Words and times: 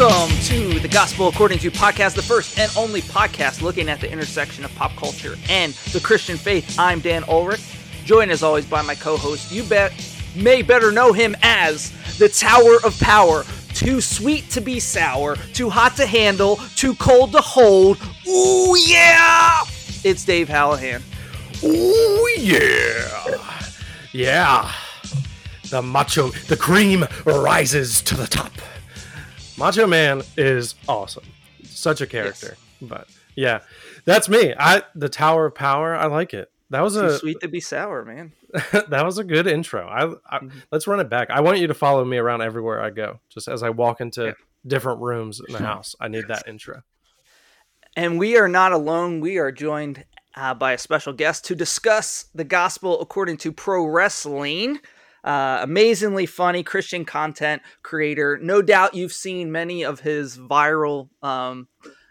Welcome 0.00 0.34
to 0.44 0.78
the 0.78 0.88
Gospel 0.88 1.28
According 1.28 1.58
to 1.58 1.70
Podcast, 1.70 2.14
the 2.14 2.22
first 2.22 2.58
and 2.58 2.72
only 2.74 3.02
podcast 3.02 3.60
looking 3.60 3.90
at 3.90 4.00
the 4.00 4.10
intersection 4.10 4.64
of 4.64 4.74
pop 4.74 4.96
culture 4.96 5.36
and 5.50 5.74
the 5.92 6.00
Christian 6.00 6.38
faith. 6.38 6.78
I'm 6.78 7.00
Dan 7.00 7.22
Ulrich, 7.28 7.60
joined 8.06 8.30
as 8.30 8.42
always 8.42 8.64
by 8.64 8.80
my 8.80 8.94
co-host. 8.94 9.52
You 9.52 9.62
bet 9.64 9.92
may 10.34 10.62
better 10.62 10.90
know 10.90 11.12
him 11.12 11.36
as 11.42 11.92
the 12.16 12.30
Tower 12.30 12.76
of 12.82 12.98
Power. 12.98 13.44
Too 13.80 14.02
sweet 14.02 14.50
to 14.50 14.60
be 14.60 14.78
sour, 14.78 15.36
too 15.54 15.70
hot 15.70 15.96
to 15.96 16.04
handle, 16.04 16.56
too 16.76 16.94
cold 16.96 17.32
to 17.32 17.40
hold. 17.40 17.96
Ooh 18.28 18.76
yeah! 18.76 19.62
It's 20.04 20.22
Dave 20.22 20.48
Hallahan. 20.48 21.00
Ooh 21.64 22.28
yeah, 22.36 23.38
yeah. 24.12 24.70
The 25.70 25.80
macho, 25.80 26.28
the 26.48 26.58
cream 26.58 27.06
rises 27.24 28.02
to 28.02 28.14
the 28.14 28.26
top. 28.26 28.52
Macho 29.56 29.86
Man 29.86 30.24
is 30.36 30.74
awesome. 30.86 31.24
Such 31.64 32.02
a 32.02 32.06
character. 32.06 32.58
But 32.82 33.08
yeah, 33.34 33.60
that's 34.04 34.28
me. 34.28 34.52
I 34.58 34.82
the 34.94 35.08
Tower 35.08 35.46
of 35.46 35.54
Power. 35.54 35.96
I 35.96 36.04
like 36.04 36.34
it. 36.34 36.52
That 36.70 36.82
was 36.82 36.94
Too 36.94 37.04
a 37.06 37.18
sweet 37.18 37.40
to 37.40 37.48
be 37.48 37.60
sour, 37.60 38.04
man. 38.04 38.32
that 38.88 39.04
was 39.04 39.18
a 39.18 39.24
good 39.24 39.46
intro. 39.46 39.86
I, 39.88 40.36
I 40.36 40.38
Mhm. 40.40 40.52
let's 40.70 40.86
run 40.86 41.00
it 41.00 41.08
back. 41.10 41.28
I 41.30 41.40
want 41.40 41.58
you 41.58 41.66
to 41.66 41.74
follow 41.74 42.04
me 42.04 42.16
around 42.16 42.42
everywhere 42.42 42.80
I 42.82 42.90
go. 42.90 43.18
Just 43.28 43.48
as 43.48 43.62
I 43.62 43.70
walk 43.70 44.00
into 44.00 44.26
Yeah. 44.26 44.32
different 44.66 45.00
rooms 45.00 45.40
in 45.46 45.52
the 45.52 45.58
house, 45.66 45.96
I 46.00 46.08
need 46.08 46.28
that 46.28 46.46
intro. 46.46 46.82
And 47.96 48.18
we 48.18 48.36
are 48.38 48.48
not 48.48 48.72
alone. 48.72 49.20
We 49.20 49.38
are 49.38 49.50
joined 49.52 50.04
uh, 50.36 50.54
by 50.54 50.72
a 50.72 50.78
special 50.78 51.12
guest 51.12 51.44
to 51.46 51.56
discuss 51.56 52.26
the 52.34 52.44
gospel 52.44 53.00
according 53.00 53.36
to 53.38 53.50
pro 53.52 53.84
wrestling. 53.84 54.78
Uh, 55.24 55.58
amazingly 55.62 56.24
funny 56.24 56.62
Christian 56.62 57.04
content 57.04 57.60
creator. 57.82 58.38
No 58.40 58.62
doubt 58.62 58.94
you've 58.94 59.12
seen 59.12 59.52
many 59.52 59.84
of 59.84 60.00
his 60.00 60.38
viral 60.38 61.10
um, 61.22 61.68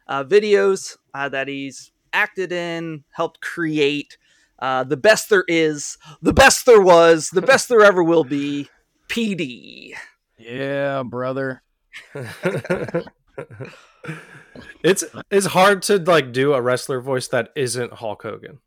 uh, 0.08 0.24
videos 0.26 0.96
uh, 1.16 1.28
that 1.30 1.48
he's 1.48 1.92
acted 2.14 2.52
in, 2.52 3.04
helped 3.12 3.42
create. 3.42 4.18
Uh, 4.60 4.84
the 4.84 4.98
best 4.98 5.30
there 5.30 5.46
is, 5.48 5.98
the 6.22 6.34
best 6.34 6.66
there 6.66 6.82
was, 6.82 7.30
the 7.30 7.42
best 7.42 7.70
there 7.70 7.82
ever 7.82 8.04
will 8.04 8.24
be. 8.24 8.70
PD. 9.08 9.94
Yeah, 10.38 11.04
brother. 11.04 11.64
it's 14.84 15.04
it's 15.32 15.48
hard 15.48 15.82
to 15.84 15.98
like 15.98 16.32
do 16.32 16.54
a 16.54 16.62
wrestler 16.62 17.02
voice 17.02 17.28
that 17.30 17.50
isn't 17.56 17.94
Hulk 17.94 18.24
Hogan. 18.24 18.60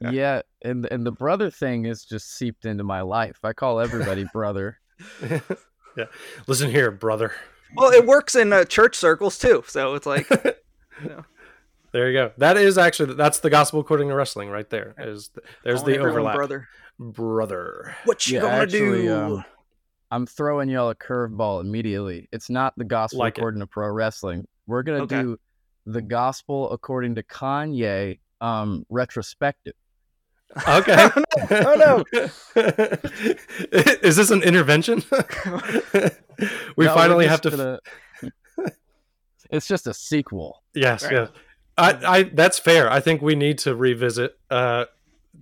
Yeah. 0.00 0.10
Yeah. 0.10 0.42
and 0.62 0.86
and 0.86 1.06
the 1.06 1.12
brother 1.12 1.50
thing 1.50 1.86
is 1.86 2.04
just 2.04 2.36
seeped 2.36 2.64
into 2.64 2.84
my 2.84 3.02
life. 3.02 3.38
I 3.44 3.52
call 3.52 3.80
everybody 3.80 4.26
brother. 4.32 4.78
yeah. 5.96 6.06
Listen 6.46 6.70
here, 6.70 6.90
brother. 6.90 7.32
Well, 7.76 7.92
it 7.92 8.06
works 8.06 8.34
in 8.34 8.52
uh, 8.52 8.64
church 8.64 8.96
circles 8.96 9.38
too. 9.38 9.64
So 9.66 9.94
it's 9.94 10.06
like, 10.06 10.28
There 11.94 12.10
you 12.10 12.12
go. 12.18 12.32
That 12.38 12.56
is 12.56 12.76
actually 12.76 13.14
that's 13.14 13.38
the 13.38 13.48
gospel 13.50 13.78
according 13.78 14.08
to 14.08 14.14
wrestling 14.16 14.50
right 14.50 14.68
there. 14.68 14.94
Is 14.98 15.30
there's 15.62 15.78
calling 15.80 15.92
the 15.94 15.98
everyone 16.00 16.10
overlap. 16.22 16.34
brother. 16.36 16.68
Brother. 16.98 17.96
What 18.04 18.26
you 18.26 18.34
Yeah, 18.34 18.40
gonna 18.42 18.54
actually, 18.64 19.02
do? 19.02 19.14
um, 19.14 19.44
I'm 20.10 20.26
throwing 20.26 20.68
y'all 20.68 20.90
a 20.90 20.94
curveball 20.96 21.60
immediately. 21.60 22.28
It's 22.32 22.50
not 22.50 22.74
the 22.76 22.84
gospel 22.84 23.20
Like 23.20 23.38
it. 23.38 23.40
according 23.40 23.60
to 23.60 23.68
pro 23.68 23.88
wrestling. 23.90 24.46
We're 24.66 24.82
gonna 24.82 25.04
Okay. 25.04 25.22
do 25.22 25.38
the 25.86 26.02
gospel 26.02 26.72
according 26.72 27.14
to 27.14 27.22
Kanye 27.22 28.18
um 28.40 28.84
retrospective. 28.90 29.74
Okay. 30.68 31.08
Oh, 31.50 32.04
no. 32.14 32.20
is 34.02 34.16
this 34.16 34.30
an 34.30 34.42
intervention? 34.42 35.02
we 36.76 36.86
No, 36.86 36.94
finally 36.94 37.26
have 37.26 37.40
to 37.42 37.50
gonna- 37.50 37.78
it's 39.50 39.66
just 39.68 39.86
a 39.86 39.94
sequel. 39.94 40.62
Yes, 40.74 41.04
Right. 41.04 41.12
yes. 41.12 41.28
I, 41.76 41.98
I 42.06 42.22
that's 42.24 42.58
fair. 42.58 42.90
I 42.90 43.00
think 43.00 43.22
we 43.22 43.34
need 43.34 43.58
to 43.58 43.74
revisit 43.74 44.38
uh 44.50 44.86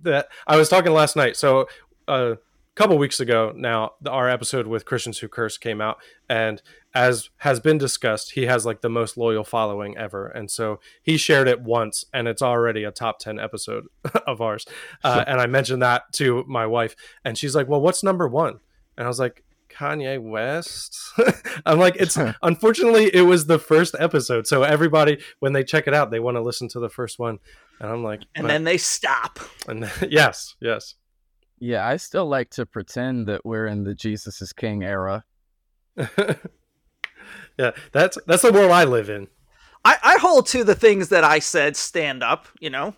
that 0.01 0.27
I 0.47 0.57
was 0.57 0.69
talking 0.69 0.91
last 0.91 1.15
night. 1.15 1.37
So 1.37 1.67
uh, 2.07 2.35
a 2.35 2.37
couple 2.75 2.97
weeks 2.97 3.19
ago 3.19 3.53
now, 3.55 3.91
the- 4.01 4.09
our 4.11 4.27
episode 4.27 4.67
with 4.67 4.85
Christians 4.85 5.19
Who 5.19 5.27
Curse 5.27 5.57
came 5.57 5.79
out 5.79 5.97
and 6.27 6.61
as 6.95 7.29
has 7.37 7.59
been 7.59 7.77
discussed, 7.77 8.31
he 8.31 8.45
has 8.45 8.65
like 8.65 8.81
the 8.81 8.89
most 8.89 9.17
loyal 9.17 9.43
following 9.43 9.97
ever. 9.97 10.27
And 10.27 10.49
so 10.51 10.79
he 11.01 11.17
shared 11.17 11.47
it 11.47 11.61
once 11.61 12.05
and 12.13 12.27
it's 12.27 12.41
already 12.41 12.83
a 12.83 12.91
top 12.91 13.19
10 13.19 13.39
episode 13.39 13.85
of 14.27 14.41
ours. 14.41 14.65
Uh, 15.03 15.23
and 15.27 15.39
I 15.39 15.45
mentioned 15.47 15.81
that 15.81 16.11
to 16.13 16.43
my 16.47 16.65
wife 16.65 16.95
and 17.23 17.37
she's 17.37 17.55
like, 17.55 17.67
"Well, 17.67 17.81
what's 17.81 18.03
number 18.03 18.27
1?" 18.27 18.59
And 18.97 19.05
I 19.05 19.07
was 19.07 19.19
like, 19.19 19.43
Kanye 19.73 20.21
West. 20.21 20.97
I'm 21.65 21.79
like, 21.79 21.95
it's 21.97 22.17
unfortunately 22.41 23.13
it 23.13 23.21
was 23.21 23.45
the 23.45 23.59
first 23.59 23.95
episode, 23.99 24.47
so 24.47 24.63
everybody 24.63 25.19
when 25.39 25.53
they 25.53 25.63
check 25.63 25.87
it 25.87 25.93
out, 25.93 26.11
they 26.11 26.19
want 26.19 26.35
to 26.37 26.41
listen 26.41 26.67
to 26.69 26.79
the 26.79 26.89
first 26.89 27.19
one, 27.19 27.39
and 27.79 27.89
I'm 27.91 28.03
like, 28.03 28.21
and 28.35 28.49
then 28.49 28.63
they 28.63 28.77
stop. 28.77 29.39
and 29.67 29.89
yes, 30.09 30.55
yes, 30.61 30.95
Yeah, 31.59 31.87
I 31.87 31.97
still 31.97 32.25
like 32.27 32.49
to 32.51 32.65
pretend 32.65 33.27
that 33.27 33.45
we're 33.45 33.67
in 33.67 33.83
the 33.83 33.95
Jesus 33.95 34.41
is 34.41 34.53
King 34.53 34.83
era. 34.83 35.25
yeah. 37.57 37.71
That's 37.91 38.17
that's 38.25 38.41
the 38.41 38.51
world 38.51 38.71
I 38.71 38.83
live 38.83 39.09
in. 39.09 39.27
I, 39.85 39.97
I 40.01 40.17
hold 40.17 40.47
to 40.47 40.63
the 40.63 40.75
things 40.75 41.09
that 41.09 41.23
I 41.23 41.39
said 41.39 41.75
stand 41.75 42.23
up, 42.23 42.47
you 42.59 42.69
know. 42.69 42.95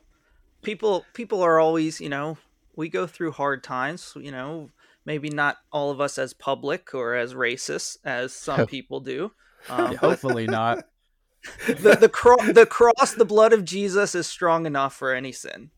People 0.62 1.06
people 1.14 1.42
are 1.42 1.60
always, 1.60 2.00
you 2.00 2.10
know, 2.10 2.38
we 2.76 2.90
go 2.90 3.08
through 3.08 3.32
hard 3.32 3.64
times, 3.64 4.14
you 4.16 4.32
know, 4.32 4.70
maybe 5.06 5.30
not 5.30 5.58
all 5.72 5.92
of 5.92 6.02
us 6.02 6.18
as 6.18 6.34
public 6.34 6.94
or 6.94 7.16
as 7.16 7.34
racist 7.34 7.98
as 8.04 8.34
some 8.34 8.66
people 8.68 9.00
do. 9.00 9.32
Um, 9.70 9.92
but 9.92 9.96
Hopefully 9.98 10.48
not. 10.48 10.86
the 11.68 11.96
the, 11.96 12.10
cro- 12.10 12.52
the 12.52 12.66
cross, 12.66 13.14
the 13.14 13.24
blood 13.24 13.54
of 13.54 13.64
Jesus 13.64 14.16
is 14.16 14.26
strong 14.26 14.66
enough 14.66 14.96
for 14.96 15.14
any 15.14 15.32
sin. 15.32 15.70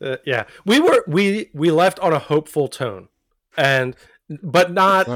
Uh, 0.00 0.16
yeah, 0.26 0.44
we 0.64 0.80
were 0.80 1.04
we 1.06 1.50
we 1.54 1.70
left 1.70 2.00
on 2.00 2.12
a 2.12 2.18
hopeful 2.18 2.66
tone, 2.66 3.08
and 3.56 3.94
but 4.42 4.72
not 4.72 5.06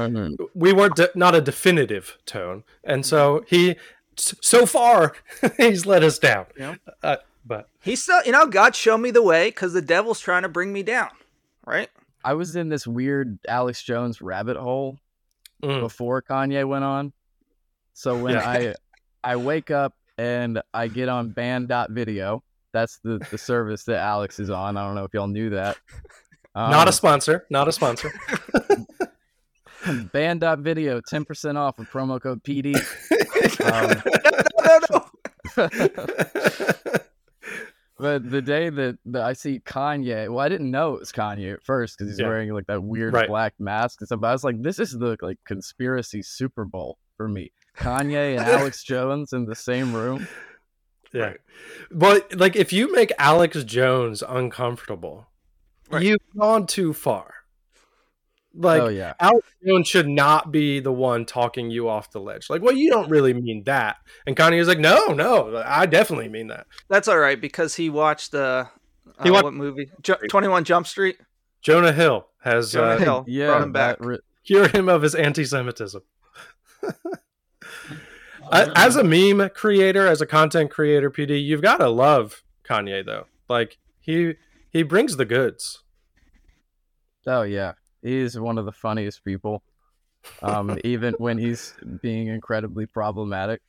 we 0.53 0.71
weren't 0.71 0.95
de- 0.95 1.11
not 1.15 1.35
a 1.35 1.41
definitive 1.41 2.17
tone, 2.25 2.63
and 2.81 3.05
so 3.05 3.43
he 3.45 3.75
so 4.15 4.65
far 4.65 5.15
he's 5.57 5.85
let 5.85 6.01
us 6.01 6.17
down. 6.17 6.45
Yeah. 6.57 6.75
Uh, 7.01 7.17
but 7.45 7.67
He's 7.81 8.01
still, 8.01 8.23
you 8.25 8.31
know, 8.31 8.47
God 8.47 8.75
showed 8.75 8.99
me 8.99 9.11
the 9.11 9.21
way 9.21 9.49
because 9.49 9.73
the 9.73 9.81
devil's 9.81 10.19
trying 10.19 10.43
to 10.43 10.49
bring 10.49 10.71
me 10.71 10.83
down, 10.83 11.09
right? 11.65 11.89
I 12.23 12.33
was 12.33 12.55
in 12.55 12.69
this 12.69 12.87
weird 12.87 13.37
Alex 13.47 13.81
Jones 13.83 14.21
rabbit 14.21 14.57
hole 14.57 14.97
mm, 15.61 15.79
before 15.79 16.21
Kanye 16.21 16.67
went 16.67 16.83
on. 16.85 17.13
So 17.93 18.17
when 18.21 18.33
Yeah. 18.35 18.49
I 18.49 18.75
I 19.23 19.35
wake 19.35 19.71
up 19.71 19.93
and 20.17 20.61
I 20.73 20.87
get 20.87 21.09
on 21.09 21.29
banned.video, 21.29 22.43
that's 22.71 22.99
the, 23.03 23.19
the 23.31 23.37
service 23.37 23.83
that 23.85 23.97
Alex 23.99 24.39
is 24.39 24.49
on. 24.49 24.77
I 24.77 24.85
don't 24.85 24.95
know 24.95 25.03
if 25.03 25.13
y'all 25.13 25.27
knew 25.27 25.49
that. 25.51 25.77
not 26.55 26.87
a 26.87 26.89
Um, 26.89 26.91
sponsor, 26.93 27.45
not 27.49 27.67
a 27.67 27.71
sponsor. 27.71 28.11
banned.video, 30.13 31.01
10% 31.01 31.57
off 31.57 31.77
with 31.77 31.89
promo 31.89 32.21
code 32.21 32.43
PD. 32.43 32.75
Um, 33.63 34.01
No, 34.63 34.79
no, 34.79 35.07
no. 35.57 36.97
But 38.03 38.29
the 38.29 38.41
day 38.41 38.67
that, 38.69 38.97
that 39.05 39.21
I 39.21 39.31
see 39.31 39.61
Kanye, 39.61 40.27
well, 40.27 40.39
I 40.41 40.49
didn't 40.49 40.69
know 40.69 40.95
it 40.95 40.99
was 40.99 41.13
Kanye 41.13 41.53
at 41.53 41.63
first 41.63 41.97
because 41.97 42.11
he's 42.11 42.19
Yeah. 42.19 42.27
wearing 42.27 42.49
like 42.53 42.67
that 42.67 42.83
weird 42.83 43.13
Right. 43.13 43.29
black 43.29 43.53
mask 43.59 44.01
and 44.01 44.07
stuff. 44.09 44.19
But 44.19 44.27
I 44.27 44.31
was 44.33 44.43
like, 44.43 44.61
this 44.61 44.77
is 44.77 44.91
the 44.91 45.15
like 45.21 45.37
conspiracy 45.45 46.21
Super 46.21 46.65
Bowl 46.65 46.97
for 47.15 47.29
me. 47.29 47.53
Kanye 47.77 48.37
and 48.37 48.45
Alex 48.59 48.83
Jones 48.83 49.31
in 49.31 49.45
the 49.45 49.55
same 49.55 49.93
room. 49.93 50.27
Yeah. 51.13 51.21
Right. 51.27 51.37
But 51.91 52.35
like 52.37 52.57
if 52.57 52.73
you 52.73 52.91
make 52.93 53.13
Alex 53.17 53.63
Jones 53.63 54.21
uncomfortable, 54.27 55.27
Right. 55.89 56.03
you've 56.03 56.19
gone 56.37 56.67
too 56.67 56.91
far. 56.91 57.33
Like 58.55 58.81
oh 58.83 58.87
yeah, 58.87 59.13
Alex 59.19 59.47
Jones 59.65 59.87
should 59.87 60.07
not 60.07 60.51
be 60.51 60.79
the 60.79 60.91
one 60.91 61.25
talking 61.25 61.71
you 61.71 61.89
off 61.89 62.11
the 62.11 62.19
ledge. 62.19 62.49
Like, 62.51 62.61
well, 62.61 62.73
you 62.75 62.89
don't 62.91 63.09
really 63.09 63.33
mean 63.33 63.63
that. 63.63 63.97
And 64.27 64.35
Kanye 64.37 64.59
was 64.59 64.67
like, 64.67 64.77
no, 64.79 65.07
no, 65.07 65.63
I 65.65 65.87
definitely 65.87 66.29
mean 66.29 66.47
that. 66.47 66.67
That's 66.87 67.07
all 67.07 67.17
right 67.17 67.39
because 67.41 67.73
he 67.75 67.89
watched 67.89 68.35
uh, 68.35 68.65
He 69.23 69.29
uh 69.29 69.33
watched- 69.33 69.43
what 69.45 69.53
movie? 69.55 69.89
Ju- 70.03 70.17
Twenty 70.29 70.47
One 70.47 70.63
Jump 70.65 70.85
Street. 70.85 71.17
Jonah 71.63 71.93
Hill 71.93 72.27
has 72.43 72.71
Jonah 72.73 72.95
uh, 72.95 72.97
Hill 72.99 73.21
brought 73.47 73.63
him 73.63 73.71
back. 73.71 73.97
that 73.97 74.05
re- 74.05 74.19
cured 74.45 74.71
him 74.75 74.87
of 74.89 75.01
his 75.01 75.15
anti-Semitism. 75.15 76.01
As 78.51 78.95
a 78.95 79.03
meme 79.03 79.49
creator, 79.55 80.05
as 80.05 80.21
a 80.21 80.25
content 80.25 80.69
creator, 80.69 81.09
PD, 81.09 81.43
you've 81.43 81.61
got 81.61 81.77
to 81.77 81.89
love 81.89 82.43
Kanye 82.67 83.03
though. 83.05 83.25
Like 83.49 83.77
he 83.99 84.33
he 84.69 84.83
brings 84.83 85.15
the 85.17 85.25
goods. 85.25 85.81
oh 87.25 87.41
yeah, 87.43 87.73
he's 88.03 88.39
one 88.39 88.57
of 88.57 88.65
the 88.65 88.71
funniest 88.71 89.23
people. 89.23 89.63
Um, 90.41 90.77
even 90.83 91.13
when 91.17 91.37
he's 91.37 91.73
being 92.01 92.27
incredibly 92.27 92.85
problematic. 92.85 93.61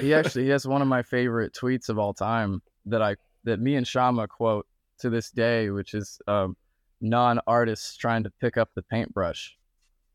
he 0.00 0.14
actually 0.14 0.44
he 0.44 0.50
has 0.50 0.66
one 0.66 0.82
of 0.82 0.88
my 0.88 1.02
favorite 1.02 1.52
tweets 1.54 1.88
of 1.88 1.98
all 1.98 2.14
time 2.14 2.62
that 2.86 3.02
I 3.02 3.16
that 3.44 3.60
me 3.60 3.76
and 3.76 3.86
Shama 3.86 4.28
quote 4.28 4.66
to 5.00 5.10
this 5.10 5.30
day, 5.30 5.70
which 5.70 5.94
is 5.94 6.18
um, 6.28 6.56
non-artists 7.00 7.96
trying 7.96 8.22
to 8.24 8.30
pick 8.40 8.56
up 8.56 8.70
the 8.76 8.82
paintbrush. 8.82 9.56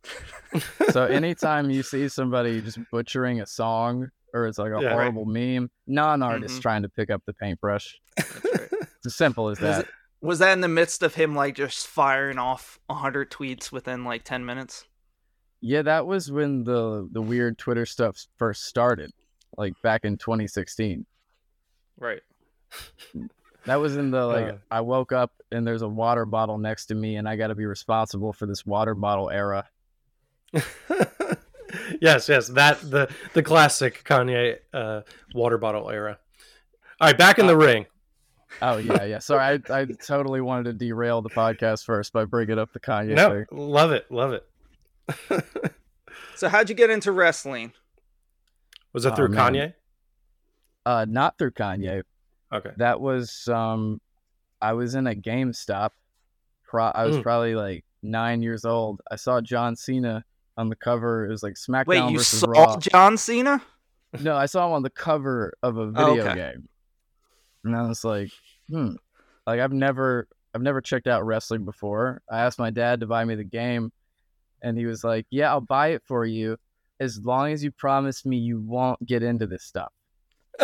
so 0.92 1.04
anytime 1.06 1.70
you 1.70 1.84
see 1.84 2.08
somebody 2.08 2.62
just 2.62 2.80
butchering 2.92 3.42
a 3.42 3.46
song 3.46 4.10
or 4.34 4.48
it's 4.48 4.58
like 4.58 4.72
a 4.72 4.82
Yeah. 4.82 4.94
horrible 4.94 5.26
meme, 5.26 5.70
non-artists 5.88 6.60
Mhm. 6.60 6.62
trying 6.62 6.82
to 6.84 6.90
pick 6.90 7.10
up 7.10 7.22
the 7.26 7.34
paintbrush. 7.34 8.00
That's 8.16 8.32
right. 8.46 8.70
It's 8.98 9.06
as 9.08 9.16
simple 9.16 9.50
as 9.50 9.58
that. 9.60 9.88
It- 10.22 10.26
Was 10.26 10.40
that 10.40 10.54
in 10.54 10.62
the 10.62 10.68
midst 10.68 11.04
of 11.04 11.16
him 11.16 11.36
like 11.36 11.56
just 11.56 11.88
firing 11.88 12.38
off 12.40 12.80
hundred 12.90 13.32
tweets 13.32 13.72
within 13.72 14.04
like 14.04 14.24
ten 14.24 14.46
minutes? 14.46 14.86
Yeah, 15.62 15.82
that 15.84 16.06
was 16.06 16.32
when 16.32 16.64
the 16.64 17.08
the 17.12 17.22
weird 17.22 17.58
Twitter 17.58 17.86
stuff 17.86 18.18
first 18.38 18.66
started, 18.66 19.12
like 19.58 19.74
back 19.82 20.06
in 20.06 20.18
2016. 20.18 21.06
Right. 22.00 22.22
That 23.66 23.78
was 23.78 23.98
in 23.98 24.12
the 24.12 24.26
like 24.28 24.54
Uh. 24.54 24.58
I 24.70 24.82
woke 24.82 25.12
up 25.12 25.32
and 25.52 25.66
there's 25.66 25.82
a 25.82 25.88
water 25.88 26.26
bottle 26.26 26.58
next 26.60 26.88
to 26.88 26.96
me 26.96 27.16
and 27.16 27.28
I 27.28 27.36
got 27.38 27.48
to 27.48 27.56
be 27.56 27.66
responsible 27.66 28.34
for 28.34 28.46
this 28.46 28.66
water 28.66 28.94
bottle 28.94 29.30
era. 29.32 29.68
yes, 32.02 32.30
yes, 32.30 32.48
that 32.50 32.80
the 32.82 33.10
the 33.34 33.44
classic 33.44 34.04
Kanye 34.04 34.58
uh, 34.74 35.02
water 35.34 35.58
bottle 35.58 35.90
era. 35.90 36.20
All 37.00 37.08
right, 37.08 37.18
back 37.18 37.40
in 37.40 37.48
the 37.48 37.58
ring. 37.58 37.86
Oh 38.62 38.78
yeah, 38.78 39.04
yeah. 39.04 39.20
Sorry, 39.20 39.60
I 39.70 39.74
I 39.82 39.86
totally 39.86 40.42
wanted 40.42 40.66
to 40.66 40.74
derail 40.74 41.22
the 41.22 41.30
podcast 41.30 41.84
first 41.86 42.14
by 42.14 42.26
bringing 42.26 42.58
up 42.60 42.72
the 42.74 42.80
Kanye 42.80 43.16
no, 43.16 43.30
thing. 43.30 43.46
love 43.52 43.92
it, 43.92 44.06
love 44.12 44.34
it. 44.34 45.46
So 46.36 46.50
how'd 46.50 46.70
you 46.70 46.76
get 46.76 46.90
into 46.90 47.12
wrestling? 47.12 47.74
Was 48.94 49.06
it 49.06 49.14
Oh, 49.14 49.16
through 49.16 49.30
man. 49.30 49.54
Kanye? 49.54 49.74
Uh, 50.86 51.06
not 51.10 51.38
through 51.38 51.52
Kanye. 51.52 52.04
Okay. 52.54 52.72
That 52.78 53.02
was 53.02 53.48
um, 53.48 54.00
I 54.62 54.74
was 54.74 54.96
in 54.96 55.08
a 55.08 55.16
GameStop. 55.16 55.90
Pro- 56.64 56.86
I 56.94 57.06
was 57.06 57.18
Mm. 57.18 57.24
probably 57.24 57.56
like 57.56 57.84
nine 58.02 58.42
years 58.42 58.66
old. 58.66 59.02
I 59.12 59.16
saw 59.16 59.42
John 59.42 59.76
Cena 59.76 60.24
on 60.58 60.70
the 60.70 60.76
cover. 60.76 61.26
It 61.26 61.30
was 61.30 61.44
like 61.44 61.56
SmackDown 61.56 61.88
Wait, 61.88 62.12
you 62.12 62.18
versus 62.20 62.40
saw 62.42 62.48
Raw. 62.50 62.78
John 62.78 63.18
Cena? 63.18 63.62
No, 64.22 64.36
I 64.36 64.46
saw 64.46 64.66
him 64.68 64.74
on 64.74 64.84
the 64.84 64.90
cover 64.90 65.54
of 65.62 65.78
a 65.78 65.92
video 65.92 66.26
okay. 66.26 66.36
game, 66.36 66.70
and 67.68 67.76
I 67.76 67.88
was 67.88 68.04
like, 68.04 68.32
hmm, 68.70 68.94
like 69.46 69.60
I've 69.60 69.74
never, 69.74 70.28
I've 70.54 70.62
never 70.62 70.82
checked 70.82 71.08
out 71.08 71.26
wrestling 71.26 71.66
before. 71.66 72.22
I 72.30 72.40
asked 72.40 72.60
my 72.60 72.70
dad 72.70 73.02
to 73.02 73.08
buy 73.08 73.24
me 73.26 73.36
the 73.36 73.44
game, 73.44 73.92
and 74.62 74.78
he 74.78 74.86
was 74.86 75.04
like, 75.04 75.26
"Yeah, 75.30 75.52
I'll 75.52 75.62
buy 75.62 75.90
it 75.90 76.04
for 76.06 76.26
you, 76.26 76.58
as 77.00 77.20
long 77.24 77.52
as 77.52 77.64
you 77.64 77.72
promise 77.72 78.26
me 78.26 78.38
you 78.38 78.60
won't 78.60 79.06
get 79.06 79.24
into 79.24 79.48
this 79.48 79.64
stuff." 79.64 79.92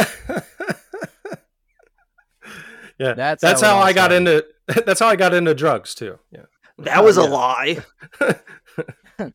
yeah, 2.98 3.14
That's 3.14 3.42
that's 3.42 3.62
how 3.62 3.68
how, 3.68 3.76
all 3.78 3.84
I 3.84 3.94
got 3.94 4.12
into. 4.12 4.46
That's 4.86 5.02
how 5.02 5.08
I 5.08 5.18
got 5.18 5.34
into 5.34 5.54
drugs 5.54 5.94
too. 5.94 6.18
Yeah. 6.32 6.46
That 6.78 7.04
was 7.04 7.18
a 7.18 7.24
yeah. 7.24 7.28
lie. 7.28 7.80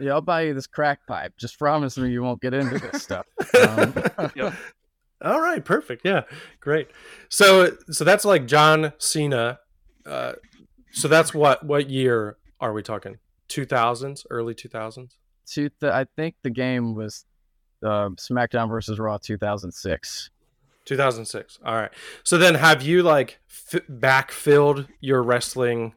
Yeah, 0.00 0.12
I'll 0.12 0.22
buy 0.22 0.42
you 0.42 0.54
this 0.54 0.66
crack 0.66 1.06
pipe. 1.06 1.34
Just 1.38 1.58
promise 1.58 1.98
me 1.98 2.10
you 2.10 2.22
won't 2.22 2.40
get 2.40 2.54
into 2.54 2.78
this 2.78 3.02
stuff. 3.02 3.26
Um, 3.68 3.92
All 5.22 5.40
right, 5.40 5.64
perfect. 5.64 6.02
Yeah, 6.04 6.22
great. 6.60 6.88
So, 7.28 7.76
so 7.90 8.04
that's 8.04 8.24
like 8.24 8.46
John 8.46 8.92
Cena. 8.98 9.58
Uh, 10.06 10.32
so 10.92 11.08
that's 11.08 11.34
what? 11.34 11.64
What 11.64 11.90
year 11.90 12.36
are 12.60 12.72
we 12.72 12.82
talking? 12.82 13.18
Two 13.48 13.64
thousands, 13.66 14.24
early 14.30 14.54
two 14.54 14.68
thousands. 14.68 15.16
two 15.46 15.68
th- 15.80 15.92
I 15.92 16.06
think 16.16 16.36
the 16.42 16.50
game 16.50 16.94
was 16.94 17.24
uh, 17.84 18.10
SmackDown 18.10 18.68
versus 18.68 18.98
Raw 18.98 19.18
2006. 19.18 20.30
2006. 20.86 21.58
All 21.64 21.74
right. 21.74 21.90
So 22.24 22.38
then 22.38 22.54
have 22.54 22.82
you 22.82 23.02
like 23.02 23.38
f- 23.48 23.82
backfilled 23.88 24.88
your 25.00 25.22
wrestling 25.22 25.94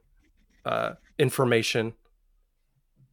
uh, 0.66 0.94
information? 1.18 1.94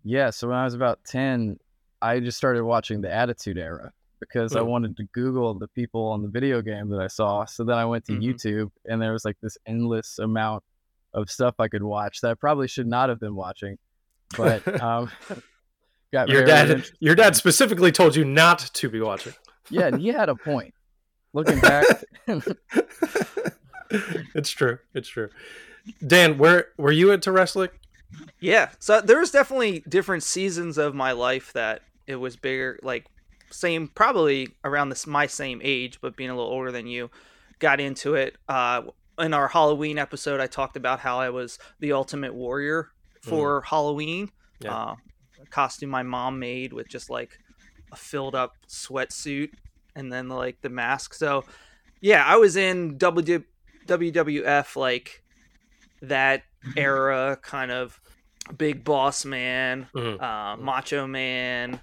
Yeah, 0.02 0.30
so 0.30 0.48
when 0.48 0.56
I 0.56 0.64
was 0.64 0.74
about 0.74 1.00
10, 1.04 1.58
I 2.02 2.20
just 2.20 2.38
started 2.38 2.64
watching 2.64 3.00
the 3.02 3.12
Attitude 3.12 3.58
Era 3.58 3.92
because 4.20 4.54
I 4.54 4.60
wanted 4.60 4.96
to 4.98 5.04
Google 5.12 5.54
the 5.58 5.68
people 5.68 6.06
on 6.08 6.22
the 6.22 6.28
video 6.28 6.60
game 6.62 6.88
that 6.90 7.00
I 7.00 7.06
saw. 7.08 7.44
So 7.46 7.64
then 7.64 7.76
I 7.78 7.84
went 7.86 8.04
to 8.06 8.12
Mhm. 8.12 8.22
YouTube 8.22 8.70
and 8.84 9.00
there 9.02 9.12
was 9.12 9.24
like 9.24 9.36
this 9.42 9.56
endless 9.66 10.18
amount 10.18 10.62
of 11.14 11.30
stuff 11.30 11.54
I 11.58 11.68
could 11.68 11.82
watch 11.82 12.20
that 12.20 12.30
I 12.30 12.34
probably 12.34 12.68
should 12.68 12.86
not 12.86 13.08
have 13.08 13.18
been 13.18 13.34
watching. 13.34 13.78
But 14.36 14.66
um, 14.82 15.10
got 16.12 16.28
Your 16.28 16.38
very 16.38 16.46
dad, 16.46 16.70
interested. 16.70 16.96
your 17.00 17.14
dad 17.14 17.34
specifically 17.36 17.90
told 17.92 18.14
you 18.14 18.24
not 18.24 18.58
to 18.74 18.88
be 18.88 19.00
watching. 19.00 19.32
Yeah, 19.70 19.86
and 19.88 20.00
he 20.00 20.08
had 20.08 20.28
a 20.28 20.34
point. 20.36 20.74
Looking 21.32 21.60
back, 21.60 21.86
it's 24.34 24.50
true. 24.50 24.78
It's 24.94 25.08
true. 25.08 25.30
Dan, 26.06 26.38
where 26.38 26.68
were 26.76 26.92
you 26.92 27.10
into 27.12 27.32
wrestling? 27.32 27.70
Yeah. 28.40 28.70
So 28.78 29.00
there 29.00 29.18
was 29.18 29.30
definitely 29.30 29.84
different 29.88 30.22
seasons 30.22 30.78
of 30.78 30.94
my 30.94 31.12
life 31.12 31.52
that 31.52 31.82
it 32.06 32.16
was 32.16 32.36
bigger, 32.36 32.78
like 32.82 33.06
same, 33.50 33.88
probably 33.88 34.48
around 34.64 34.88
this 34.90 35.06
my 35.06 35.26
same 35.26 35.60
age, 35.62 35.98
but 36.00 36.16
being 36.16 36.30
a 36.30 36.36
little 36.36 36.50
older 36.50 36.72
than 36.72 36.86
you, 36.86 37.10
got 37.58 37.80
into 37.80 38.14
it. 38.14 38.36
Uh, 38.48 38.82
in 39.18 39.34
our 39.34 39.48
Halloween 39.48 39.98
episode, 39.98 40.40
I 40.40 40.46
talked 40.46 40.76
about 40.76 41.00
how 41.00 41.18
I 41.20 41.30
was 41.30 41.58
the 41.78 41.92
ultimate 41.92 42.34
warrior 42.34 42.90
for 43.22 43.60
Halloween. 43.62 44.30
Yeah. 44.60 44.74
Uh, 44.74 44.96
a 45.42 45.46
costume 45.46 45.90
my 45.90 46.02
mom 46.02 46.38
made 46.38 46.72
with 46.72 46.88
just 46.88 47.10
like 47.10 47.38
a 47.92 47.96
filled 47.96 48.34
up 48.34 48.54
sweatsuit 48.68 49.50
and 49.94 50.12
then 50.12 50.28
like 50.28 50.60
the 50.62 50.68
mask. 50.70 51.12
So 51.14 51.44
yeah, 52.00 52.24
I 52.24 52.36
was 52.36 52.56
in 52.56 52.96
WW- 52.98 53.44
WWF 53.86 54.76
like 54.76 55.22
that 56.02 56.44
era 56.76 57.38
kind 57.42 57.70
of 57.70 58.00
big 58.56 58.84
boss 58.84 59.24
man, 59.24 59.86
Mhm. 59.94 60.20
uh, 60.22 60.56
macho 60.56 61.06
man. 61.06 61.80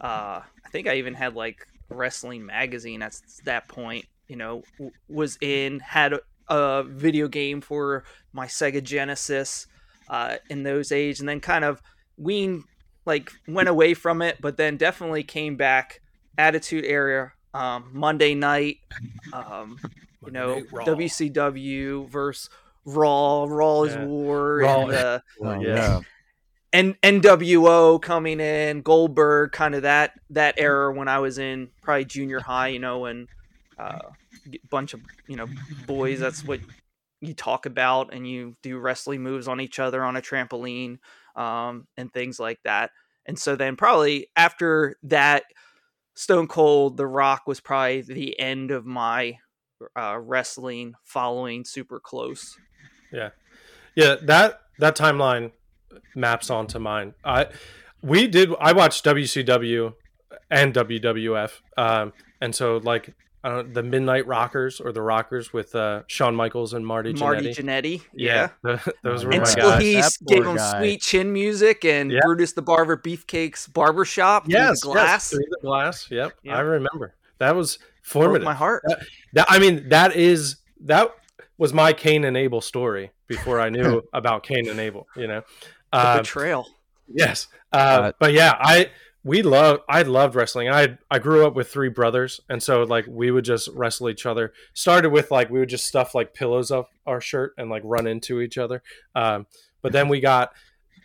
Uh, 0.00 0.40
I 0.70 0.72
think 0.72 0.86
I 0.86 0.94
even 0.98 1.14
had 1.14 1.34
like 1.34 1.66
wrestling 1.88 2.46
magazine 2.46 3.02
at 3.02 3.16
that 3.44 3.66
point. 3.66 4.06
You 4.28 4.36
know, 4.36 4.62
w- 4.78 4.92
was 5.08 5.36
in 5.40 5.80
had 5.80 6.12
a, 6.12 6.20
a 6.48 6.84
video 6.84 7.26
game 7.26 7.60
for 7.60 8.04
my 8.32 8.46
Sega 8.46 8.80
Genesis 8.80 9.66
uh, 10.08 10.36
in 10.48 10.62
those 10.62 10.92
age, 10.92 11.18
and 11.18 11.28
then 11.28 11.40
kind 11.40 11.64
of 11.64 11.82
wean 12.16 12.62
like 13.04 13.32
went 13.48 13.68
away 13.68 13.94
from 13.94 14.22
it, 14.22 14.38
but 14.40 14.56
then 14.56 14.76
definitely 14.76 15.24
came 15.24 15.56
back. 15.56 16.00
Attitude 16.38 16.84
Era, 16.84 17.32
um, 17.52 17.90
Monday 17.92 18.36
Night, 18.36 18.76
um, 19.32 19.76
you 20.24 20.30
know, 20.30 20.54
Night 20.54 20.86
WCW 20.86 22.08
versus 22.08 22.48
Raw, 22.84 23.44
Raw 23.48 23.82
is 23.82 23.94
Yeah. 23.94 24.04
War, 24.04 24.58
Raw- 24.58 24.82
and 24.82 24.92
uh, 24.92 25.20
Oh, 25.42 25.60
yeah. 25.60 26.00
N- 26.72 26.96
NWO 27.02 28.00
coming 28.00 28.40
in, 28.40 28.82
Goldberg, 28.82 29.52
kind 29.52 29.74
of 29.74 29.82
that 29.82 30.12
that 30.30 30.54
era 30.58 30.92
when 30.92 31.08
I 31.08 31.18
was 31.18 31.38
in 31.38 31.70
probably 31.82 32.04
junior 32.04 32.40
high, 32.40 32.68
you 32.68 32.78
know, 32.78 33.06
and 33.06 33.28
uh, 33.78 33.98
a 34.46 34.58
bunch 34.70 34.94
of 34.94 35.00
you 35.26 35.36
know 35.36 35.48
boys. 35.86 36.20
That's 36.20 36.44
what 36.44 36.60
you 37.20 37.34
talk 37.34 37.66
about, 37.66 38.14
and 38.14 38.28
you 38.28 38.56
do 38.62 38.78
wrestling 38.78 39.22
moves 39.22 39.48
on 39.48 39.60
each 39.60 39.78
other 39.78 40.04
on 40.04 40.16
a 40.16 40.20
trampoline, 40.20 40.98
um, 41.34 41.88
and 41.96 42.12
things 42.12 42.38
like 42.38 42.60
that. 42.64 42.90
And 43.26 43.38
so 43.38 43.56
then 43.56 43.76
probably 43.76 44.28
after 44.36 44.96
that, 45.04 45.44
Stone 46.14 46.48
Cold, 46.48 46.96
The 46.96 47.06
Rock 47.06 47.42
was 47.46 47.60
probably 47.60 48.02
the 48.02 48.38
end 48.38 48.70
of 48.70 48.86
my 48.86 49.38
uh, 49.96 50.18
wrestling 50.20 50.94
following 51.04 51.64
super 51.64 51.98
close. 51.98 52.56
Yeah, 53.12 53.30
yeah, 53.96 54.16
that 54.22 54.60
that 54.78 54.96
timeline 54.96 55.50
maps 56.14 56.50
onto 56.50 56.78
mine. 56.78 57.14
I 57.24 57.46
we 58.02 58.26
did. 58.26 58.50
I 58.60 58.72
watched 58.72 59.04
WCW 59.04 59.94
and 60.50 60.74
WWF, 60.74 61.52
um, 61.76 62.12
and 62.40 62.54
so 62.54 62.78
like 62.78 63.14
I 63.42 63.48
don't 63.50 63.72
the 63.74 63.82
Midnight 63.82 64.26
Rockers 64.26 64.80
or 64.80 64.92
the 64.92 65.02
Rockers 65.02 65.52
with 65.52 65.74
uh, 65.74 66.02
Shawn 66.06 66.34
Michaels 66.34 66.74
and 66.74 66.86
Marty 66.86 67.12
Marty 67.14 67.50
Jannetty. 67.50 68.00
Jannetty, 68.02 68.02
yeah, 68.12 68.48
those 69.02 69.24
were 69.24 69.30
And 69.32 69.40
my 69.40 69.44
my 69.44 69.44
still 69.44 69.70
guys. 69.70 69.82
he 69.82 69.94
gave 70.26 70.42
poor 70.44 70.50
him 70.52 70.56
guy. 70.56 70.78
sweet 70.78 71.00
chin 71.02 71.32
music 71.32 71.84
and 71.84 72.10
Yeah. 72.10 72.20
Brutus 72.24 72.52
the 72.52 72.62
Barber 72.62 72.96
Beefcake's 72.96 73.66
barbershop 73.66 74.44
through 74.44 74.54
Yes, 74.54 74.80
the 74.82 74.88
glass. 74.92 75.06
yes, 75.08 75.30
through 75.30 75.38
the 75.50 75.58
glass. 75.62 76.10
Yep, 76.10 76.32
Yeah. 76.42 76.56
I 76.56 76.60
remember. 76.60 77.14
That 77.38 77.56
was 77.56 77.76
Broke 77.76 78.24
formative. 78.24 78.44
my 78.44 78.54
heart. 78.54 78.82
That 79.34 79.46
I 79.48 79.58
mean, 79.58 79.88
that 79.90 80.14
is 80.16 80.56
that 80.82 81.10
was 81.58 81.72
my 81.72 81.92
Cain 81.92 82.24
and 82.24 82.36
Abel 82.36 82.60
story 82.60 83.10
before 83.26 83.60
I 83.60 83.68
knew 83.70 84.02
about 84.12 84.42
Cain 84.42 84.68
and 84.68 84.78
Abel. 84.80 85.06
You 85.16 85.26
know, 85.28 85.42
The 85.92 86.08
Um, 86.08 86.18
betrayal. 86.18 86.66
Yes. 87.08 87.48
Uh, 87.72 87.76
Uh, 87.76 88.12
but 88.18 88.32
yeah, 88.32 88.56
I 88.60 88.90
we 89.22 89.42
love 89.42 89.80
I 89.88 90.02
loved 90.02 90.34
wrestling. 90.34 90.68
I 90.70 90.98
I 91.10 91.18
grew 91.18 91.46
up 91.46 91.54
with 91.54 91.68
three 91.70 91.88
brothers, 91.88 92.40
and 92.48 92.62
so 92.62 92.82
like 92.84 93.04
we 93.08 93.30
would 93.30 93.44
just 93.44 93.68
wrestle 93.74 94.08
each 94.08 94.24
other. 94.26 94.52
Started 94.72 95.10
with 95.10 95.30
like 95.30 95.50
we 95.50 95.58
would 95.58 95.68
just 95.68 95.86
stuff 95.86 96.14
like 96.14 96.32
pillows 96.34 96.70
up 96.70 96.88
our 97.06 97.20
shirt 97.20 97.52
and 97.58 97.68
like 97.68 97.82
run 97.84 98.06
into 98.06 98.40
each 98.40 98.56
other. 98.58 98.82
Um, 99.14 99.46
but 99.82 99.92
then 99.92 100.08
we 100.08 100.20
got 100.20 100.52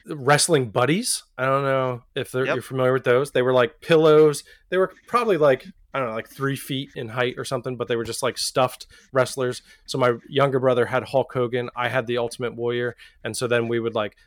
wrestling 0.07 0.69
buddies. 0.69 1.23
I 1.37 1.45
don't 1.45 1.63
know 1.63 2.03
if 2.15 2.33
Yep. 2.33 2.45
you're 2.47 2.61
familiar 2.61 2.93
with 2.93 3.03
those. 3.03 3.31
They 3.31 3.41
were 3.41 3.53
like 3.53 3.81
pillows. 3.81 4.43
They 4.69 4.77
were 4.77 4.93
probably 5.07 5.37
like 5.37 5.65
I 5.93 5.99
don't 5.99 6.09
know, 6.09 6.15
like 6.15 6.29
three 6.29 6.57
feet 6.57 6.89
in 6.95 7.07
height 7.09 7.35
or 7.37 7.45
something, 7.45 7.77
but 7.77 7.87
they 7.87 7.95
were 7.95 8.03
just 8.03 8.21
like 8.21 8.37
stuffed 8.37 8.85
wrestlers. 9.13 9.61
So 9.85 9.97
my 9.97 10.13
younger 10.27 10.59
brother 10.59 10.85
had 10.87 11.03
Hulk 11.05 11.31
Hogan. 11.33 11.69
I 11.75 11.87
had 11.87 12.05
the 12.05 12.17
Ultimate 12.17 12.53
Warrior, 12.55 12.97
and 13.23 13.35
so 13.35 13.47
then 13.47 13.69
we 13.69 13.79
would 13.79 13.95
like 13.95 14.17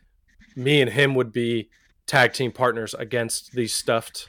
me 0.58 0.80
and 0.82 0.90
him 0.90 1.14
would 1.14 1.32
be 1.32 1.70
tag 2.06 2.32
team 2.32 2.50
partners 2.52 2.94
against 2.94 3.52
these 3.52 3.72
stuffed 3.74 4.28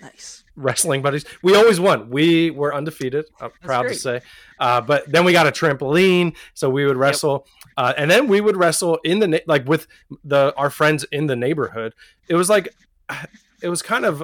Nice. 0.00 0.44
wrestling 0.56 1.02
buddies. 1.02 1.24
We 1.42 1.56
always 1.56 1.80
won. 1.80 2.10
We 2.10 2.50
were 2.50 2.74
undefeated. 2.74 3.24
I'm 3.40 3.50
proud 3.62 3.82
to 3.88 3.94
say. 3.94 4.20
Uh, 4.58 4.80
but 4.80 5.10
then 5.10 5.24
we 5.24 5.32
got 5.32 5.46
a 5.46 5.50
trampoline, 5.50 6.36
so 6.54 6.70
we 6.70 6.86
would 6.86 6.96
wrestle, 6.96 7.46
uh, 7.76 7.94
and 7.96 8.10
then 8.10 8.28
we 8.28 8.40
would 8.40 8.56
wrestle 8.56 8.98
in 9.04 9.18
the 9.18 9.28
na- 9.28 9.38
like 9.46 9.66
with 9.68 9.86
the 10.24 10.54
our 10.56 10.70
friends 10.70 11.04
in 11.10 11.26
the 11.26 11.36
neighborhood. 11.36 11.94
It 12.28 12.36
was 12.36 12.48
like, 12.48 12.68
it 13.62 13.68
was 13.68 13.82
kind 13.82 14.04
of. 14.04 14.22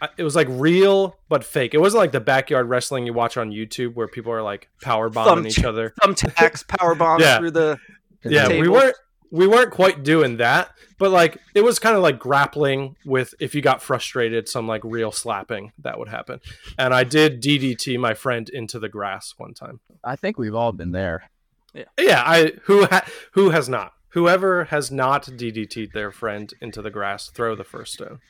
uh, 0.00 0.08
It 0.16 0.22
was 0.24 0.36
like 0.36 0.48
real 0.50 1.16
but 1.28 1.42
fake. 1.44 1.74
It 1.74 1.78
wasn't 1.80 2.00
like 2.02 2.12
the 2.12 2.20
backyard 2.20 2.68
wrestling 2.68 3.06
you 3.06 3.12
watch 3.12 3.36
on 3.36 3.50
YouTube 3.50 3.94
where 3.94 4.06
people 4.08 4.30
are 4.32 4.42
like 4.42 4.68
power 4.82 5.08
bombing 5.08 5.46
each 5.46 5.64
other. 5.64 5.92
Thumbtacks, 6.02 6.66
power 6.68 6.94
bombs 6.94 7.22
Yeah. 7.24 7.38
through 7.38 7.50
the. 7.52 7.78
Yeah, 8.24 8.48
we 8.48 8.68
weren't 8.68 8.96
we 9.34 9.48
weren't 9.48 9.72
quite 9.72 10.04
doing 10.04 10.36
that, 10.36 10.70
but 10.96 11.10
like 11.10 11.38
it 11.56 11.64
was 11.64 11.80
kind 11.80 11.96
of 11.96 12.02
like 12.02 12.20
grappling 12.20 12.94
with 13.04 13.34
if 13.40 13.52
you 13.52 13.60
got 13.60 13.82
frustrated, 13.82 14.48
some 14.48 14.68
like 14.68 14.82
real 14.84 15.10
slapping 15.10 15.72
that 15.80 15.98
would 15.98 16.08
happen. 16.08 16.38
And 16.78 16.94
I 16.94 17.02
did 17.02 17.42
DDT 17.42 17.98
my 17.98 18.14
friend 18.14 18.48
into 18.48 18.78
the 18.78 18.88
grass 18.88 19.34
one 19.36 19.52
time. 19.52 19.80
I 20.04 20.14
think 20.14 20.38
we've 20.38 20.54
all 20.54 20.70
been 20.70 20.92
there. 20.92 21.30
Yeah, 21.74 21.84
yeah. 21.98 22.22
I 22.24 22.52
who 22.62 22.86
ha- 22.86 23.06
who 23.32 23.50
has 23.50 23.68
not 23.68 23.94
whoever 24.10 24.66
has 24.66 24.92
not 24.92 25.24
DDT'd 25.24 25.92
their 25.92 26.12
friend 26.12 26.54
into 26.60 26.80
the 26.80 26.90
grass, 26.90 27.28
throw 27.28 27.56
the 27.56 27.64
first 27.64 27.94
stone. 27.94 28.20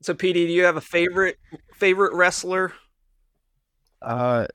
So, 0.00 0.14
PD, 0.14 0.32
do 0.32 0.52
you 0.52 0.64
have 0.64 0.78
a 0.78 0.80
favorite 0.80 1.36
favorite 1.74 2.14
wrestler? 2.14 2.72
Uh, 4.00 4.46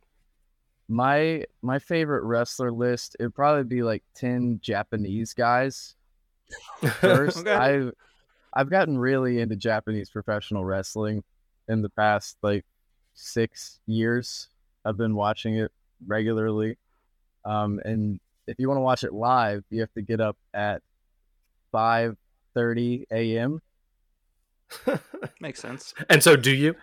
my 0.89 1.43
my 1.61 1.79
favorite 1.79 2.23
wrestler 2.23 2.71
list 2.71 3.15
it'd 3.19 3.33
probably 3.33 3.63
be 3.63 3.83
like 3.83 4.03
ten 4.15 4.59
Japanese 4.61 5.33
guys. 5.33 5.95
First, 6.99 7.37
Okay. 7.39 7.53
I 7.53 7.89
I've 8.53 8.69
gotten 8.69 8.97
really 8.97 9.39
into 9.39 9.55
Japanese 9.55 10.09
professional 10.09 10.63
wrestling 10.63 11.23
in 11.67 11.81
the 11.81 11.89
past 11.89 12.37
like 12.43 12.65
six 13.15 13.79
years. 13.87 14.49
I've 14.85 14.97
been 14.97 15.15
watching 15.15 15.55
it 15.57 15.71
regularly, 16.05 16.77
um, 17.45 17.79
and 17.85 18.19
if 18.45 18.59
you 18.59 18.67
want 18.67 18.77
to 18.77 18.81
watch 18.81 19.03
it 19.03 19.13
live, 19.13 19.63
you 19.69 19.79
have 19.79 19.93
to 19.93 20.01
get 20.01 20.19
up 20.19 20.35
at 20.53 20.81
five 21.71 22.17
thirty 22.53 23.07
a.m. 23.11 23.61
Makes 25.39 25.61
sense. 25.61 25.93
and 26.09 26.21
so 26.21 26.35
do 26.35 26.51
you? 26.51 26.75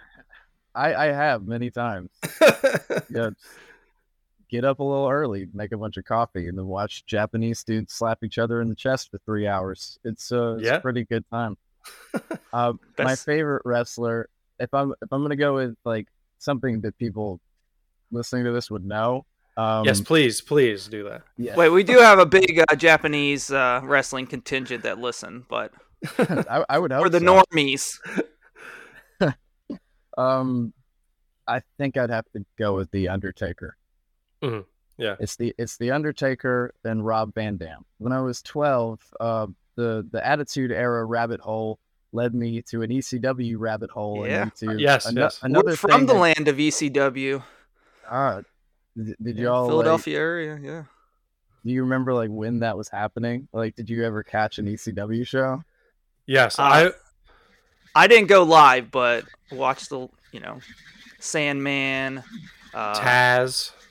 I 0.75 0.95
I 0.95 1.07
have 1.07 1.47
many 1.47 1.71
times. 1.71 2.11
Yeah, 3.11 3.31
get 4.51 4.65
up 4.65 4.81
a 4.81 4.83
little 4.85 5.09
early, 5.09 5.47
make 5.55 5.73
a 5.73 5.79
bunch 5.79 5.97
of 5.97 6.05
coffee, 6.05 6.49
and 6.49 6.59
then 6.59 6.67
watch 6.67 7.07
Japanese 7.07 7.63
dudes 7.65 7.93
slap 7.95 8.23
each 8.25 8.37
other 8.39 8.61
in 8.61 8.69
the 8.69 8.75
chest 8.75 9.11
for 9.11 9.19
three 9.25 9.47
hours. 9.47 9.99
It's, 10.05 10.33
uh, 10.33 10.55
it's 10.59 10.65
Yeah. 10.67 10.75
a 10.77 10.81
pretty 10.81 11.05
good 11.05 11.25
time. 11.31 11.57
Uh, 12.53 12.73
my 12.99 13.15
favorite 13.15 13.63
wrestler, 13.65 14.29
if 14.59 14.75
I'm 14.75 14.91
if 15.03 15.13
I'm 15.13 15.23
gonna 15.23 15.37
go 15.37 15.55
with 15.55 15.77
like 15.85 16.09
something 16.39 16.81
that 16.81 16.99
people 16.99 17.41
listening 18.11 18.43
to 18.45 18.51
this 18.51 18.69
would 18.73 18.85
know. 18.85 19.25
Um, 19.57 19.85
yes, 19.85 20.01
please, 20.01 20.41
please 20.41 20.89
do 20.89 21.05
that. 21.05 21.23
yeah, 21.39 21.55
Wait, 21.55 21.69
we 21.69 21.85
do 21.85 21.99
have 21.99 22.19
a 22.19 22.27
big 22.27 22.59
uh, 22.69 22.75
Japanese 22.75 23.53
uh, 23.53 23.81
wrestling 23.85 24.27
contingent 24.27 24.83
that 24.83 24.99
listen, 24.99 25.45
but 25.49 25.73
I, 26.19 26.65
I 26.69 26.79
would 26.81 26.91
hope 26.97 27.07
or 27.07 27.09
the 27.09 27.21
so. 27.21 27.43
normies. 27.53 27.99
Um, 30.19 30.73
I 31.47 31.63
think 31.79 31.97
I'd 31.97 32.11
have 32.11 32.27
to 32.37 32.45
go 32.59 32.75
with 32.75 32.91
the 32.91 33.09
Undertaker. 33.09 33.77
Mhm. 34.43 34.65
Yeah. 34.99 35.17
it's 35.19 35.37
the 35.37 35.55
it's 35.59 35.77
the 35.79 35.91
Undertaker 35.93 36.75
and 36.85 37.05
Rob 37.05 37.35
Van 37.35 37.57
Dam. 37.57 37.85
When 37.99 38.13
I 38.13 38.21
was 38.21 38.43
twelve, 38.43 39.01
uh, 39.19 39.47
the 39.77 40.07
the 40.11 40.25
Attitude 40.27 40.73
Era 40.73 41.05
rabbit 41.05 41.41
hole 41.41 41.79
led 42.13 42.35
me 42.35 42.61
to 42.63 42.83
an 42.83 42.91
ECW 42.91 43.57
rabbit 43.59 43.91
hole. 43.91 44.27
Yeah. 44.27 44.43
and 44.43 44.53
into 44.63 44.79
Yes, 44.81 45.07
ano- 45.07 45.21
yes. 45.23 45.41
another 45.43 45.67
We're 45.71 45.77
from 45.77 45.91
thing 45.91 46.07
the 46.07 46.13
that- 46.15 46.19
land 46.19 46.49
of 46.49 46.57
ECW, 46.59 47.43
Ah, 48.11 48.43
did, 48.97 49.17
did 49.23 49.37
Yeah, 49.39 49.45
y'all 49.45 49.63
like, 49.63 49.71
Philadelphia 49.71 50.19
area. 50.19 50.59
Yeah. 50.61 50.85
do 51.65 51.71
you 51.73 51.83
remember 51.83 52.13
like 52.13 52.31
when 52.31 52.59
that 52.61 52.77
was 52.77 52.89
happening? 52.89 53.49
Like, 53.53 53.77
did 53.77 53.89
you 53.89 54.05
ever 54.05 54.23
catch 54.23 54.59
an 54.59 54.67
ECW 54.67 55.25
show? 55.27 55.63
Yes, 56.27 56.59
Uh, 56.59 56.63
I 56.63 56.91
I 57.95 58.07
didn't 58.07 58.29
go 58.29 58.43
live, 58.43 58.91
but 58.91 59.25
watched 59.53 59.89
the 59.91 60.09
you 60.33 60.41
know 60.41 60.59
Sandman. 61.21 62.23
Uh, 62.75 62.95
Taz, 63.01 63.73
yeah. 63.73 63.90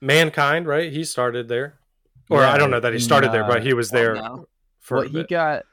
Mankind, 0.00 0.66
right? 0.66 0.92
He 0.92 1.04
started 1.04 1.48
there, 1.48 1.78
or 2.28 2.40
Yeah, 2.42 2.52
I 2.52 2.58
don't 2.58 2.70
know 2.70 2.80
that 2.80 2.92
he 2.92 2.96
in, 2.96 3.02
started 3.02 3.32
there, 3.32 3.44
but 3.44 3.62
he 3.62 3.74
was 3.74 3.90
well, 3.92 4.02
there 4.02 4.14
no. 4.14 4.48
for 4.78 4.98
well, 4.98 5.06
he 5.06 5.12
bit. 5.12 5.28
got 5.28 5.64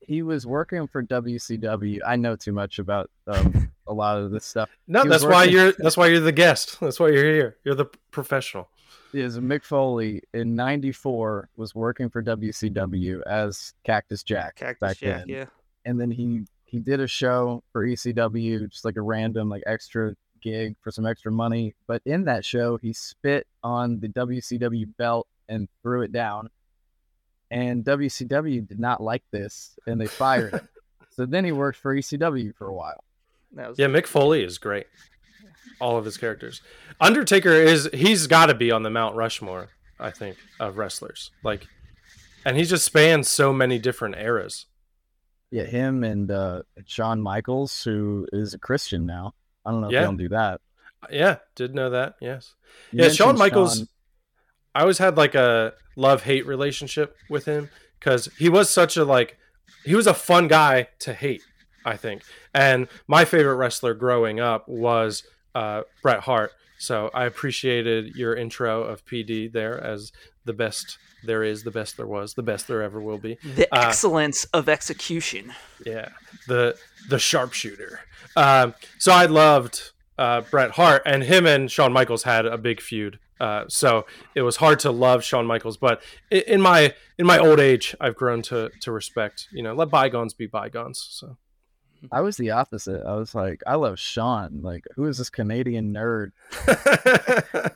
he 0.00 0.22
was 0.22 0.46
working 0.46 0.86
for 0.86 1.02
WCW. 1.02 1.98
I 2.06 2.16
know 2.16 2.36
too 2.36 2.52
much 2.52 2.78
about 2.78 3.10
um, 3.26 3.70
a 3.88 3.92
lot 3.92 4.18
of 4.18 4.30
this 4.30 4.44
stuff. 4.44 4.70
no, 4.86 5.02
he 5.02 5.08
that's 5.08 5.24
why 5.24 5.44
you're 5.44 5.72
that's 5.78 5.96
why 5.96 6.06
you're 6.06 6.20
the 6.20 6.32
guest. 6.32 6.78
That's 6.80 7.00
why 7.00 7.08
you're 7.08 7.24
here. 7.32 7.56
You're 7.64 7.74
the 7.74 7.86
professional. 8.10 8.68
is 9.12 9.38
Mick 9.38 9.64
Foley 9.64 10.22
in 10.34 10.54
'94 10.54 11.48
was 11.56 11.74
working 11.74 12.08
for 12.08 12.22
WCW 12.22 13.22
as 13.26 13.74
Cactus 13.84 14.22
Jack 14.22 14.56
Cactus 14.56 14.80
back 14.80 14.98
Jack. 14.98 15.18
then, 15.20 15.28
Yeah. 15.28 15.44
and 15.84 16.00
then 16.00 16.10
he 16.10 16.44
he 16.64 16.78
did 16.80 17.00
a 17.00 17.06
show 17.06 17.62
for 17.72 17.86
ECW, 17.86 18.68
just 18.70 18.84
like 18.84 18.96
a 18.96 19.02
random 19.02 19.48
like 19.48 19.62
extra 19.66 20.14
gig 20.46 20.76
for 20.80 20.90
some 20.90 21.06
extra 21.06 21.32
money. 21.32 21.74
But 21.86 22.02
in 22.04 22.24
that 22.24 22.44
show, 22.44 22.76
he 22.76 22.92
spit 22.92 23.46
on 23.62 23.98
the 23.98 24.08
WCW 24.08 24.96
belt 24.96 25.26
and 25.48 25.68
threw 25.82 26.02
it 26.02 26.12
down, 26.12 26.48
and 27.50 27.84
WCW 27.84 28.66
did 28.66 28.78
not 28.78 29.02
like 29.02 29.24
this, 29.30 29.78
and 29.86 30.00
they 30.00 30.06
fired 30.06 30.52
him. 30.52 30.68
so 31.10 31.26
then 31.26 31.44
he 31.44 31.52
worked 31.52 31.78
for 31.78 31.94
ECW 31.94 32.54
for 32.54 32.68
a 32.68 32.74
while. 32.74 33.02
That 33.52 33.68
was 33.68 33.78
Yeah, 33.78 33.86
Mick 33.86 34.06
Foley 34.06 34.44
is 34.44 34.58
great. 34.58 34.86
All 35.80 35.96
of 35.96 36.04
his 36.04 36.16
characters. 36.16 36.62
Undertaker 37.00 37.50
is 37.50 37.90
he's 37.92 38.26
got 38.26 38.46
to 38.46 38.54
be 38.54 38.70
on 38.70 38.82
the 38.82 38.90
Mount 38.90 39.16
Rushmore, 39.16 39.68
I 39.98 40.10
think, 40.10 40.36
of 40.60 40.78
wrestlers. 40.78 41.32
Like, 41.42 41.66
and 42.44 42.56
he 42.56 42.64
just 42.64 42.84
spans 42.84 43.28
so 43.28 43.52
many 43.52 43.78
different 43.78 44.16
eras. 44.16 44.66
Yeah, 45.50 45.64
him 45.64 46.02
and 46.02 46.30
uh, 46.30 46.62
Shawn 46.86 47.20
Michaels, 47.20 47.84
who 47.84 48.26
is 48.32 48.54
a 48.54 48.58
Christian 48.58 49.06
now. 49.06 49.34
I 49.66 49.70
don't 49.72 49.80
know 49.82 49.86
if 49.88 49.92
Yeah. 49.92 50.00
you 50.00 50.06
don't 50.06 50.16
do 50.16 50.28
that. 50.30 50.60
Yeah, 51.10 51.36
did 51.54 51.74
know 51.74 51.90
that. 51.90 52.14
Yes. 52.20 52.54
You 52.92 53.04
yeah, 53.04 53.10
Shawn 53.10 53.36
Michaels. 53.38 53.78
Shawn- 53.78 53.88
I 54.74 54.80
always 54.80 54.98
had 54.98 55.16
like 55.16 55.34
a 55.34 55.74
love 55.96 56.22
hate 56.24 56.46
relationship 56.46 57.16
with 57.30 57.44
him 57.46 57.70
because 57.98 58.28
he 58.38 58.48
was 58.48 58.70
such 58.70 58.96
a 58.96 59.04
like 59.04 59.36
he 59.84 59.94
was 59.94 60.06
a 60.06 60.14
fun 60.14 60.48
guy 60.48 60.88
to 61.00 61.12
hate. 61.14 61.42
I 61.84 61.96
think, 61.96 62.22
and 62.52 62.88
my 63.06 63.24
favorite 63.24 63.54
wrestler 63.54 63.94
growing 63.94 64.40
up 64.40 64.68
was 64.68 65.22
uh, 65.54 65.82
Bret 66.02 66.20
Hart. 66.20 66.50
So 66.78 67.10
I 67.14 67.24
appreciated 67.24 68.14
your 68.16 68.34
intro 68.34 68.82
of 68.82 69.04
PD 69.04 69.50
there 69.52 69.82
as 69.82 70.12
the 70.44 70.52
best 70.52 70.98
there 71.24 71.42
is, 71.42 71.64
the 71.64 71.70
best 71.70 71.96
there 71.96 72.06
was, 72.06 72.34
the 72.34 72.42
best 72.42 72.68
there 72.68 72.82
ever 72.82 73.00
will 73.00 73.18
be. 73.18 73.38
the 73.42 73.68
uh, 73.74 73.88
excellence 73.88 74.44
of 74.46 74.68
execution. 74.68 75.52
Yeah, 75.84 76.10
the 76.46 76.76
the 77.08 77.18
sharpshooter. 77.18 78.00
Um, 78.36 78.74
so 78.98 79.12
I 79.12 79.26
loved 79.26 79.92
uh, 80.18 80.42
Bret 80.42 80.72
Hart, 80.72 81.02
and 81.06 81.22
him 81.22 81.46
and 81.46 81.70
Shawn 81.70 81.92
Michaels 81.92 82.22
had 82.22 82.46
a 82.46 82.58
big 82.58 82.80
feud. 82.80 83.18
Uh, 83.38 83.64
so 83.68 84.06
it 84.34 84.42
was 84.42 84.56
hard 84.56 84.78
to 84.80 84.90
love 84.90 85.22
Shawn 85.22 85.46
Michaels, 85.46 85.76
but 85.76 86.00
in 86.30 86.60
my 86.60 86.94
in 87.18 87.26
my 87.26 87.38
old 87.38 87.60
age, 87.60 87.94
I've 88.00 88.16
grown 88.16 88.42
to 88.42 88.70
to 88.80 88.92
respect. 88.92 89.48
You 89.52 89.62
know, 89.62 89.74
let 89.74 89.90
bygones 89.90 90.32
be 90.32 90.46
bygones. 90.46 91.06
So 91.10 91.36
I 92.12 92.20
was 92.20 92.36
the 92.36 92.50
opposite. 92.50 93.04
I 93.04 93.14
was 93.14 93.34
like, 93.34 93.62
I 93.66 93.74
love 93.74 93.98
Shawn. 93.98 94.60
Like, 94.62 94.84
who 94.94 95.06
is 95.06 95.18
this 95.18 95.30
Canadian 95.30 95.92
nerd? 95.92 96.32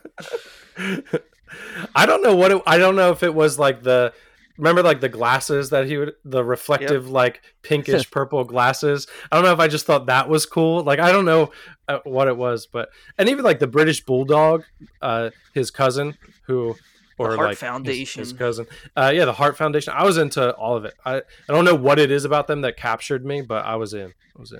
I 1.95 2.05
don't 2.05 2.23
know 2.23 2.35
what 2.35 2.51
it, 2.51 2.61
I 2.65 2.77
don't 2.77 2.95
know 2.95 3.11
if 3.11 3.23
it 3.23 3.33
was 3.33 3.59
like 3.59 3.83
the 3.83 4.13
remember 4.57 4.83
like 4.83 5.01
the 5.01 5.09
glasses 5.09 5.71
that 5.71 5.87
he 5.87 5.97
would 5.97 6.13
the 6.23 6.43
reflective 6.43 7.09
like 7.09 7.41
pinkish 7.61 8.09
purple 8.11 8.43
glasses. 8.43 9.07
I 9.31 9.35
don't 9.35 9.45
know 9.45 9.53
if 9.53 9.59
I 9.59 9.67
just 9.67 9.85
thought 9.85 10.05
that 10.05 10.29
was 10.29 10.45
cool. 10.45 10.83
Like 10.83 10.99
I 10.99 11.11
don't 11.11 11.25
know 11.25 11.51
uh, 11.87 11.99
what 12.03 12.27
it 12.27 12.37
was, 12.37 12.67
but 12.67 12.89
and 13.17 13.27
even 13.29 13.43
like 13.43 13.59
the 13.59 13.67
British 13.67 14.01
bulldog, 14.03 14.63
uh, 15.01 15.31
his 15.53 15.71
cousin 15.71 16.17
who 16.43 16.75
or 17.21 17.35
Hart 17.35 17.39
like 17.39 17.49
his- 17.51 17.59
Foundation. 17.59 18.19
his, 18.19 18.33
cousin. 18.33 18.65
Uh, 18.95 19.11
yeah, 19.13 19.25
the 19.25 19.33
Hart 19.33 19.57
Foundation. 19.57 19.93
I 19.95 20.03
was 20.03 20.17
into 20.17 20.51
all 20.55 20.75
of 20.75 20.85
it. 20.85 20.93
I 21.05 21.17
I 21.17 21.21
don't 21.47 21.65
know 21.65 21.75
what 21.75 21.99
it 21.99 22.11
is 22.11 22.25
about 22.25 22.47
them 22.47 22.61
that 22.61 22.77
captured 22.77 23.25
me, 23.25 23.41
but 23.41 23.65
I 23.65 23.75
was 23.75 23.93
in. 23.93 24.13
I 24.35 24.39
was 24.39 24.51
in. 24.51 24.59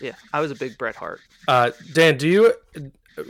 Yeah, 0.00 0.14
I 0.32 0.40
was 0.40 0.50
a 0.50 0.54
big 0.54 0.78
Bret 0.78 0.96
Hart. 0.96 1.20
Uh, 1.46 1.70
Dan, 1.92 2.16
do 2.16 2.28
you? 2.28 2.54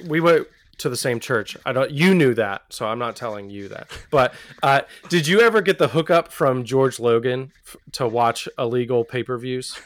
We 0.07 0.21
went 0.21 0.47
to 0.79 0.89
the 0.89 0.97
same 0.97 1.21
church. 1.21 1.57
I 1.67 1.73
don't. 1.73 1.91
You 1.91 2.15
knew 2.15 2.33
that, 2.35 2.63
so 2.71 2.87
I'm 2.87 2.99
not 2.99 3.15
telling 3.17 3.51
you 3.51 3.69
that. 3.69 3.91
But 4.11 4.33
uh, 4.63 4.83
did 5.09 5.27
you 5.27 5.41
ever 5.43 5.61
get 5.61 5.79
the 5.79 5.89
hookup 5.89 6.33
from 6.33 6.65
George 6.65 6.99
Logan 6.99 7.53
f- 7.67 7.77
to 7.93 8.09
watch 8.09 8.49
illegal 8.59 9.05
pay 9.05 9.23
per 9.23 9.37
views? 9.39 9.79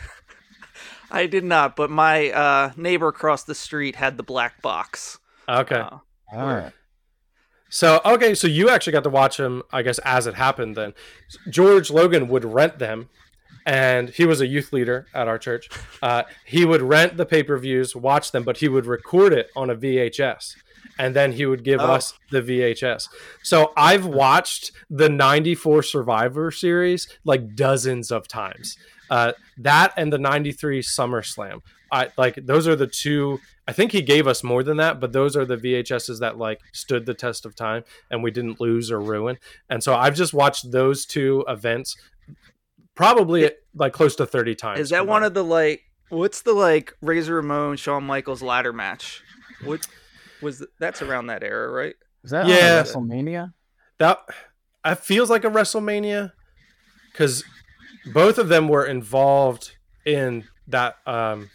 I 1.11 1.27
did 1.27 1.45
not, 1.45 1.77
but 1.77 1.89
my 1.91 2.31
uh, 2.31 2.73
neighbor 2.77 3.09
across 3.09 3.45
the 3.45 3.55
street 3.55 3.97
had 3.97 4.17
the 4.17 4.23
black 4.23 4.61
box. 4.63 5.19
Okay. 5.49 5.77
Uh, 5.77 5.99
All 6.33 6.47
right. 6.47 6.73
So 7.69 8.01
okay, 8.05 8.35
so 8.35 8.47
you 8.47 8.69
actually 8.69 8.93
got 8.93 9.05
to 9.05 9.11
watch 9.11 9.39
him, 9.39 9.63
I 9.73 9.83
guess, 9.83 9.99
as 10.01 10.27
it 10.27 10.35
happened. 10.35 10.77
Then 10.77 10.95
George 11.51 11.91
Logan 11.91 12.29
would 12.29 12.45
rent 12.45 12.79
them, 12.79 13.09
and 13.65 14.11
he 14.11 14.25
was 14.25 14.41
a 14.41 14.47
youth 14.47 14.73
leader 14.73 15.07
at 15.13 15.27
our 15.29 15.39
church. 15.39 15.69
Uh, 16.01 16.23
he 16.45 16.65
would 16.65 16.83
rent 16.83 17.17
the 17.17 17.27
pay 17.27 17.43
per 17.43 17.59
views, 17.59 17.97
watch 17.97 18.31
them, 18.33 18.45
but 18.45 18.59
he 18.59 18.69
would 18.69 18.87
record 18.87 19.33
it 19.33 19.51
on 19.57 19.71
a 19.71 19.75
VHS, 19.75 20.55
and 20.99 21.15
then 21.15 21.33
he 21.33 21.47
would 21.47 21.65
give 21.65 21.81
Oh. 21.81 21.85
us 21.93 22.15
the 22.31 22.41
VHS. 22.43 23.09
So 23.43 23.73
I've 23.77 24.07
watched 24.07 24.73
the 24.91 25.09
'94 25.09 25.83
Survivor 25.83 26.51
Series 26.51 27.09
like 27.25 27.55
dozens 27.55 28.11
of 28.11 28.27
times. 28.29 28.77
Uh, 29.11 29.33
that 29.59 29.93
and 29.97 30.13
the 30.13 30.19
'93 30.19 30.81
SummerSlam. 30.83 31.61
I 31.93 32.09
like 32.19 32.35
those 32.45 32.67
are 32.67 32.75
the 32.75 32.89
two. 32.89 33.41
I 33.69 33.73
think 33.73 33.93
he 33.93 34.03
gave 34.03 34.27
us 34.27 34.43
more 34.43 34.63
than 34.65 34.77
that, 34.79 35.01
but 35.01 35.13
those 35.13 35.37
are 35.37 35.45
the 35.45 35.57
VHSs 35.57 36.19
that 36.21 36.37
like 36.39 36.61
stood 36.73 37.07
the 37.07 37.15
test 37.15 37.47
of 37.47 37.55
time 37.55 37.85
and 38.11 38.23
we 38.23 38.31
didn't 38.33 38.61
lose 38.61 38.91
or 38.91 39.01
ruin. 39.01 39.39
And 39.71 39.83
so 39.85 39.95
I've 39.95 40.15
just 40.17 40.35
watched 40.35 40.73
those 40.73 41.07
two 41.07 41.45
events 41.49 41.97
probably 42.95 43.51
like 43.75 43.93
close 43.93 44.17
to 44.17 44.27
30 44.27 44.55
times. 44.55 44.81
is 44.81 44.91
that 44.91 45.07
one 45.07 45.23
of 45.23 45.35
the 45.35 45.45
like? 45.45 45.83
What's 46.09 46.43
the 46.43 46.53
like 46.53 46.95
Razor 47.03 47.35
Ramon 47.37 47.77
Shawn 47.77 48.05
Michaels 48.05 48.43
ladder 48.43 48.73
match? 48.73 49.23
What 49.65 49.87
was 50.43 50.65
that's 50.79 51.03
around 51.03 51.27
that 51.29 51.43
era, 51.43 51.71
right? 51.71 51.95
Is 52.25 52.31
that 52.31 52.47
Yeah. 52.47 52.79
on 52.79 53.09
WrestleMania? 53.09 53.53
that 53.99 54.19
it 54.85 54.99
feels 54.99 55.31
like 55.31 55.45
a 55.45 55.49
WrestleMania 55.51 56.33
cuz 57.15 57.45
both 58.13 58.39
of 58.39 58.49
them 58.49 58.69
were 58.69 58.85
involved 58.85 59.77
in 60.05 60.45
that 60.69 60.97
um 61.07 61.51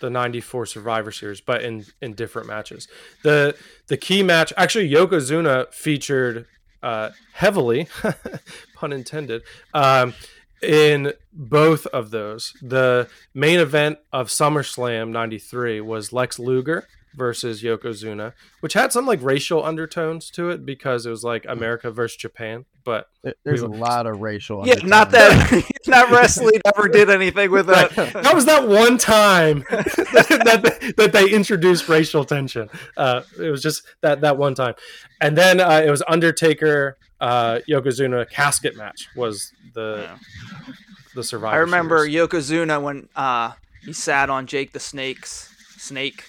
the 0.00 0.08
94 0.08 0.64
Survivor 0.64 1.12
Series, 1.12 1.40
but 1.42 1.62
in 1.62 1.84
in 2.00 2.14
different 2.14 2.48
matches. 2.48 2.88
The 3.22 3.54
the 3.88 3.96
key 3.98 4.22
match, 4.22 4.52
actually, 4.56 4.88
Yokozuna 4.90 5.72
featured 5.74 6.46
uh, 6.82 7.10
heavily, 7.34 7.86
pun 8.74 8.90
intended, 8.94 9.42
um, 9.74 10.14
in 10.62 11.12
both 11.30 11.84
of 11.88 12.10
those. 12.10 12.54
The 12.62 13.10
main 13.34 13.60
event 13.60 13.98
of 14.10 14.28
SummerSlam 14.28 15.10
'93 15.10 15.82
was 15.82 16.14
Lex 16.14 16.38
Luger 16.38 16.88
versus 17.14 17.62
Yokozuna, 17.62 18.32
which 18.60 18.74
had 18.74 18.92
some 18.92 19.06
like 19.06 19.22
racial 19.22 19.64
undertones 19.64 20.30
to 20.30 20.50
it 20.50 20.64
because 20.64 21.06
it 21.06 21.10
was 21.10 21.24
like 21.24 21.44
America 21.48 21.90
versus 21.90 22.16
Japan. 22.16 22.64
But 22.84 23.08
There's 23.44 23.62
We- 23.62 23.76
a 23.76 23.78
lot 23.80 24.06
of 24.06 24.20
racial. 24.20 24.66
Yeah, 24.66 24.76
not 24.84 25.10
that 25.10 25.64
not 25.86 26.10
wrestling 26.10 26.60
ever 26.64 26.88
did 26.88 27.10
anything 27.10 27.50
with 27.50 27.66
that. 27.66 27.94
that 27.94 28.34
was 28.34 28.46
that 28.46 28.66
one 28.66 28.96
time 28.98 29.64
that, 29.70 30.94
that 30.96 31.12
they 31.12 31.28
introduced 31.30 31.88
racial 31.88 32.24
tension. 32.24 32.68
Uh, 32.96 33.22
it 33.38 33.50
was 33.50 33.62
just 33.62 33.82
that 34.02 34.20
that 34.22 34.36
one 34.38 34.54
time, 34.54 34.74
and 35.20 35.36
then 35.36 35.60
uh, 35.60 35.82
it 35.84 35.90
was 35.90 36.02
Undertaker 36.08 36.96
uh, 37.20 37.58
Yokozuna 37.68 38.28
casket 38.30 38.76
match 38.76 39.08
was 39.14 39.52
the 39.74 40.06
Yeah. 40.08 40.72
the 41.14 41.22
Survivor. 41.24 41.54
I 41.56 41.58
remember 41.58 41.98
Series. 42.06 42.14
Yokozuna 42.16 42.82
when 42.82 43.08
uh, 43.14 43.52
he 43.84 43.92
sat 43.92 44.30
on 44.30 44.46
Jake 44.46 44.72
the 44.72 44.80
Snake's 44.80 45.54
snake, 45.76 46.24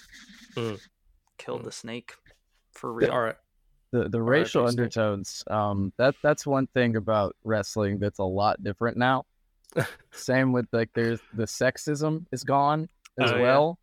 Mm. 0.56 0.80
killed 1.38 1.62
Mm. 1.62 1.64
the 1.64 1.72
snake 1.72 2.14
for 2.72 2.92
real. 2.92 3.10
All 3.10 3.20
right. 3.20 3.36
the 3.92 4.08
the 4.08 4.18
R.I.P. 4.18 4.30
racial 4.40 4.66
Snake. 4.68 4.78
undertones 4.80 5.44
um 5.50 5.92
that 5.98 6.14
that's 6.22 6.46
one 6.46 6.66
thing 6.68 6.96
about 6.96 7.36
wrestling 7.44 7.98
that's 7.98 8.18
a 8.18 8.24
lot 8.24 8.62
different 8.64 8.96
now 8.96 9.24
same 10.12 10.52
with 10.52 10.66
like 10.72 10.90
there's 10.94 11.20
the 11.34 11.44
sexism 11.44 12.24
is 12.32 12.42
gone 12.44 12.88
as 13.20 13.30
Oh, 13.32 13.36
yeah. 13.36 13.42
well 13.42 13.78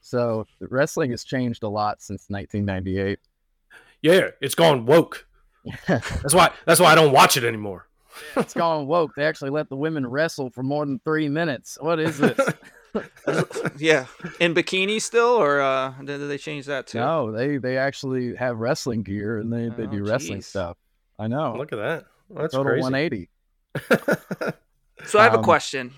so 0.00 0.46
wrestling 0.60 1.10
has 1.12 1.22
changed 1.24 1.62
a 1.62 1.68
lot 1.68 2.00
since 2.02 2.26
1998 2.28 3.18
Yeah, 4.02 4.30
it's 4.40 4.54
gone 4.54 4.86
woke. 4.86 5.26
That's 5.88 6.32
why. 6.34 6.52
That's 6.64 6.78
why 6.78 6.92
I 6.92 6.94
don't 6.94 7.12
watch 7.12 7.36
it 7.36 7.42
anymore. 7.42 7.88
it's 8.36 8.54
gone 8.54 8.86
woke 8.86 9.12
they 9.16 9.24
actually 9.24 9.50
let 9.50 9.68
the 9.68 9.76
women 9.76 10.06
wrestle 10.06 10.48
for 10.50 10.62
more 10.62 10.86
than 10.86 11.00
three 11.04 11.28
minutes 11.28 11.76
what 11.80 11.98
is 12.00 12.16
this 12.18 12.38
yeah, 13.78 14.06
in 14.40 14.54
bikini 14.54 15.00
still, 15.00 15.26
or 15.40 15.60
uh, 15.60 15.90
did 15.98 16.18
did 16.18 16.28
they 16.28 16.38
change 16.38 16.66
that 16.66 16.86
too? 16.86 16.98
no 16.98 17.32
they 17.32 17.58
they 17.58 17.76
actually 17.78 18.34
have 18.36 18.58
wrestling 18.58 19.02
gear 19.02 19.38
and 19.38 19.52
they, 19.52 19.68
they 19.68 19.84
Oh, 19.84 19.90
do 19.90 20.04
wrestling 20.04 20.40
jeez. 20.40 20.44
stuff 20.44 20.76
i 21.18 21.26
know 21.26 21.54
Look 21.56 21.72
at 21.72 21.76
that. 21.78 22.04
That's 22.30 22.52
total 22.52 22.72
crazy. 22.72 22.82
180 22.82 23.30
So 25.06 25.18
I 25.18 25.24
have 25.24 25.34
a 25.34 25.38
Um, 25.38 25.44
question: 25.44 25.92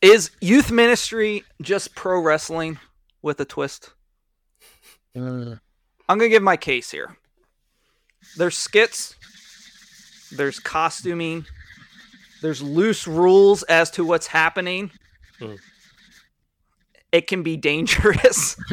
Is 0.00 0.30
youth 0.40 0.70
ministry 0.70 1.44
just 1.60 1.94
pro 1.94 2.20
wrestling 2.20 2.78
with 3.20 3.38
a 3.40 3.44
twist? 3.44 3.90
Uh, 5.16 5.56
I'm 6.08 6.18
gonna 6.18 6.28
give 6.28 6.42
my 6.42 6.56
case 6.56 6.90
here. 6.90 7.16
There's 8.36 8.56
skits, 8.56 9.14
there's 10.32 10.58
costuming, 10.60 11.44
there's 12.42 12.62
loose 12.62 13.06
rules 13.06 13.62
as 13.64 13.90
to 13.92 14.04
what's 14.04 14.26
happening. 14.28 14.90
Hmm. 15.38 15.54
It 17.14 17.28
can 17.28 17.42
be 17.44 17.56
dangerous. 17.56 18.56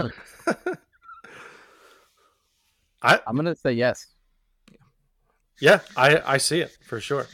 I 3.03 3.19
i'm 3.27 3.35
gonna 3.35 3.55
say 3.55 3.71
yes 3.73 4.07
Yeah, 5.59 5.79
I 5.95 6.19
I 6.25 6.37
see 6.37 6.61
it 6.61 6.75
for 6.87 6.99
sure. 6.99 7.27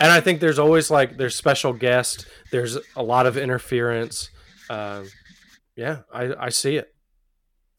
And 0.00 0.12
I 0.12 0.20
think 0.20 0.40
there's 0.40 0.58
always 0.58 0.90
like 0.90 1.16
there's 1.16 1.34
special 1.34 1.72
guests. 1.72 2.26
There's 2.52 2.76
a 2.96 3.02
lot 3.02 3.24
of 3.26 3.38
interference. 3.38 4.28
Um, 4.68 5.08
yeah, 5.74 6.00
I 6.12 6.34
I 6.34 6.48
see 6.50 6.76
it. 6.76 6.94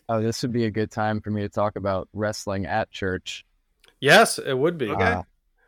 Oh, 0.09 0.19
this 0.21 0.41
would 0.41 0.51
be 0.51 0.65
a 0.65 0.71
good 0.71 0.89
time 0.89 1.21
for 1.21 1.29
me 1.29 1.41
to 1.41 1.49
talk 1.49 1.75
about 1.75 2.07
wrestling 2.13 2.65
at 2.65 2.89
church, 2.89 3.45
Yes, 3.99 4.39
it 4.39 4.57
would 4.57 4.77
be. 4.79 4.89
Okay. 4.89 5.03
uh, 5.03 5.21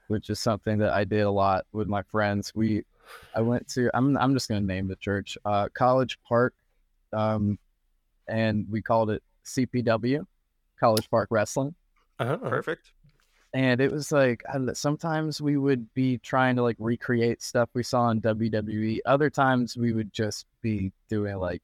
which 0.08 0.30
is 0.32 0.40
something 0.40 0.80
that 0.80 0.92
I 0.94 1.04
did 1.04 1.22
a 1.22 1.30
lot 1.32 1.66
with 1.72 1.88
my 1.88 2.02
friends. 2.04 2.52
We, 2.56 2.84
I 3.36 3.42
went 3.42 3.68
to. 3.70 3.92
I'm 3.94 4.18
I'm 4.18 4.34
just 4.34 4.48
gonna 4.50 4.62
name 4.62 4.88
the 4.88 4.96
church, 4.96 5.38
uh, 5.46 5.68
College 5.74 6.18
Park, 6.28 6.54
um, 7.14 7.58
and 8.28 8.66
we 8.70 8.82
called 8.82 9.10
it 9.12 9.24
CPW, 9.46 10.26
College 10.80 11.10
Park 11.10 11.30
Wrestling. 11.32 11.76
Uh-huh. 12.20 12.38
Perfect. 12.38 12.92
And 13.54 13.82
it 13.82 13.92
was 13.92 14.12
like 14.12 14.44
I 14.48 14.54
don't 14.54 14.66
know, 14.66 14.74
sometimes 14.74 15.42
we 15.42 15.58
would 15.58 15.92
be 15.94 16.20
trying 16.20 16.56
to 16.58 16.64
like 16.64 16.76
recreate 16.78 17.42
stuff 17.42 17.70
we 17.74 17.82
saw 17.82 18.10
in 18.12 18.22
WWE. 18.22 19.00
Other 19.06 19.30
times 19.30 19.76
we 19.76 19.92
would 19.92 20.14
just 20.14 20.46
be 20.62 20.92
doing 21.10 21.36
like 21.38 21.64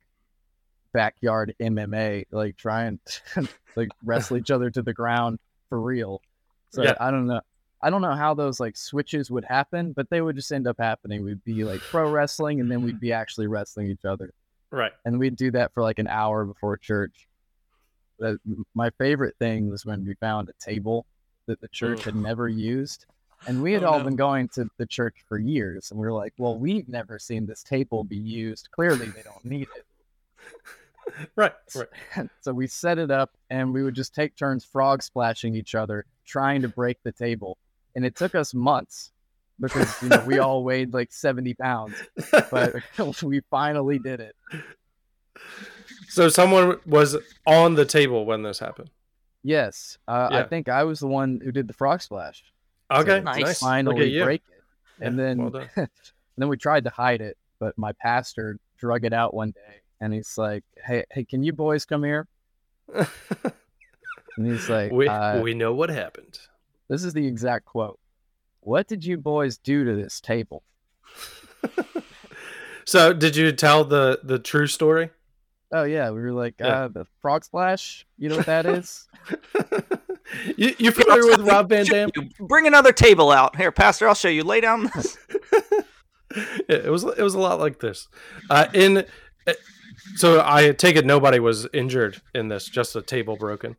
backyard 0.94 1.54
MMA, 1.62 2.26
like 2.32 2.58
trying 2.58 3.00
to 3.34 3.48
like 3.76 3.90
wrestle 4.04 4.38
each 4.38 4.50
other 4.50 4.72
to 4.72 4.82
the 4.82 4.94
ground 4.94 5.38
for 5.70 5.80
real. 5.80 6.22
So 6.72 6.84
Yeah. 6.84 6.96
I 7.00 7.12
don't 7.12 7.28
know. 7.28 7.42
I 7.82 7.92
don't 7.92 8.02
know 8.02 8.16
how 8.16 8.34
those 8.34 8.60
like 8.60 8.76
switches 8.78 9.30
would 9.30 9.46
happen, 9.46 9.94
but 9.94 10.10
they 10.10 10.22
would 10.22 10.36
just 10.36 10.52
end 10.52 10.68
up 10.68 10.78
happening. 10.80 11.24
We'd 11.24 11.44
be 11.44 11.64
like 11.64 11.82
pro 11.82 12.10
wrestling 12.10 12.62
and 12.62 12.72
then 12.72 12.82
we'd 12.82 13.00
be 13.00 13.14
actually 13.14 13.46
wrestling 13.46 13.88
each 13.88 14.06
other. 14.06 14.34
Right. 14.76 14.92
And 15.06 15.18
we'd 15.20 15.38
do 15.38 15.52
that 15.52 15.74
for 15.74 15.82
like 15.84 16.00
an 16.00 16.08
hour 16.08 16.44
before 16.46 16.76
church. 16.78 17.28
My 18.74 18.90
favorite 18.98 19.36
thing 19.40 19.70
was 19.70 19.86
when 19.86 20.06
we 20.06 20.16
found 20.16 20.50
a 20.50 20.54
table 20.64 21.06
that 21.48 21.62
the 21.62 21.68
church 21.70 22.04
had 22.04 22.16
never 22.16 22.50
used. 22.50 23.06
And 23.48 23.62
we 23.62 23.74
had 23.74 23.84
Oh, 23.84 23.88
all 23.92 24.00
no. 24.00 24.06
been 24.06 24.16
going 24.16 24.48
to 24.50 24.68
the 24.78 24.86
church 24.86 25.16
for 25.30 25.38
years. 25.38 25.92
And 25.92 26.00
we 26.00 26.06
were 26.08 26.14
like, 26.14 26.34
well, 26.38 26.58
we've 26.58 26.90
never 26.90 27.20
seen 27.20 27.46
this 27.46 27.64
table 27.64 28.04
be 28.04 28.18
used. 28.18 28.70
Clearly, 28.72 29.08
they 29.08 29.22
don't 29.24 29.46
need 29.46 29.68
it. 29.76 29.86
Right. 31.36 31.54
Right. 31.76 32.28
so 32.42 32.52
we 32.52 32.66
set 32.66 32.98
it 32.98 33.12
up 33.12 33.30
and 33.52 33.72
we 33.72 33.84
would 33.84 33.94
just 33.94 34.14
take 34.16 34.36
turns 34.36 34.66
frog 34.66 35.04
splashing 35.04 35.56
each 35.56 35.76
other, 35.76 36.04
trying 36.26 36.64
to 36.64 36.68
break 36.68 36.98
the 37.04 37.12
table. 37.12 37.58
And 37.96 38.04
it 38.04 38.16
took 38.16 38.34
us 38.34 38.54
months 38.56 39.12
because 39.60 40.02
you 40.02 40.10
know 40.10 40.24
we 40.26 40.40
all 40.40 40.64
weighed 40.64 40.94
like 40.94 41.12
70 41.14 41.54
pounds, 41.56 41.96
but 42.52 42.76
we 43.24 43.42
finally 43.50 44.00
did 44.00 44.20
it. 44.20 44.36
so 46.10 46.30
someone 46.30 46.80
was 46.86 47.18
on 47.46 47.76
the 47.76 47.86
table 47.86 48.26
when 48.26 48.44
this 48.44 48.60
happened. 48.60 48.90
Yes, 49.44 49.98
uh, 50.08 50.30
I 50.32 50.44
think 50.44 50.70
I 50.70 50.84
was 50.84 51.00
the 51.00 51.08
one 51.08 51.40
who 51.44 51.52
did 51.52 51.68
the 51.68 51.74
frog 51.74 52.02
splash. 52.02 52.44
Okay. 52.92 53.22
Nice. 53.22 53.42
Nice. 53.42 53.48
Look 53.62 53.70
Finally 53.70 54.02
at 54.02 54.10
you. 54.12 54.24
break 54.24 54.42
it, 54.50 54.64
and 55.06 55.18
Yeah, 55.18 55.24
then 55.24 55.38
well 55.38 55.68
and 55.76 55.90
then 56.38 56.48
we 56.50 56.58
tried 56.58 56.84
to 56.86 56.90
hide 56.90 57.22
it, 57.22 57.38
but 57.60 57.78
my 57.78 57.92
pastor 58.02 58.58
drug 58.78 59.06
it 59.06 59.14
out 59.14 59.34
one 59.34 59.52
day, 59.52 59.82
and 60.02 60.14
he's 60.14 60.38
like, 60.38 60.64
"Hey, 60.84 61.04
hey, 61.12 61.24
can 61.26 61.44
you 61.44 61.54
boys 61.54 61.86
come 61.86 62.04
here?" 62.04 62.28
And 62.94 64.46
he's 64.46 64.68
like, 64.70 64.92
we 64.92 65.08
uh, 65.08 65.42
we 65.42 65.54
know 65.54 65.74
what 65.74 65.90
happened. 65.90 66.40
"This 66.90 67.04
is 67.04 67.14
the 67.14 67.26
exact 67.26 67.66
quote. 67.66 68.00
What 68.66 68.88
did 68.88 69.06
you 69.06 69.18
boys 69.18 69.58
do 69.58 69.84
to 69.86 69.96
this 69.96 70.20
table?" 70.20 70.64
So 72.88 73.14
did 73.14 73.36
you 73.36 73.52
tell 73.52 73.84
the 73.84 74.20
the 74.24 74.38
true 74.38 74.68
story? 74.68 75.10
oh 75.72 75.84
yeah, 75.84 76.12
we 76.12 76.22
were 76.22 76.32
like, 76.32 76.54
Yeah. 76.60 76.84
uh, 76.84 76.88
the 76.90 77.06
frog 77.22 77.44
splash. 77.44 78.06
You 78.20 78.30
know 78.30 78.38
what 78.38 78.46
that 78.46 78.68
is? 78.68 79.08
you 80.58 80.76
you 80.78 80.92
familiar 80.92 81.26
with 81.26 81.40
Rob 81.48 81.70
Van 81.70 81.86
Dam? 81.86 82.12
Bring 82.40 82.68
another 82.68 82.94
table 82.94 83.32
out 83.32 83.56
here, 83.56 83.72
Pastor. 83.72 84.08
I'll 84.08 84.14
show 84.14 84.30
you. 84.30 84.44
Lay 84.44 84.62
down. 84.62 84.90
This. 84.96 85.18
Yeah, 86.68 86.78
it 86.78 86.92
was 86.92 87.04
it 87.06 87.22
was 87.22 87.34
a 87.34 87.40
lot 87.40 87.60
like 87.60 87.80
this. 87.80 88.08
Uh, 88.50 88.68
in 88.74 89.06
uh, 89.48 89.54
so 90.16 90.44
I 90.46 90.72
take 90.74 90.98
it 90.98 91.06
nobody 91.06 91.40
was 91.40 91.66
injured 91.72 92.22
in 92.34 92.50
this, 92.50 92.68
just 92.68 92.96
a 92.96 93.02
table 93.02 93.38
broken. 93.38 93.78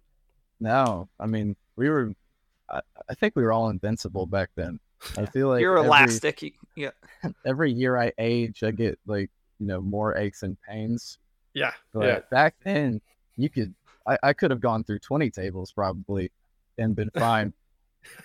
no, 0.58 1.08
I 1.20 1.26
mean 1.26 1.54
we 1.76 1.90
were. 1.90 2.12
I, 2.70 2.80
I 3.08 3.14
think 3.14 3.36
we 3.36 3.42
were 3.42 3.52
all 3.52 3.70
invincible 3.70 4.26
back 4.26 4.50
then. 4.56 4.80
I 5.16 5.26
feel 5.26 5.48
like 5.48 5.60
You're 5.60 5.78
every, 5.78 5.88
elastic. 5.88 6.54
Yeah. 6.74 6.90
every 7.44 7.72
year 7.72 7.98
I 7.98 8.12
age, 8.18 8.62
I 8.62 8.70
get 8.70 8.98
like 9.06 9.30
you 9.58 9.66
know 9.66 9.80
more 9.80 10.16
aches 10.16 10.42
and 10.42 10.56
pains. 10.62 11.18
Yeah, 11.54 11.72
But 11.92 12.06
yeah. 12.06 12.18
back 12.30 12.56
then, 12.64 13.00
you 13.36 13.48
could. 13.48 13.74
I, 14.06 14.18
I 14.22 14.32
could 14.34 14.50
have 14.50 14.60
gone 14.60 14.84
through 14.84 15.00
twenty 15.00 15.30
tables 15.30 15.72
probably 15.72 16.30
and 16.78 16.94
been 16.94 17.10
fine. 17.10 17.52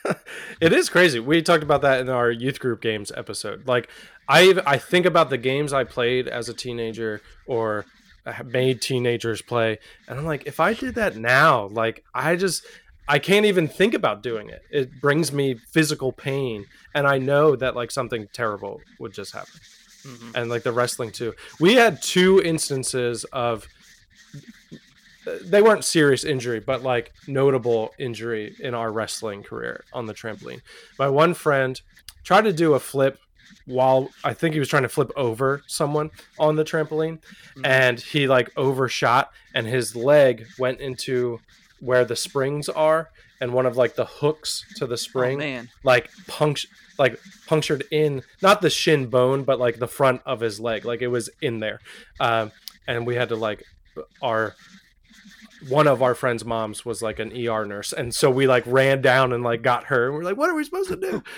it 0.61 0.73
is 0.73 0.89
crazy. 0.89 1.19
We 1.19 1.41
talked 1.41 1.63
about 1.63 1.81
that 1.81 2.01
in 2.01 2.09
our 2.09 2.29
youth 2.29 2.59
group 2.59 2.81
games 2.81 3.11
episode. 3.15 3.67
Like 3.67 3.89
I 4.27 4.61
I 4.65 4.77
think 4.77 5.05
about 5.05 5.29
the 5.29 5.37
games 5.37 5.73
I 5.73 5.83
played 5.83 6.27
as 6.27 6.49
a 6.49 6.53
teenager 6.53 7.21
or 7.47 7.85
uh, 8.25 8.43
made 8.45 8.81
teenagers 8.81 9.41
play 9.41 9.79
and 10.07 10.19
I'm 10.19 10.25
like 10.25 10.45
if 10.45 10.59
I 10.59 10.73
did 10.73 10.95
that 10.95 11.15
now, 11.15 11.67
like 11.67 12.03
I 12.13 12.35
just 12.35 12.65
I 13.13 13.19
can't 13.19 13.45
even 13.45 13.67
think 13.67 13.93
about 13.93 14.23
doing 14.23 14.49
it. 14.49 14.61
It 14.71 15.01
brings 15.01 15.31
me 15.33 15.55
physical 15.73 16.11
pain 16.13 16.65
and 16.95 17.05
I 17.05 17.17
know 17.17 17.55
that 17.57 17.75
like 17.75 17.91
something 17.91 18.27
terrible 18.33 18.81
would 18.99 19.13
just 19.13 19.33
happen. 19.33 19.59
Mhm. 20.03 20.31
and 20.33 20.49
like 20.49 20.63
the 20.63 20.71
wrestling 20.71 21.11
too. 21.11 21.35
We 21.59 21.75
had 21.75 22.01
two 22.01 22.41
instances 22.41 23.23
of 23.25 23.67
they 25.43 25.61
weren't 25.61 25.85
serious 25.85 26.23
injury, 26.23 26.59
but 26.59 26.81
like 26.81 27.13
notable 27.27 27.93
injury 27.99 28.55
in 28.59 28.73
our 28.73 28.91
wrestling 28.91 29.43
career 29.43 29.83
on 29.93 30.07
the 30.07 30.13
trampoline. 30.15 30.61
My 30.97 31.07
one 31.07 31.35
friend 31.35 31.79
tried 32.23 32.45
to 32.45 32.53
do 32.53 32.73
a 32.73 32.79
flip 32.79 33.19
while 33.67 34.09
I 34.23 34.33
think 34.33 34.53
he 34.53 34.59
was 34.59 34.69
trying 34.69 34.81
to 34.83 34.89
flip 34.89 35.11
over 35.15 35.61
someone 35.67 36.09
on 36.39 36.55
the 36.55 36.63
trampoline 36.63 37.19
Mhm. 37.57 37.61
and 37.65 37.99
he 37.99 38.27
like 38.27 38.49
overshot 38.57 39.29
and 39.53 39.67
his 39.67 39.95
leg 39.95 40.47
went 40.57 40.79
into 40.79 41.39
where 41.81 42.05
the 42.05 42.15
springs 42.15 42.69
are 42.69 43.09
and 43.41 43.53
one 43.53 43.65
of 43.65 43.75
like 43.75 43.95
the 43.95 44.05
hooks 44.05 44.63
to 44.77 44.85
the 44.87 44.93
Oh, 44.93 44.95
spring 44.95 45.39
man. 45.39 45.69
like 45.83 46.09
punctured 46.27 46.69
like 46.97 47.19
punctured 47.47 47.83
in 47.91 48.21
not 48.41 48.61
the 48.61 48.69
shin 48.69 49.07
bone 49.07 49.43
but 49.43 49.59
like 49.59 49.79
the 49.79 49.87
front 49.87 50.21
of 50.25 50.39
his 50.39 50.59
leg. 50.59 50.85
Like 50.85 51.01
it 51.01 51.07
was 51.07 51.29
in 51.41 51.59
there. 51.59 51.79
Um, 52.19 52.51
and 52.87 53.05
we 53.07 53.15
had 53.15 53.29
to 53.29 53.35
like 53.35 53.63
our 54.21 54.53
one 55.69 55.87
of 55.87 56.01
our 56.01 56.15
friends 56.15 56.43
moms 56.43 56.85
was 56.85 57.01
like 57.01 57.19
an 57.19 57.31
er 57.47 57.65
nurse. 57.65 57.93
And 57.93 58.13
so 58.15 58.29
we 58.31 58.47
like 58.47 58.63
ran 58.67 59.01
down 59.01 59.31
and 59.33 59.43
like 59.43 59.61
got 59.61 59.85
her. 59.85 60.05
And 60.07 60.15
we're 60.15 60.23
like 60.23 60.37
what 60.37 60.49
are 60.49 60.55
we 60.55 60.63
supposed 60.63 60.89
to 60.89 60.95
do? 60.97 61.23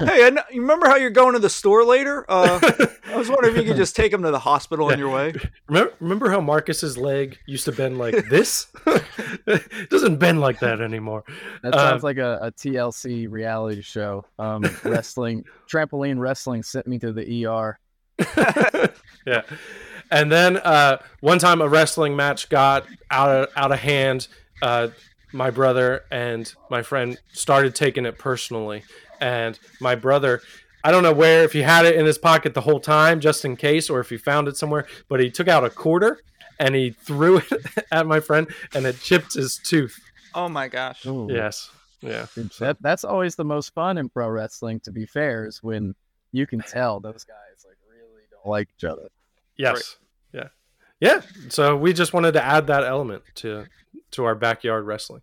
Hey, 0.00 0.26
I 0.26 0.30
kn- 0.30 0.44
you 0.50 0.60
remember 0.60 0.88
how 0.88 0.96
you're 0.96 1.08
going 1.08 1.34
to 1.34 1.38
the 1.38 1.48
store 1.48 1.84
later? 1.84 2.26
Uh, 2.28 2.58
I 3.06 3.16
was 3.16 3.28
wondering 3.30 3.54
if 3.54 3.62
you 3.62 3.68
could 3.68 3.76
just 3.76 3.94
take 3.94 4.12
him 4.12 4.24
to 4.24 4.32
the 4.32 4.40
hospital 4.40 4.90
on 4.90 4.98
your 4.98 5.08
way. 5.08 5.32
remember, 5.68 5.94
remember 6.00 6.30
how 6.30 6.40
marcus's 6.40 6.98
leg 6.98 7.38
used 7.46 7.64
to 7.66 7.72
bend 7.72 7.96
like 7.96 8.28
this 8.28 8.66
it 9.46 9.88
doesn't 9.90 10.16
bend 10.16 10.40
like 10.40 10.58
that 10.60 10.80
anymore 10.80 11.24
That 11.62 11.74
Uh, 11.74 11.90
sounds 11.90 12.02
like 12.02 12.18
a, 12.18 12.38
a 12.42 12.52
TLC 12.52 13.30
reality 13.30 13.82
show. 13.82 14.24
Um, 14.38 14.62
wrestling, 14.84 15.44
trampoline 15.70 16.18
wrestling 16.18 16.62
sent 16.62 16.86
me 16.86 16.98
to 17.00 17.12
the 17.12 17.46
ER. 17.46 17.78
yeah. 19.26 19.42
And 20.10 20.30
then 20.30 20.58
uh, 20.58 20.98
one 21.20 21.38
time 21.38 21.60
a 21.60 21.68
wrestling 21.68 22.14
match 22.16 22.48
got 22.48 22.86
out 23.10 23.30
of 23.30 23.48
out 23.56 23.72
of 23.72 23.78
hand. 23.80 24.28
Uh, 24.62 24.88
my 25.32 25.50
brother 25.50 26.04
and 26.10 26.52
my 26.70 26.82
friend 26.82 27.18
started 27.32 27.74
taking 27.74 28.06
it 28.06 28.18
personally, 28.18 28.84
and 29.20 29.58
my 29.80 29.94
brother. 29.94 30.40
I 30.86 30.90
don't 30.90 31.02
know 31.02 31.14
where 31.14 31.44
if 31.44 31.54
he 31.54 31.62
had 31.62 31.86
it 31.86 31.96
in 31.96 32.04
his 32.04 32.18
pocket 32.18 32.52
the 32.52 32.60
whole 32.60 32.78
time 32.78 33.18
just 33.18 33.42
in 33.46 33.56
case 33.56 33.88
or 33.88 34.00
if 34.00 34.10
he 34.10 34.18
found 34.18 34.48
it 34.48 34.58
somewhere, 34.58 34.86
but 35.08 35.18
he 35.18 35.30
took 35.30 35.48
out 35.48 35.64
a 35.64 35.70
quarter 35.70 36.20
and 36.58 36.74
he 36.74 36.90
threw 36.90 37.38
it 37.38 37.52
at 37.92 38.06
my 38.06 38.20
friend 38.20 38.48
and 38.74 38.86
it 38.86 39.00
chipped 39.00 39.34
his 39.34 39.56
tooth. 39.56 39.98
Oh 40.34 40.48
my 40.48 40.68
gosh. 40.68 41.06
Ooh. 41.06 41.28
Yes. 41.30 41.70
Yeah. 42.00 42.26
That, 42.58 42.76
that's 42.80 43.04
always 43.04 43.36
the 43.36 43.44
most 43.44 43.72
fun 43.74 43.98
in 43.98 44.08
pro 44.08 44.28
wrestling, 44.28 44.80
to 44.80 44.90
be 44.90 45.06
fair, 45.06 45.46
is 45.46 45.62
when 45.62 45.94
you 46.32 46.46
can 46.46 46.60
tell 46.60 47.00
those 47.00 47.24
guys 47.24 47.64
like 47.66 47.78
really 47.88 48.24
don't 48.30 48.46
like 48.46 48.68
each 48.76 48.84
other. 48.84 49.08
Yes. 49.56 49.96
Yeah. 50.32 50.48
Yeah. 51.00 51.20
So 51.48 51.76
we 51.76 51.92
just 51.92 52.12
wanted 52.12 52.32
to 52.32 52.44
add 52.44 52.66
that 52.66 52.84
element 52.84 53.22
to 53.36 53.66
to 54.12 54.24
our 54.24 54.34
backyard 54.34 54.84
wrestling. 54.84 55.22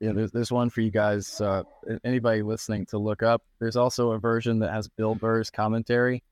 Yeah, 0.00 0.12
there's 0.12 0.32
there's 0.32 0.52
one 0.52 0.70
for 0.70 0.82
you 0.82 0.90
guys. 0.90 1.40
Uh, 1.40 1.62
anybody 2.04 2.42
listening 2.42 2.84
to 2.86 2.98
look 2.98 3.22
up. 3.22 3.42
There's 3.58 3.76
also 3.76 4.10
a 4.12 4.18
version 4.18 4.58
that 4.58 4.70
has 4.70 4.88
Bill 4.88 5.14
Burr's 5.14 5.50
commentary, 5.50 6.22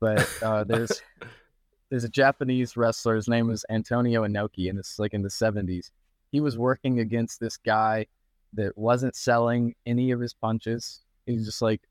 but 0.00 0.28
uh, 0.42 0.64
there's 0.64 1.00
there's 1.90 2.04
a 2.04 2.08
Japanese 2.08 2.76
wrestler. 2.76 3.16
His 3.16 3.28
name 3.28 3.48
was 3.48 3.64
Antonio 3.68 4.26
Inoki, 4.26 4.70
and 4.70 4.78
it's 4.78 4.98
like 4.98 5.12
in 5.12 5.22
the 5.22 5.28
70s. 5.28 5.90
He 6.30 6.40
was 6.40 6.56
working 6.56 7.00
against 7.00 7.40
this 7.40 7.56
guy 7.56 8.06
that 8.54 8.78
wasn't 8.78 9.16
selling 9.16 9.74
any 9.84 10.12
of 10.12 10.20
his 10.20 10.32
punches. 10.32 11.00
He 11.26 11.34
was 11.34 11.44
just 11.44 11.60
like 11.60 11.82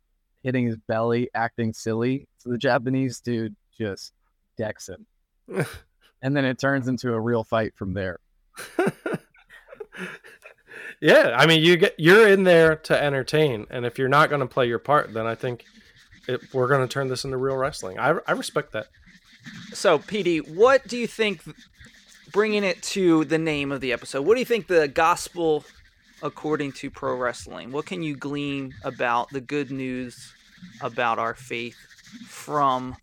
hitting 0.41 0.65
his 0.65 0.77
belly, 0.77 1.29
acting 1.33 1.73
silly. 1.73 2.27
So 2.37 2.49
the 2.49 2.57
Japanese 2.57 3.19
dude 3.19 3.55
just 3.77 4.13
decks 4.57 4.89
him, 4.89 5.05
and 6.21 6.35
then 6.35 6.45
it 6.45 6.57
turns 6.59 6.87
into 6.87 7.13
a 7.13 7.19
real 7.19 7.43
fight 7.43 7.75
from 7.75 7.93
there. 7.93 8.19
yeah, 11.01 11.35
I 11.37 11.45
mean, 11.45 11.61
you 11.61 11.75
get 11.75 11.95
you're 11.97 12.29
in 12.29 12.43
there 12.43 12.77
to 12.77 13.03
entertain, 13.03 13.67
and 13.69 13.85
if 13.85 13.99
you're 13.99 14.07
not 14.09 14.29
going 14.29 14.41
to 14.41 14.47
play 14.47 14.67
your 14.67 14.79
part, 14.79 15.13
then 15.13 15.27
I 15.27 15.35
think 15.35 15.65
it, 16.27 16.41
we're 16.53 16.67
going 16.67 16.87
to 16.87 16.91
turn 16.91 17.09
this 17.09 17.25
into 17.25 17.37
real 17.37 17.57
wrestling. 17.57 17.99
I, 17.99 18.15
I 18.27 18.31
respect 18.31 18.71
that. 18.73 18.87
So, 19.73 19.99
PD, 19.99 20.55
what 20.55 20.87
do 20.87 20.97
you 20.97 21.07
think, 21.07 21.41
bringing 22.31 22.63
it 22.63 22.81
to 22.83 23.25
the 23.25 23.37
name 23.37 23.71
of 23.71 23.81
the 23.81 23.93
episode, 23.93 24.23
what 24.23 24.35
do 24.35 24.39
you 24.39 24.45
think 24.45 24.67
the 24.67 24.87
gospel 24.87 25.63
according 26.21 26.73
to 26.73 26.89
pro 26.89 27.15
wrestling? 27.15 27.71
What 27.71 27.85
can 27.85 28.03
you 28.03 28.15
glean 28.15 28.73
about 28.83 29.29
the 29.29 29.41
good 29.41 29.71
news 29.71 30.33
about 30.81 31.19
our 31.19 31.35
faith 31.35 31.77
from 32.27 32.95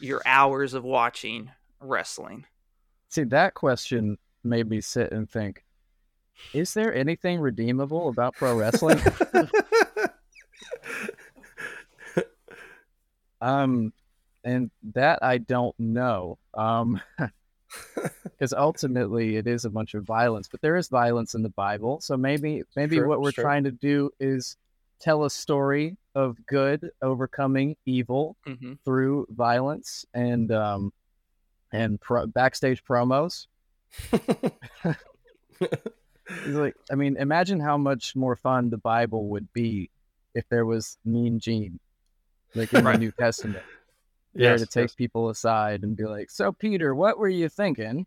your 0.00 0.22
hours 0.26 0.74
of 0.74 0.82
watching 0.84 1.50
wrestling? 1.80 2.46
See, 3.08 3.24
that 3.24 3.54
question 3.54 4.18
made 4.42 4.68
me 4.68 4.80
sit 4.80 5.12
and 5.12 5.30
think 5.30 5.64
is 6.52 6.74
there 6.74 6.92
anything 6.94 7.40
redeemable 7.40 8.08
about 8.08 8.34
pro 8.34 8.58
wrestling? 8.58 9.00
um, 13.40 13.92
and 14.44 14.70
that 14.94 15.18
I 15.22 15.38
don't 15.38 15.78
know. 15.78 16.38
Um, 16.54 17.00
because 18.24 18.52
ultimately 18.52 19.36
it 19.36 19.46
is 19.46 19.64
a 19.64 19.70
bunch 19.70 19.94
of 19.94 20.04
violence, 20.04 20.48
but 20.48 20.60
there 20.60 20.76
is 20.76 20.88
violence 20.88 21.34
in 21.34 21.42
the 21.42 21.48
Bible. 21.50 22.00
So 22.00 22.16
maybe, 22.16 22.62
maybe 22.76 22.96
Sure, 22.96 23.08
what 23.08 23.20
we're 23.20 23.32
sure. 23.32 23.44
trying 23.44 23.64
to 23.64 23.72
do 23.72 24.10
is 24.20 24.56
tell 25.00 25.24
a 25.24 25.30
story 25.30 25.96
of 26.14 26.36
good 26.46 26.90
overcoming 27.02 27.76
evil 27.86 28.36
hmm 28.46 28.74
through 28.84 29.26
violence 29.30 30.04
and 30.14 30.52
um 30.52 30.92
and 31.72 32.00
pro- 32.00 32.26
backstage 32.26 32.84
promos. 32.84 33.46
It's 34.12 34.54
like, 36.46 36.74
I 36.90 36.94
mean, 36.94 37.16
imagine 37.16 37.60
how 37.60 37.76
much 37.78 38.14
more 38.14 38.36
fun 38.36 38.70
the 38.70 38.78
Bible 38.78 39.28
would 39.30 39.52
be 39.52 39.90
if 40.34 40.44
there 40.48 40.66
was 40.66 40.98
Mean 41.04 41.38
Gene, 41.40 41.78
like 42.54 42.72
in 42.72 42.84
Right. 42.84 42.92
the 42.94 42.98
New 42.98 43.12
Testament, 43.18 43.64
there 44.34 44.52
yes, 44.52 44.60
to 44.60 44.66
take 44.66 44.94
people 44.96 45.30
aside 45.30 45.82
and 45.82 45.96
be 45.96 46.04
like, 46.04 46.30
"So, 46.30 46.52
Peter, 46.52 46.94
what 46.94 47.18
were 47.18 47.28
you 47.28 47.48
thinking?" 47.48 48.06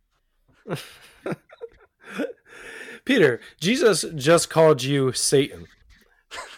Peter, 3.06 3.40
Jesus 3.60 4.06
just 4.16 4.50
called 4.50 4.84
you 4.84 5.14
Satan. 5.14 5.68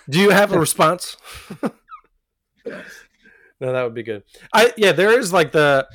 Do 0.10 0.20
you 0.20 0.32
have 0.32 0.52
a 0.52 0.60
response? 0.66 1.16
no, 1.62 1.72
that 3.60 3.84
would 3.84 3.94
be 3.94 4.04
good. 4.04 4.24
I 4.52 4.74
yeah, 4.76 4.92
there 4.92 5.18
is 5.20 5.32
like 5.32 5.52
the 5.52 5.88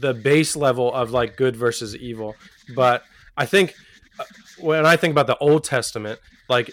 the 0.00 0.14
base 0.14 0.56
level 0.56 0.92
of 0.92 1.10
like 1.10 1.36
good 1.36 1.54
versus 1.54 1.94
evil, 1.96 2.34
but 2.74 3.04
I 3.36 3.44
think 3.46 3.74
uh, 4.18 4.24
when 4.58 4.86
I 4.86 4.96
think 4.96 5.12
about 5.12 5.26
the 5.26 5.36
Old 5.38 5.64
Testament, 5.64 6.18
like 6.48 6.70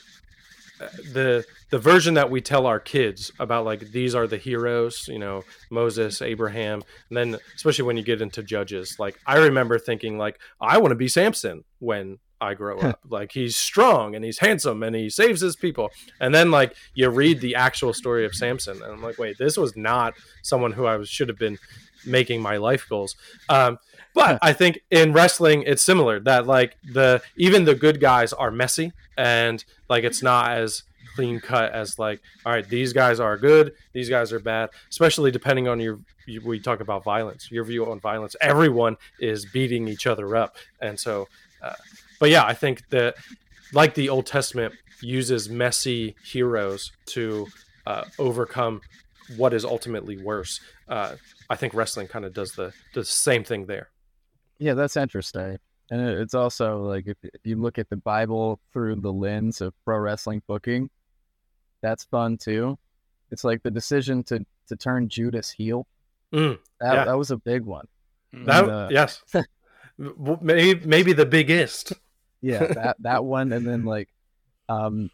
uh, 0.79 0.87
the 1.11 1.45
the 1.71 1.79
version 1.79 2.13
that 2.15 2.29
we 2.29 2.41
tell 2.41 2.67
our 2.67 2.79
kids 2.79 3.31
about 3.39 3.65
like 3.65 3.91
these 3.91 4.13
are 4.13 4.27
the 4.27 4.37
heroes, 4.37 5.07
you 5.07 5.17
know, 5.17 5.43
Moses, 5.69 6.21
Abraham, 6.21 6.83
and 7.09 7.17
then 7.17 7.37
especially 7.55 7.85
when 7.85 7.97
you 7.97 8.03
get 8.03 8.21
into 8.21 8.43
Judges, 8.43 8.97
like 8.99 9.19
I 9.25 9.37
remember 9.37 9.79
thinking 9.79 10.17
like 10.17 10.39
I 10.59 10.77
want 10.77 10.91
to 10.91 10.95
be 10.95 11.07
Samson 11.07 11.63
when 11.79 12.19
I 12.41 12.55
grow 12.55 12.77
up. 12.79 12.99
like 13.09 13.31
he's 13.31 13.55
strong 13.55 14.15
and 14.15 14.25
he's 14.25 14.39
handsome 14.39 14.83
and 14.83 14.95
he 14.95 15.09
saves 15.09 15.39
his 15.39 15.55
people. 15.55 15.91
And 16.19 16.35
then 16.35 16.51
like 16.51 16.75
you 16.93 17.09
read 17.09 17.39
the 17.39 17.55
actual 17.55 17.93
story 17.93 18.25
of 18.25 18.35
Samson 18.35 18.81
and 18.83 18.91
I'm 18.91 19.01
like, 19.01 19.17
wait, 19.17 19.37
this 19.37 19.55
was 19.55 19.77
not 19.77 20.13
someone 20.43 20.73
who 20.73 20.85
I 20.85 20.97
was 20.97 21.07
should 21.07 21.29
have 21.29 21.39
been 21.39 21.57
making 22.05 22.41
my 22.41 22.57
life 22.57 22.85
goals. 22.89 23.15
Um, 23.47 23.79
but 24.13 24.39
I 24.41 24.51
think 24.51 24.79
in 24.89 25.13
wrestling, 25.13 25.63
it's 25.65 25.83
similar 25.83 26.19
that 26.21 26.45
like 26.45 26.75
the 26.83 27.21
even 27.37 27.63
the 27.63 27.75
good 27.75 28.01
guys 28.01 28.33
are 28.33 28.51
messy 28.51 28.91
and 29.17 29.63
like 29.87 30.03
it's 30.03 30.21
not 30.21 30.51
as 30.51 30.83
clean 31.15 31.39
cut 31.39 31.71
as 31.73 31.97
like 31.99 32.21
all 32.45 32.51
right 32.51 32.67
these 32.69 32.93
guys 32.93 33.19
are 33.19 33.37
good 33.37 33.73
these 33.93 34.09
guys 34.09 34.31
are 34.31 34.39
bad 34.39 34.69
especially 34.89 35.31
depending 35.31 35.67
on 35.67 35.79
your 35.79 35.99
you, 36.27 36.41
we 36.41 36.59
talk 36.59 36.79
about 36.79 37.03
violence 37.03 37.51
your 37.51 37.63
view 37.63 37.89
on 37.89 37.99
violence. 37.99 38.35
Everyone 38.41 38.95
is 39.19 39.45
beating 39.45 39.87
each 39.87 40.07
other 40.07 40.35
up. 40.35 40.55
And 40.79 40.99
so 40.99 41.27
uh, 41.61 41.73
but 42.19 42.29
yeah 42.29 42.45
i 42.45 42.53
think 42.53 42.87
that 42.89 43.15
like 43.73 43.93
the 43.93 44.09
old 44.09 44.25
testament 44.25 44.73
uses 45.01 45.49
messy 45.49 46.15
heroes 46.23 46.91
to 47.07 47.47
uh, 47.87 48.03
overcome 48.19 48.81
what 49.37 49.53
is 49.53 49.63
ultimately 49.65 50.21
worse 50.23 50.59
uh, 50.89 51.15
i 51.49 51.55
think 51.55 51.73
wrestling 51.73 52.07
kind 52.07 52.25
of 52.25 52.33
does 52.33 52.51
the 52.53 52.73
the 52.93 53.05
same 53.05 53.43
thing 53.43 53.65
there. 53.65 53.89
Yeah, 54.59 54.73
that's 54.73 54.97
interesting. 54.97 55.57
And 55.89 56.01
it's 56.01 56.33
also 56.33 56.83
like 56.83 57.05
if 57.07 57.17
you 57.43 57.57
look 57.57 57.77
at 57.77 57.89
the 57.89 57.97
Bible 57.97 58.59
through 58.71 58.97
the 58.97 59.11
lens 59.11 59.59
of 59.59 59.73
pro 59.83 59.97
wrestling 59.97 60.41
booking, 60.47 60.89
that's 61.81 62.03
fun 62.05 62.37
too. 62.37 62.77
It's 63.31 63.43
like 63.43 63.63
the 63.63 63.71
decision 63.71 64.23
to 64.25 64.45
to 64.67 64.75
turn 64.75 65.09
Judas 65.09 65.49
heel. 65.51 65.87
Mm, 66.33 66.59
That 66.79 66.93
Yeah. 66.93 67.05
that 67.05 67.17
was 67.17 67.31
a 67.31 67.37
big 67.37 67.63
one. 67.63 67.87
that, 68.33 68.63
And, 68.63 68.71
uh, 68.71 68.87
yes 68.91 69.21
maybe 69.97 70.85
maybe 70.85 71.13
the 71.13 71.25
biggest 71.25 71.93
Yeah, 72.41 72.65
that 72.67 72.95
that 72.99 73.23
one, 73.23 73.51
and 73.51 73.65
then 73.67 73.83
like, 73.85 74.09
um, 74.69 75.11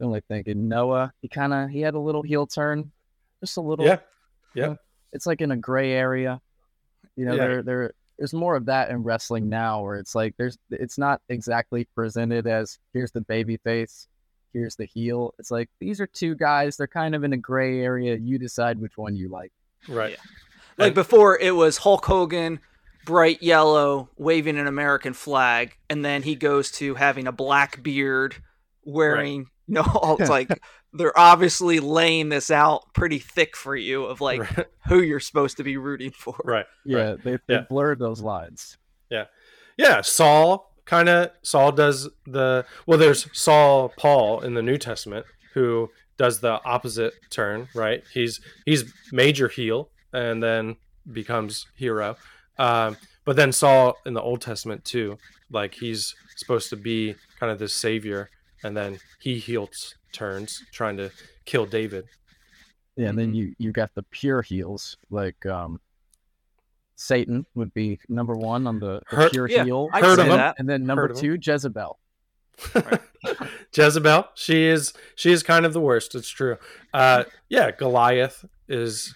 I'm 0.00 0.06
only 0.06 0.20
thinking 0.28 0.68
Noah. 0.68 1.12
He 1.22 1.28
kind 1.28 1.54
of 1.54 1.70
he 1.70 1.80
had 1.80 1.94
a 1.94 1.98
little 1.98 2.22
heel 2.22 2.46
turn, 2.46 2.92
just 3.40 3.56
a 3.56 3.60
little. 3.62 3.86
Yeah, 3.86 4.00
yeah. 4.54 4.74
It's 5.12 5.24
like 5.26 5.40
in 5.40 5.50
a 5.52 5.56
gray 5.56 5.92
area. 5.92 6.40
You 7.16 7.24
know, 7.24 7.32
Yeah. 7.34 7.46
there 7.46 7.62
there 7.62 7.92
there's 8.18 8.34
more 8.34 8.56
of 8.56 8.66
that 8.66 8.90
in 8.90 9.02
wrestling 9.04 9.48
now, 9.48 9.82
where 9.82 9.96
it's 9.96 10.14
like 10.14 10.34
there's 10.36 10.58
it's 10.70 10.98
not 10.98 11.22
exactly 11.30 11.88
presented 11.94 12.46
as 12.46 12.78
here's 12.92 13.12
the 13.12 13.22
baby 13.22 13.56
face, 13.58 14.06
here's 14.52 14.76
the 14.76 14.84
heel. 14.86 15.34
It's 15.38 15.50
like 15.50 15.68
these 15.80 16.00
are 16.00 16.06
two 16.06 16.34
guys. 16.34 16.76
They're 16.76 16.86
kind 16.86 17.14
of 17.14 17.24
in 17.24 17.32
a 17.32 17.36
gray 17.36 17.80
area. 17.80 18.16
You 18.16 18.38
decide 18.38 18.80
which 18.80 18.96
one 18.96 19.16
you 19.16 19.28
like. 19.28 19.52
right 19.88 20.16
Like 20.76 20.88
And- 20.88 20.94
before, 20.94 21.38
it 21.38 21.54
was 21.54 21.78
Hulk 21.78 22.04
Hogan, 22.06 22.60
bright 23.04 23.42
yellow, 23.42 24.10
waving 24.16 24.58
an 24.58 24.66
American 24.66 25.12
flag, 25.12 25.76
and 25.90 26.04
then 26.04 26.22
he 26.22 26.34
goes 26.34 26.70
to 26.72 26.94
having 26.94 27.26
a 27.26 27.32
black 27.32 27.82
beard, 27.82 28.36
wearing 28.84 29.46
no. 29.66 30.16
It's 30.18 30.30
like 30.30 30.48
they're 30.92 31.18
obviously 31.18 31.78
laying 31.80 32.28
this 32.30 32.50
out 32.50 32.92
pretty 32.94 33.18
thick 33.18 33.54
for 33.56 33.76
you 33.76 34.04
of 34.04 34.20
like 34.20 34.40
right, 34.56 34.66
who 34.88 35.02
you're 35.02 35.20
supposed 35.20 35.58
to 35.58 35.64
be 35.64 35.76
rooting 35.76 36.10
for. 36.10 36.34
right. 36.44 36.64
Yeah, 36.84 37.16
they 37.22 37.38
they 37.46 37.54
Yeah. 37.54 37.64
blurred 37.68 37.98
those 37.98 38.20
lines. 38.22 38.78
Yeah. 39.10 39.24
Yeah 39.76 40.00
saul 40.00 40.74
kind 40.88 41.08
of 41.08 41.30
saul 41.42 41.70
does 41.70 42.08
the 42.26 42.64
well 42.86 42.98
there's 42.98 43.28
saul 43.38 43.92
paul 43.98 44.40
in 44.40 44.54
the 44.54 44.62
new 44.62 44.78
testament 44.78 45.24
who 45.52 45.88
does 46.18 46.40
the 46.40 46.60
opposite 46.64 47.14
turn 47.30 47.68
right? 47.74 48.02
He's 48.12 48.40
he's 48.66 48.92
major 49.12 49.48
heel 49.48 49.88
and 50.12 50.42
then 50.42 50.76
becomes 51.12 51.66
hero. 51.76 52.16
Um, 52.58 52.96
but 53.24 53.36
then 53.36 53.52
saul 53.52 53.96
in 54.04 54.14
the 54.14 54.20
old 54.20 54.42
testament 54.42 54.84
too 54.84 55.16
like 55.50 55.74
he's 55.74 56.14
supposed 56.36 56.68
to 56.70 56.76
be 56.76 57.14
kind 57.38 57.50
of 57.50 57.58
this 57.58 57.72
savior 57.72 58.28
and 58.64 58.76
then 58.76 58.98
he 59.20 59.38
heels 59.38 59.94
turns 60.12 60.62
trying 60.72 60.96
to 60.96 61.10
kill 61.44 61.64
david. 61.64 62.04
Yeah, 62.96 63.10
and 63.10 63.18
then 63.18 63.32
you 63.32 63.54
you 63.58 63.70
got 63.70 63.94
the 63.94 64.02
pure 64.02 64.42
heels 64.42 64.96
like 65.08 65.46
um 65.46 65.80
Satan 67.00 67.46
would 67.54 67.72
be 67.72 68.00
number 68.08 68.34
one 68.34 68.66
on 68.66 68.80
the, 68.80 69.00
the 69.08 69.16
Heard- 69.16 69.30
pure 69.30 69.48
yeah, 69.48 69.62
heel, 69.64 69.88
I 69.92 70.00
Heard 70.00 70.18
of 70.18 70.26
him. 70.26 70.36
that. 70.36 70.56
and 70.58 70.68
then 70.68 70.84
number 70.84 71.02
Heard 71.02 71.12
him. 71.12 71.16
two 71.16 71.38
Jezebel. 71.40 71.96
Jezebel, 73.74 74.24
she 74.34 74.64
is 74.64 74.92
she 75.14 75.30
is 75.32 75.42
kind 75.42 75.64
of 75.64 75.72
the 75.72 75.80
worst. 75.80 76.14
It's 76.14 76.28
true. 76.28 76.56
Uh, 76.92 77.24
yeah, 77.48 77.70
Goliath 77.70 78.44
is. 78.68 79.14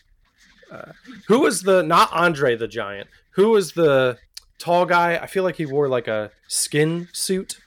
Uh, 0.71 0.92
who 1.29 1.40
was 1.40 1.62
the 1.62 1.83
not 1.83 2.11
Andre 2.12 2.57
the 2.57 2.68
Giant? 2.68 3.09
Who 3.35 3.51
was 3.51 3.73
the 3.73 4.16
tall 4.59 4.87
guy? 4.87 5.16
I 5.16 5.27
feel 5.27 5.42
like 5.42 5.57
he 5.57 5.66
wore 5.66 5.88
like 5.88 6.07
a 6.09 6.31
skin 6.49 7.09
suit. 7.12 7.59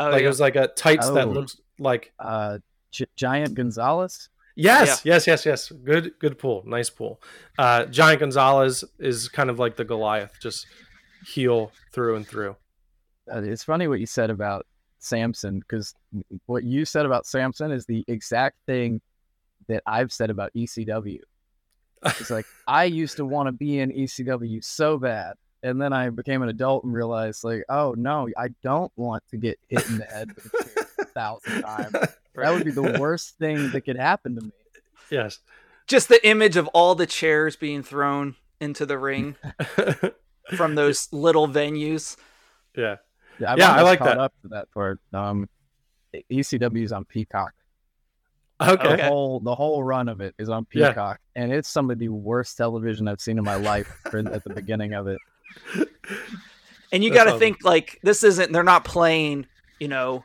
Oh, 0.00 0.10
like 0.10 0.20
yeah. 0.20 0.26
it 0.26 0.28
was 0.28 0.40
like 0.40 0.56
a 0.56 0.66
tights 0.68 1.08
that 1.10 1.28
Oh. 1.28 1.30
looks 1.30 1.56
like. 1.78 2.12
Uh, 2.18 2.58
Gi- 2.90 3.06
Giant 3.16 3.54
Gonzalez. 3.54 4.30
Yes, 4.58 5.04
yes, 5.04 5.26
yes, 5.28 5.46
yes. 5.46 5.70
Good, 5.70 6.14
good 6.18 6.36
pull. 6.36 6.64
Nice 6.66 6.90
pool. 6.90 7.20
Uh, 7.56 7.84
Giant 7.84 8.18
Gonzalez 8.18 8.82
is 8.98 9.28
kind 9.28 9.50
of 9.50 9.60
like 9.60 9.76
the 9.76 9.84
Goliath, 9.84 10.36
just 10.42 10.66
heel 11.24 11.70
through 11.92 12.16
and 12.16 12.26
through. 12.26 12.56
Uh, 13.32 13.42
it's 13.42 13.62
funny 13.62 13.86
what 13.86 14.00
you 14.00 14.06
said 14.06 14.30
about 14.30 14.66
Samson 14.98 15.60
because 15.60 15.94
what 16.46 16.64
you 16.64 16.84
said 16.84 17.06
about 17.06 17.24
Samson 17.24 17.70
is 17.70 17.86
the 17.86 18.04
exact 18.08 18.56
thing 18.66 19.00
that 19.68 19.84
I've 19.86 20.12
said 20.12 20.28
about 20.28 20.52
ECW. 20.54 21.20
It's 22.04 22.30
like 22.30 22.46
I 22.66 22.84
used 22.84 23.16
to 23.18 23.24
want 23.24 23.46
to 23.46 23.52
be 23.52 23.78
in 23.78 23.92
ECW 23.92 24.64
so 24.64 24.98
bad, 24.98 25.34
and 25.62 25.80
then 25.80 25.92
I 25.92 26.10
became 26.10 26.42
an 26.42 26.48
adult 26.48 26.82
and 26.82 26.92
realized, 26.92 27.44
like, 27.44 27.62
oh 27.68 27.94
no, 27.96 28.28
I 28.36 28.48
don't 28.64 28.90
want 28.96 29.22
to 29.30 29.36
get 29.36 29.56
hit 29.68 29.88
in 29.88 29.98
the 29.98 30.04
head 30.04 30.30
with 31.44 31.46
a 31.46 31.60
chair 31.60 31.60
a 31.60 31.60
thousand 31.60 31.62
times. 31.92 31.92
That 32.34 32.52
would 32.52 32.64
be 32.64 32.70
the 32.70 32.96
worst 33.00 33.38
thing 33.38 33.70
that 33.72 33.80
could 33.82 33.96
happen 33.96 34.36
to 34.36 34.42
me. 34.46 34.52
yes. 35.10 35.38
just 35.86 36.08
the 36.08 36.26
image 36.26 36.56
of 36.56 36.66
all 36.68 36.94
the 36.94 37.06
chairs 37.06 37.56
being 37.56 37.82
thrown 37.82 38.36
into 38.60 38.84
the 38.86 38.98
ring 38.98 39.36
from 40.56 40.74
those 40.74 41.08
little 41.12 41.46
venues. 41.48 42.16
yeah. 42.76 42.96
Yeah, 43.40 43.52
I've 43.52 43.58
Yeah, 43.58 43.72
I 43.72 43.82
like 43.82 44.00
that. 44.00 44.18
Up 44.18 44.32
to 44.42 44.48
that 44.48 44.68
part. 44.72 44.98
Um, 45.12 45.48
ECW 46.28 46.82
is 46.82 46.90
on 46.92 47.04
Peacock. 47.04 47.52
Okay. 48.60 48.96
The 48.96 49.04
whole 49.04 49.38
the 49.38 49.54
whole 49.54 49.84
run 49.84 50.08
of 50.08 50.20
it 50.20 50.34
is 50.40 50.48
on 50.48 50.66
Yeah. 50.72 50.88
Peacock, 50.88 51.20
and 51.36 51.52
it's 51.52 51.68
some 51.68 51.88
of 51.92 52.00
the 52.00 52.08
worst 52.08 52.56
television 52.56 53.06
I've 53.06 53.20
seen 53.20 53.38
in 53.38 53.44
my 53.44 53.54
life 53.54 53.88
at 54.06 54.42
the 54.42 54.52
beginning 54.52 54.94
of 54.94 55.06
it. 55.06 55.18
And 56.90 57.04
you 57.04 57.12
got 57.14 57.24
to 57.24 57.38
think 57.38 57.58
like 57.62 58.00
this 58.02 58.24
isn't 58.24 58.50
they're 58.50 58.64
not 58.64 58.84
playing, 58.84 59.46
you 59.78 59.86
know, 59.86 60.24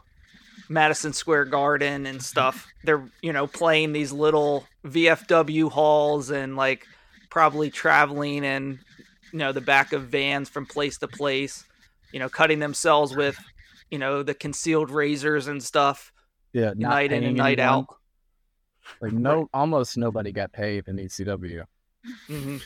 Madison 0.69 1.13
Square 1.13 1.45
Garden 1.45 2.05
and 2.05 2.21
stuff. 2.21 2.67
They're, 2.83 3.03
you 3.21 3.33
know, 3.33 3.47
playing 3.47 3.93
these 3.93 4.11
little 4.11 4.65
VFW 4.85 5.71
halls 5.71 6.29
and 6.29 6.55
like 6.55 6.85
probably 7.29 7.69
traveling 7.69 8.43
in, 8.43 8.79
you 9.31 9.39
know, 9.39 9.51
the 9.51 9.61
back 9.61 9.93
of 9.93 10.03
vans 10.07 10.49
from 10.49 10.65
place 10.65 10.97
to 10.99 11.07
place, 11.07 11.65
you 12.11 12.19
know, 12.19 12.29
cutting 12.29 12.59
themselves 12.59 13.15
with, 13.15 13.37
you 13.89 13.97
know, 13.99 14.23
the 14.23 14.33
concealed 14.33 14.89
razors 14.91 15.47
and 15.47 15.61
stuff 15.61 16.11
Yeah, 16.53 16.73
not 16.75 16.89
night 16.91 17.11
in 17.11 17.23
and 17.23 17.37
night 17.37 17.59
anyone. 17.59 17.79
out. 17.81 17.95
Like 19.01 19.13
no, 19.13 19.49
almost 19.53 19.97
nobody 19.97 20.31
got 20.31 20.51
paid 20.51 20.87
in 20.87 20.97
ECW. 20.97 21.65
hmm 22.27 22.57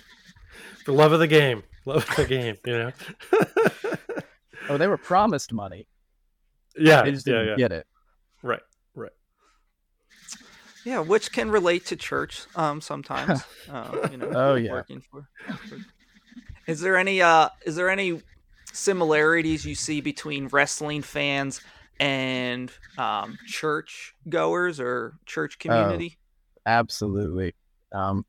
For 0.84 0.92
love 0.92 1.12
of 1.14 1.20
the 1.20 1.28
game. 1.28 1.64
Love 1.86 2.10
of 2.10 2.16
the 2.18 2.26
game, 2.26 2.56
you 2.66 2.78
know? 2.78 2.92
Oh, 4.70 4.78
they 4.78 4.88
were 4.88 4.98
promised 4.98 5.54
money. 5.54 5.88
Yeah. 6.80 7.04
They 7.04 7.12
just 7.12 7.26
Yeah, 7.26 7.34
didn't 7.34 7.48
yeah. 7.50 7.56
get 7.58 7.72
it. 7.72 7.88
Right. 8.44 8.62
Right. 8.96 9.12
Yeah, 10.86 11.00
which 11.00 11.32
can 11.32 11.52
relate 11.52 11.86
to 11.88 11.96
church 11.96 12.44
um 12.56 12.82
sometimes. 12.82 13.44
uh, 13.70 14.08
you 14.12 14.18
know, 14.18 14.32
Oh, 14.34 14.56
yeah. 14.56 14.72
working 14.74 15.02
for. 15.12 15.28
Is 16.68 16.82
there 16.82 16.98
any 16.98 17.22
uh 17.22 17.50
is 17.66 17.76
there 17.76 17.90
any 17.90 18.22
similarities 18.74 19.66
you 19.66 19.76
see 19.76 20.02
between 20.02 20.48
wrestling 20.48 21.02
fans 21.02 21.62
and 22.00 22.72
um 22.98 23.38
church 23.46 24.14
goers 24.30 24.80
or 24.80 25.16
church 25.26 25.60
community? 25.60 26.18
Absolutely. 26.66 27.56
Um, 27.94 28.26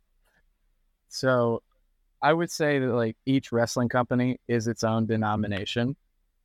so 1.09 1.63
I 2.23 2.33
would 2.33 2.51
say 2.51 2.79
that 2.79 2.93
like 2.93 3.17
each 3.27 3.53
wrestling 3.53 3.89
company 3.89 4.39
is 4.49 4.69
its 4.69 4.85
own 4.85 5.07
denomination 5.07 5.97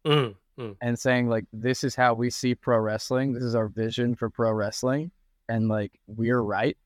Mm, 0.06 0.36
mm. 0.58 0.76
and 0.82 0.98
saying 0.98 1.28
like 1.28 1.46
this 1.54 1.84
is 1.84 1.96
how 1.96 2.14
we 2.14 2.30
see 2.30 2.56
pro 2.56 2.78
wrestling. 2.78 3.34
This 3.34 3.44
is 3.44 3.56
our 3.56 3.68
vision 3.68 4.16
for 4.16 4.30
pro 4.30 4.52
wrestling. 4.52 5.12
And 5.50 5.68
like 5.68 6.00
we're 6.08 6.42
right 6.42 6.78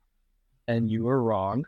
and 0.68 0.90
you 0.90 1.08
are 1.10 1.22
wrong. 1.22 1.66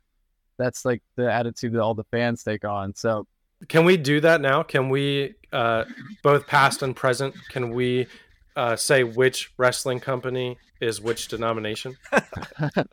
That's 0.57 0.85
like 0.85 1.01
the 1.15 1.31
attitude 1.31 1.73
that 1.73 1.81
all 1.81 1.93
the 1.93 2.03
fans 2.05 2.43
take 2.43 2.65
on. 2.65 2.95
So 2.95 3.27
Can 3.67 3.85
we 3.85 3.97
do 3.97 4.19
that 4.21 4.41
now? 4.41 4.63
Can 4.63 4.89
we, 4.89 5.35
uh, 5.53 5.85
both 6.23 6.47
past 6.47 6.81
and 6.81 6.95
present, 6.95 7.35
can 7.49 7.71
we 7.71 8.07
uh, 8.55 8.75
say 8.75 9.03
which 9.03 9.51
wrestling 9.57 9.99
company 9.99 10.57
is 10.81 10.99
which 10.99 11.27
denomination? 11.27 11.97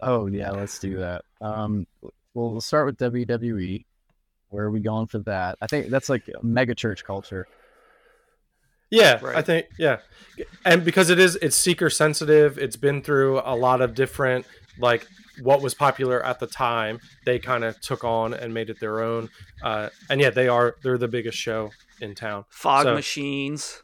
Oh 0.00 0.26
yeah, 0.26 0.50
let's 0.50 0.78
do 0.78 0.98
that. 0.98 1.24
Um, 1.40 1.86
well, 2.00 2.50
we'll 2.50 2.60
start 2.60 2.86
with 2.86 2.98
WWE. 2.98 3.84
Where 4.48 4.64
are 4.64 4.70
we 4.70 4.80
going 4.80 5.06
for 5.06 5.20
that? 5.20 5.58
I 5.60 5.66
think 5.66 5.88
that's 5.88 6.08
like 6.08 6.28
mega 6.42 6.74
church 6.74 7.04
culture. 7.04 7.46
Yeah, 8.92 9.20
I 9.34 9.40
think 9.42 9.66
yeah, 9.78 9.98
and 10.64 10.84
because 10.84 11.08
it 11.10 11.18
is 11.18 11.36
it's 11.36 11.56
seeker 11.56 11.88
sensitive. 11.90 12.58
It's 12.58 12.76
been 12.76 13.02
through 13.02 13.40
a 13.44 13.56
lot 13.56 13.80
of 13.80 13.94
different 13.94 14.46
like 14.78 15.06
what 15.40 15.62
was 15.62 15.72
popular 15.74 16.22
at 16.24 16.38
the 16.40 16.46
time 16.46 16.98
they 17.24 17.38
kind 17.38 17.64
of 17.64 17.80
took 17.80 18.04
on 18.04 18.34
and 18.34 18.52
made 18.52 18.68
it 18.68 18.78
their 18.80 19.00
own 19.00 19.30
uh, 19.62 19.88
and 20.10 20.20
yeah 20.20 20.28
they 20.28 20.46
are 20.46 20.76
they're 20.82 20.98
the 20.98 21.08
biggest 21.08 21.38
show 21.38 21.70
in 22.02 22.14
town 22.14 22.44
Fog 22.50 22.84
So- 22.84 22.94
machines, 22.94 23.82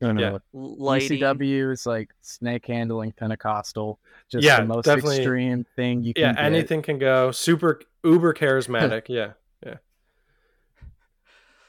I 0.00 0.06
don't 0.06 0.14
know. 0.16 0.32
Yeah. 0.32 0.38
lighting. 0.52 1.18
ECW 1.18 1.72
is 1.72 1.86
like 1.86 2.10
snake 2.22 2.66
handling 2.66 3.12
Pentecostal. 3.12 3.98
Just 4.30 4.44
Yeah, 4.44 4.60
the 4.60 4.66
most 4.66 4.84
definitely. 4.84 5.16
extreme 5.18 5.66
thing 5.74 6.04
you 6.04 6.14
can 6.14 6.22
yeah 6.22 6.32
get. 6.34 6.44
anything 6.44 6.82
can 6.82 6.98
go 7.00 7.32
super 7.32 7.80
uber 8.04 8.32
charismatic 8.42 9.04
yeah 9.08 9.32
yeah. 9.66 9.74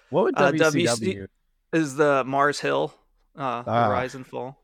What 0.10 0.26
would 0.26 0.38
Uh, 0.38 0.52
WCW? 0.52 0.86
WC 0.88 1.28
is 1.74 1.96
the 1.96 2.24
Mars 2.26 2.60
Hill, 2.60 2.94
uh, 3.36 3.62
the 3.64 3.72
Ah. 3.72 3.88
rise 3.90 4.16
and 4.16 4.26
fall. 4.26 4.64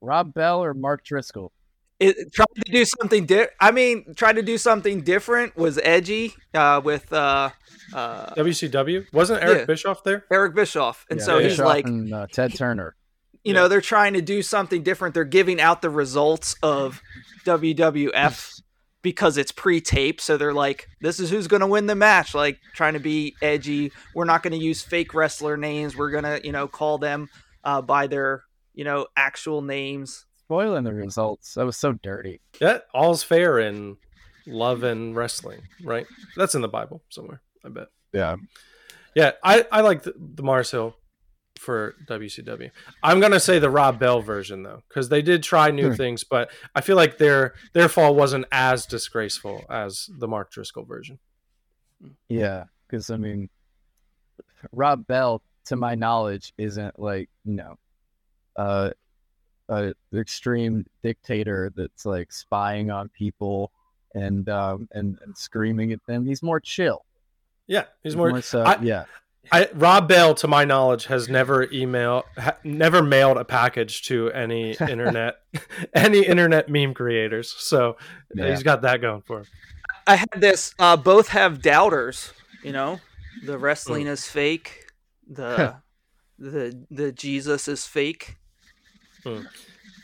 Rob 0.00 0.32
Bell 0.34 0.62
or 0.62 0.74
Mark 0.74 1.04
Driscoll? 1.04 1.52
It, 2.00 2.32
tried 2.32 2.46
to 2.64 2.70
do 2.72 2.84
something 2.84 3.26
di- 3.26 3.48
I 3.60 3.72
mean, 3.72 4.14
tried 4.14 4.34
to 4.34 4.42
do 4.42 4.56
something 4.56 5.00
different 5.00 5.56
was 5.56 5.80
edgy 5.82 6.32
uh, 6.54 6.80
with 6.84 7.12
uh, 7.12 7.50
uh, 7.92 8.26
wcw 8.36 9.04
wasn't 9.12 9.42
eric 9.42 9.58
Yeah. 9.60 9.64
bischoff 9.64 10.04
there 10.04 10.24
Eric 10.30 10.54
Bischoff, 10.54 11.04
and 11.10 11.18
Yeah, 11.18 11.24
so 11.26 11.38
he's 11.40 11.58
like, 11.58 11.86
and, 11.86 12.14
uh, 12.14 12.26
Ted 12.30 12.54
Turner. 12.54 12.94
you 13.42 13.52
Yeah. 13.52 13.62
know, 13.62 13.68
they're 13.68 13.80
trying 13.80 14.12
to 14.14 14.22
do 14.22 14.42
something 14.42 14.84
different. 14.84 15.12
They're 15.14 15.24
giving 15.24 15.60
out 15.60 15.82
the 15.82 15.90
results 15.90 16.54
of 16.62 17.02
WWF 17.44 18.60
because 19.02 19.36
it's 19.36 19.52
pre-tape, 19.52 20.20
so 20.20 20.36
they're 20.36 20.52
like, 20.52 20.88
this 21.00 21.20
is 21.20 21.30
who's 21.30 21.46
going 21.46 21.60
to 21.60 21.66
win 21.66 21.86
the 21.86 21.94
match. 21.94 22.34
Like 22.34 22.58
trying 22.74 22.94
to 22.94 23.00
be 23.00 23.34
edgy. 23.42 23.92
We're 24.14 24.24
not 24.24 24.42
going 24.42 24.52
to 24.58 24.64
use 24.64 24.82
fake 24.82 25.14
wrestler 25.14 25.56
names. 25.56 25.96
We're 25.96 26.10
gonna, 26.10 26.40
you 26.42 26.52
know, 26.52 26.66
call 26.68 26.98
them 26.98 27.28
uh, 27.64 27.82
by 27.82 28.06
their, 28.06 28.42
you 28.74 28.84
know, 28.84 29.06
actual 29.16 29.62
names. 29.62 30.24
Spoiling 30.44 30.84
the 30.84 30.94
results. 30.94 31.54
That 31.54 31.66
was 31.66 31.76
so 31.76 31.92
dirty. 31.92 32.40
yeah 32.60 32.78
all's 32.94 33.22
fair 33.22 33.58
in 33.58 33.96
love 34.46 34.82
and 34.82 35.14
wrestling 35.14 35.60
right 35.84 36.06
that's 36.34 36.54
in 36.54 36.62
the 36.62 36.68
bible 36.68 37.02
somewhere 37.10 37.42
i 37.66 37.68
bet 37.68 37.88
Yeah. 38.14 38.36
Yeah, 39.14 39.32
I, 39.44 39.66
I 39.72 39.80
like 39.82 40.04
the, 40.04 40.14
the 40.16 40.42
Mars 40.42 40.70
Hill 40.70 40.94
for 41.58 41.94
WCW. 42.06 42.70
I'm 43.02 43.20
gonna 43.20 43.40
say 43.40 43.58
the 43.58 43.70
Rob 43.70 43.98
Bell 43.98 44.20
version 44.22 44.62
though, 44.62 44.82
because 44.88 45.08
they 45.08 45.22
did 45.22 45.42
try 45.42 45.70
new 45.70 45.88
Hmm. 45.90 45.94
things, 45.96 46.24
but 46.24 46.50
I 46.74 46.80
feel 46.80 46.96
like 46.96 47.18
their 47.18 47.54
their 47.72 47.88
fall 47.88 48.14
wasn't 48.14 48.46
as 48.52 48.86
disgraceful 48.86 49.64
as 49.68 50.08
the 50.18 50.28
Mark 50.28 50.50
Driscoll 50.50 50.84
version. 50.84 51.18
Yeah. 52.28 52.64
Because, 52.86 53.10
I 53.10 53.16
mean, 53.16 53.50
Rob 54.72 55.06
Bell, 55.06 55.42
to 55.66 55.76
my 55.76 55.94
knowledge, 55.94 56.52
isn't 56.56 56.98
like, 56.98 57.28
you 57.44 57.54
know, 57.54 57.78
uh, 58.56 58.90
a 59.68 59.92
extreme 60.14 60.86
dictator 61.02 61.70
that's 61.76 62.06
like 62.06 62.32
spying 62.32 62.90
on 62.90 63.10
people 63.10 63.70
and 64.14 64.48
um 64.48 64.88
and, 64.92 65.18
and 65.22 65.36
screaming 65.36 65.92
at 65.92 66.00
them. 66.06 66.24
He's 66.24 66.42
more 66.42 66.58
chill. 66.60 67.04
Yeah, 67.66 67.84
he's 68.02 68.16
more. 68.16 68.40
so, 68.40 68.62
I- 68.62 68.80
yeah. 68.80 69.04
I, 69.50 69.68
Rob 69.72 70.08
Bell, 70.08 70.34
to 70.36 70.46
my 70.48 70.64
knowledge, 70.64 71.06
has 71.06 71.28
never 71.28 71.70
email, 71.72 72.24
ha, 72.36 72.56
never 72.64 73.02
mailed 73.02 73.38
a 73.38 73.44
package 73.44 74.02
to 74.08 74.30
any 74.32 74.72
internet, 74.80 75.36
any 75.94 76.20
internet 76.26 76.68
meme 76.68 76.92
creators. 76.94 77.54
So 77.58 77.96
Yeah. 78.34 78.50
he's 78.50 78.62
got 78.62 78.82
that 78.82 79.00
going 79.00 79.22
for 79.22 79.38
him. 79.40 79.46
I 80.06 80.16
had 80.16 80.28
this. 80.36 80.74
Uh, 80.78 80.96
both 80.96 81.28
have 81.28 81.62
doubters. 81.62 82.32
You 82.62 82.72
know, 82.72 83.00
the 83.44 83.56
wrestling 83.58 84.06
is 84.06 84.26
fake. 84.26 84.86
The 85.30 85.76
the 86.38 86.84
the 86.90 87.12
Jesus 87.12 87.68
is 87.68 87.86
fake. 87.86 88.36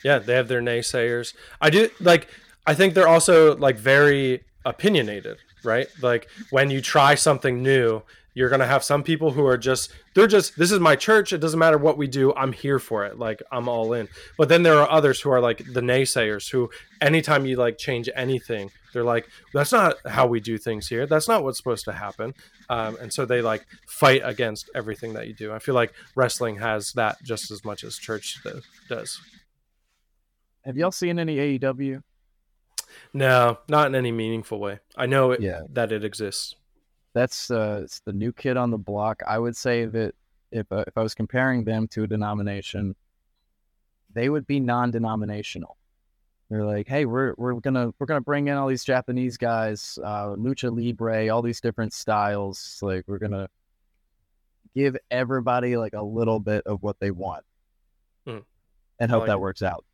Yeah, 0.04 0.18
they 0.18 0.34
have 0.34 0.48
their 0.48 0.60
naysayers. 0.60 1.34
I 1.60 1.70
do 1.70 1.88
like. 2.00 2.28
I 2.66 2.74
think 2.74 2.94
they're 2.94 3.08
also 3.08 3.56
like 3.56 3.76
very 3.76 4.44
opinionated, 4.64 5.38
right? 5.64 5.86
Like 6.02 6.28
when 6.50 6.70
you 6.70 6.80
try 6.80 7.14
something 7.14 7.62
new, 7.62 8.02
you're 8.34 8.48
gonna 8.50 8.66
have 8.66 8.82
some 8.84 9.02
people 9.02 9.30
who 9.30 9.46
are 9.46 9.56
just 9.56 9.92
they're 10.14 10.26
just 10.26 10.56
this 10.58 10.70
is 10.72 10.80
my 10.80 10.96
church. 10.96 11.32
It 11.32 11.38
doesn't 11.38 11.58
matter 11.58 11.78
what 11.78 11.96
we 11.96 12.06
do. 12.08 12.34
I'm 12.34 12.52
here 12.52 12.78
for 12.78 13.04
it. 13.04 13.18
Like 13.18 13.42
I'm 13.52 13.68
all 13.68 13.92
in. 13.92 14.08
But 14.36 14.48
then 14.48 14.62
there 14.64 14.74
are 14.80 14.90
others 14.90 15.20
who 15.20 15.30
are 15.30 15.40
like 15.40 15.58
the 15.58 15.80
naysayers 15.80 16.50
who 16.50 16.68
anytime 17.00 17.46
you 17.46 17.56
like 17.56 17.78
change 17.78 18.08
anything, 18.16 18.70
they're 18.92 19.04
like 19.04 19.28
that's 19.52 19.70
not 19.72 19.96
how 20.06 20.26
we 20.26 20.40
do 20.40 20.58
things 20.58 20.88
here. 20.88 21.06
That's 21.06 21.28
not 21.28 21.44
what's 21.44 21.58
supposed 21.58 21.84
to 21.86 21.92
happen. 21.92 22.34
Um, 22.68 22.96
and 23.00 23.12
so 23.12 23.24
they 23.24 23.40
like 23.40 23.64
fight 23.86 24.22
against 24.24 24.68
everything 24.74 25.14
that 25.14 25.28
you 25.28 25.34
do. 25.34 25.52
I 25.52 25.58
feel 25.60 25.74
like 25.76 25.92
wrestling 26.16 26.56
has 26.56 26.92
that 26.94 27.22
just 27.22 27.50
as 27.50 27.64
much 27.64 27.84
as 27.84 27.96
church 27.96 28.38
do- 28.42 28.60
does. 28.88 29.20
Have 30.64 30.76
y'all 30.76 30.90
seen 30.92 31.18
any 31.18 31.36
AEW? 31.58 32.02
No, 33.12 33.58
not 33.68 33.86
in 33.88 33.94
any 33.94 34.12
meaningful 34.12 34.58
way. 34.58 34.78
I 34.96 35.06
know 35.06 35.32
it, 35.32 35.40
Yeah. 35.40 35.60
that 35.70 35.92
it 35.92 36.04
exists. 36.04 36.56
That's 37.14 37.50
uh, 37.50 37.80
it's 37.84 38.00
the 38.00 38.12
new 38.12 38.32
kid 38.32 38.56
on 38.56 38.70
the 38.70 38.78
block. 38.78 39.22
I 39.26 39.38
would 39.38 39.56
say 39.56 39.84
that 39.86 40.14
if 40.50 40.70
uh, 40.72 40.84
if 40.86 40.96
I 40.98 41.02
was 41.02 41.14
comparing 41.14 41.64
them 41.64 41.86
to 41.88 42.02
a 42.02 42.06
denomination, 42.06 42.94
they 44.12 44.28
would 44.28 44.46
be 44.46 44.60
non-denominational. 44.60 45.76
They're 46.50 46.64
like, 46.64 46.88
hey, 46.88 47.04
we're 47.06 47.34
we're 47.36 47.54
gonna 47.54 47.92
we're 47.98 48.06
gonna 48.06 48.20
bring 48.20 48.48
in 48.48 48.56
all 48.56 48.66
these 48.68 48.84
Japanese 48.84 49.36
guys, 49.36 49.98
uh, 50.04 50.28
lucha 50.36 50.70
libre, 50.76 51.28
all 51.32 51.40
these 51.42 51.60
different 51.60 51.92
styles. 51.92 52.78
Like 52.82 53.04
we're 53.06 53.18
gonna 53.18 53.48
give 54.74 54.96
everybody 55.10 55.76
like 55.76 55.94
a 55.94 56.02
little 56.02 56.40
bit 56.40 56.64
of 56.66 56.82
what 56.82 56.98
they 57.00 57.10
want, 57.12 57.44
Hmm. 58.26 58.38
and 58.98 59.10
hope 59.10 59.20
like 59.20 59.28
that 59.28 59.36
it. 59.36 59.40
works 59.40 59.62
out. 59.62 59.84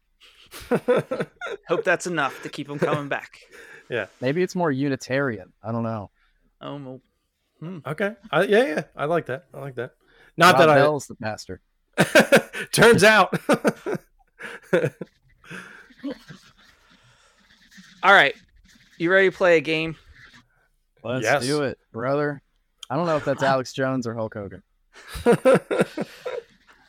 Hope 1.68 1.84
that's 1.84 2.06
enough 2.06 2.42
to 2.42 2.48
keep 2.48 2.66
them 2.66 2.78
coming 2.78 3.08
back. 3.08 3.38
Yeah, 3.88 4.06
maybe 4.20 4.42
it's 4.42 4.54
more 4.56 4.70
Unitarian. 4.72 5.52
I 5.62 5.70
don't 5.72 5.82
know. 5.84 6.10
Oh, 6.60 7.00
well, 7.60 7.80
okay. 7.86 8.14
I, 8.30 8.42
yeah, 8.44 8.64
yeah. 8.66 8.82
I 8.96 9.04
like 9.06 9.26
that. 9.26 9.46
I 9.54 9.60
like 9.60 9.74
that. 9.76 9.94
Not 10.36 10.54
Rob 10.58 10.68
that 10.68 10.74
Bell's 10.74 11.06
the 11.06 11.14
pastor. 11.16 11.60
Turns 12.72 13.04
out. 13.04 13.34
all 18.02 18.12
right. 18.12 18.34
You 18.98 19.10
ready 19.12 19.30
to 19.30 19.36
play 19.36 19.56
a 19.56 19.60
game? 19.60 19.96
Let's 21.02 21.24
Yes. 21.24 21.42
do 21.46 21.62
it, 21.62 21.78
brother. 21.92 22.42
I 22.88 22.96
don't 22.96 23.06
know 23.06 23.16
if 23.16 23.24
that's 23.24 23.42
Alex 23.42 23.72
Jones 23.72 24.06
or 24.06 24.14
Hulk 24.14 24.34
Hogan. 24.34 24.62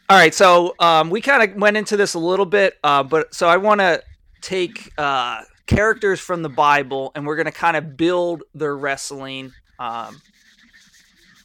All 0.10 0.17
right, 0.17 0.34
so 0.34 0.75
um, 0.79 1.10
we 1.10 1.21
kind 1.21 1.41
of 1.49 1.55
went 1.57 1.77
into 1.77 1.95
this 1.95 2.15
a 2.15 2.19
little 2.19 2.45
bit, 2.45 2.77
uh, 2.84 3.01
but 3.03 3.34
so 3.34 3.47
I 3.47 3.55
want 3.57 3.79
to 3.79 4.03
take 4.41 4.91
uh, 4.97 5.43
characters 5.67 6.19
from 6.19 6.41
the 6.41 6.49
Bible 6.49 7.13
and 7.15 7.25
we're 7.25 7.38
going 7.38 7.45
to 7.45 7.51
kind 7.53 7.77
of 7.77 7.95
build 7.95 8.43
their 8.53 8.75
wrestling 8.75 9.53
um, 9.79 10.19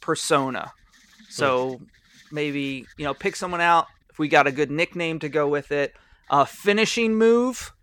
persona. 0.07 0.71
So 1.29 1.81
maybe 2.31 2.87
you 2.97 3.03
know 3.03 3.13
pick 3.13 3.35
someone 3.35 3.59
out 3.61 3.87
if 4.09 4.17
we 4.17 4.29
got 4.29 4.47
a 4.47 4.51
good 4.51 4.71
nickname 4.71 5.19
to 5.19 5.29
go 5.29 5.47
with 5.49 5.71
it, 5.73 5.93
a 6.29 6.45
finishing 6.45 7.15
move, 7.15 7.73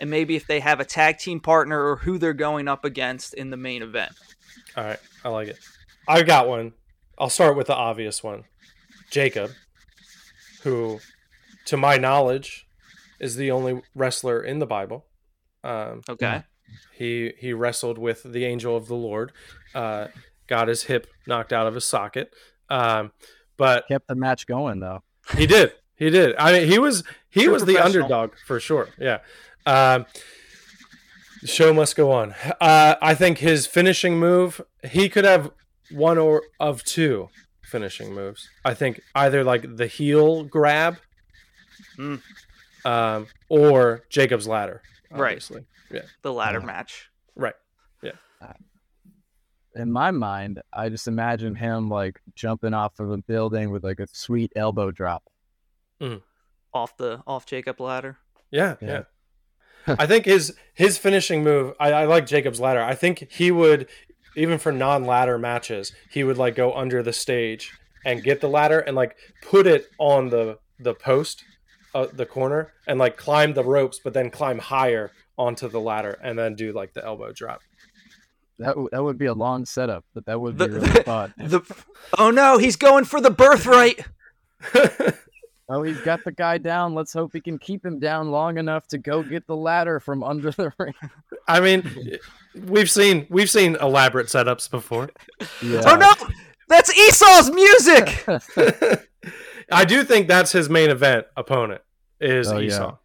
and 0.00 0.10
maybe 0.10 0.34
if 0.34 0.46
they 0.48 0.58
have 0.58 0.80
a 0.80 0.84
tag 0.84 1.18
team 1.18 1.38
partner 1.38 1.80
or 1.82 1.96
who 1.96 2.18
they're 2.18 2.34
going 2.34 2.66
up 2.66 2.84
against 2.84 3.32
in 3.32 3.50
the 3.50 3.56
main 3.56 3.82
event. 3.82 4.12
All 4.76 4.84
right. 4.84 4.98
I 5.24 5.28
like 5.28 5.48
it. 5.48 5.58
I've 6.08 6.26
got 6.26 6.48
one. 6.48 6.72
I'll 7.16 7.30
start 7.30 7.56
with 7.56 7.68
the 7.68 7.76
obvious 7.76 8.22
one 8.22 8.44
Jacob, 9.10 9.52
who, 10.64 10.98
to 11.66 11.76
my 11.76 11.96
knowledge, 11.96 12.66
is 13.20 13.36
the 13.36 13.52
only 13.52 13.82
wrestler 13.94 14.42
in 14.42 14.58
the 14.58 14.66
Bible. 14.66 15.06
Um, 15.62 16.02
Okay. 16.08 16.42
He 16.92 17.32
he 17.38 17.52
wrestled 17.52 17.98
with 17.98 18.24
the 18.24 18.44
angel 18.44 18.76
of 18.76 18.88
the 18.88 18.94
Lord, 18.94 19.32
uh, 19.74 20.08
got 20.48 20.68
his 20.68 20.84
hip 20.84 21.06
knocked 21.26 21.52
out 21.52 21.66
of 21.66 21.74
his 21.74 21.84
socket. 21.84 22.32
Um, 22.70 23.12
but 23.56 23.86
Kept 23.88 24.08
the 24.08 24.14
match 24.14 24.46
going 24.46 24.80
though. 24.80 25.02
he 25.36 25.46
did, 25.46 25.72
he 25.96 26.10
did. 26.10 26.34
I 26.38 26.52
mean, 26.52 26.68
he 26.68 26.78
was 26.78 27.02
he 27.30 27.44
True 27.44 27.52
was 27.52 27.64
the 27.64 27.78
underdog 27.78 28.32
for 28.46 28.58
sure. 28.60 28.88
Yeah. 28.98 29.18
Um, 29.66 30.06
the 31.42 31.46
show 31.46 31.72
must 31.72 31.94
go 31.96 32.10
on. 32.10 32.34
Uh, 32.60 32.96
I 33.00 33.14
think 33.14 33.38
his 33.38 33.66
finishing 33.66 34.18
move, 34.18 34.60
he 34.84 35.08
could 35.08 35.24
have 35.24 35.50
one 35.90 36.18
or 36.18 36.42
of 36.58 36.82
two 36.84 37.28
finishing 37.62 38.12
moves. 38.14 38.48
I 38.64 38.74
think 38.74 39.00
either 39.14 39.44
like 39.44 39.76
the 39.76 39.86
heel 39.86 40.44
grab, 40.44 40.96
Mm. 41.96 42.20
um, 42.84 43.26
or 43.48 44.04
Jacob's 44.10 44.46
ladder. 44.48 44.82
Right. 45.10 45.42
Yeah. 45.90 46.02
The 46.22 46.32
ladder 46.32 46.58
Yeah. 46.60 46.66
match. 46.66 47.08
Right. 47.36 47.54
In 49.78 49.92
my 49.92 50.10
mind, 50.10 50.60
I 50.72 50.88
just 50.88 51.06
imagine 51.08 51.54
him 51.54 51.88
like 51.88 52.20
jumping 52.34 52.74
off 52.74 52.98
of 53.00 53.10
a 53.10 53.18
building 53.18 53.70
with 53.70 53.84
like 53.84 54.00
a 54.00 54.06
sweet 54.12 54.52
elbow 54.56 54.90
drop. 54.90 55.22
Off 56.72 56.96
the 56.96 57.22
off 57.26 57.46
Jacob 57.46 57.80
ladder. 57.80 58.18
Yeah, 58.50 58.76
Yeah. 58.80 58.88
yeah. 59.86 59.94
I 59.98 60.06
think 60.06 60.26
his 60.26 60.54
his 60.74 60.98
finishing 60.98 61.42
move. 61.42 61.74
I, 61.80 61.92
I 61.92 62.04
like 62.04 62.26
Jacob's 62.26 62.60
ladder. 62.60 62.82
I 62.82 62.94
think 62.94 63.26
he 63.30 63.50
would, 63.50 63.88
even 64.36 64.58
for 64.58 64.70
non 64.72 65.04
ladder 65.04 65.38
matches, 65.38 65.92
he 66.10 66.24
would 66.24 66.36
like 66.36 66.54
go 66.54 66.74
under 66.74 67.02
the 67.02 67.12
stage 67.12 67.72
and 68.04 68.22
get 68.22 68.40
the 68.40 68.48
ladder 68.48 68.80
and 68.80 68.94
like 68.96 69.16
put 69.42 69.66
it 69.66 69.86
on 69.98 70.28
the 70.28 70.58
the 70.78 70.94
post 70.94 71.42
uh, 71.94 72.06
the 72.12 72.26
corner 72.26 72.72
and 72.86 72.98
like 72.98 73.16
climb 73.16 73.54
the 73.54 73.64
ropes, 73.64 73.98
but 74.02 74.12
then 74.12 74.30
climb 74.30 74.58
higher 74.58 75.10
onto 75.38 75.68
the 75.68 75.80
ladder 75.80 76.18
and 76.22 76.38
then 76.38 76.54
do 76.54 76.72
like 76.72 76.92
the 76.92 77.04
elbow 77.04 77.32
drop. 77.32 77.60
That 78.58 78.70
w- 78.70 78.88
that 78.90 79.02
would 79.02 79.18
be 79.18 79.26
a 79.26 79.34
long 79.34 79.64
setup, 79.64 80.04
but 80.14 80.26
that 80.26 80.40
would 80.40 80.58
be 80.58 80.66
The- 80.66 80.80
really 80.80 81.02
fun. 81.04 81.32
The 81.38 81.60
oh 82.18 82.30
no, 82.30 82.58
he's 82.58 82.76
going 82.76 83.04
for 83.04 83.20
the 83.20 83.30
birthright. 83.30 84.04
Oh, 85.70 85.82
he's 85.82 86.00
got 86.00 86.24
the 86.24 86.32
guy 86.32 86.56
down. 86.56 86.94
Let's 86.94 87.12
hope 87.12 87.34
he 87.34 87.42
can 87.42 87.58
keep 87.58 87.84
him 87.84 87.98
down 87.98 88.30
long 88.30 88.56
enough 88.56 88.86
to 88.88 88.96
go 88.96 89.22
get 89.22 89.46
the 89.46 89.54
ladder 89.54 90.00
from 90.00 90.24
under 90.24 90.50
the 90.50 90.72
ring. 90.78 90.94
I 91.46 91.60
mean, 91.60 92.18
we've 92.64 92.90
seen 92.90 93.26
we've 93.28 93.50
seen 93.50 93.76
elaborate 93.76 94.28
setups 94.28 94.70
before. 94.70 95.10
Yeah. 95.60 95.82
Oh 95.84 95.96
no, 95.96 96.10
that's 96.68 96.90
Esau's 96.96 97.50
music. 97.50 98.26
I 99.70 99.84
do 99.84 100.04
think 100.04 100.26
that's 100.26 100.52
his 100.52 100.70
main 100.70 100.88
event 100.88 101.26
opponent 101.36 101.82
is 102.18 102.50
Oh, 102.50 102.56
yeah. 102.56 102.66
Esau, 102.68 102.96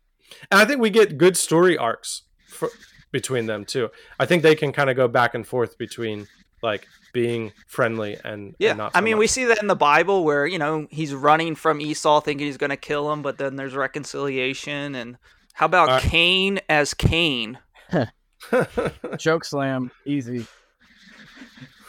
and 0.50 0.62
I 0.62 0.64
think 0.64 0.80
we 0.80 0.90
get 0.90 1.18
good 1.18 1.36
story 1.36 1.78
arcs 1.78 2.22
for, 2.48 2.70
between 3.14 3.46
them 3.46 3.64
too. 3.64 3.90
I 4.20 4.26
think 4.26 4.44
they 4.44 4.56
can 4.56 4.74
kind 4.74 4.90
of 4.90 4.98
go 4.98 5.08
back 5.08 5.34
and 5.36 5.48
forth 5.48 5.78
between 5.78 6.28
like 6.62 6.86
being 7.14 7.52
friendly 7.68 8.18
and 8.26 8.56
Yeah, 8.60 8.72
and 8.72 8.78
not 8.80 8.92
I 8.94 9.00
mean, 9.02 9.14
much. 9.16 9.20
we 9.20 9.28
see 9.28 9.46
that 9.46 9.62
in 9.62 9.68
the 9.68 9.76
Bible 9.76 10.26
where 10.26 10.46
you 10.46 10.58
know 10.60 10.88
he's 10.92 11.14
running 11.14 11.56
from 11.56 11.80
Esau, 11.80 12.20
thinking 12.20 12.48
he's 12.48 12.58
going 12.58 12.70
to 12.72 12.78
kill 12.78 13.12
him, 13.14 13.22
but 13.22 13.38
then 13.38 13.56
there's 13.56 13.74
reconciliation. 13.76 14.96
And 14.96 15.18
how 15.54 15.68
about 15.68 15.90
Uh, 15.90 16.00
Cain 16.02 16.60
as 16.68 16.94
Kane? 16.94 17.60
Chokeslam, 18.52 19.92
easy. 20.06 20.46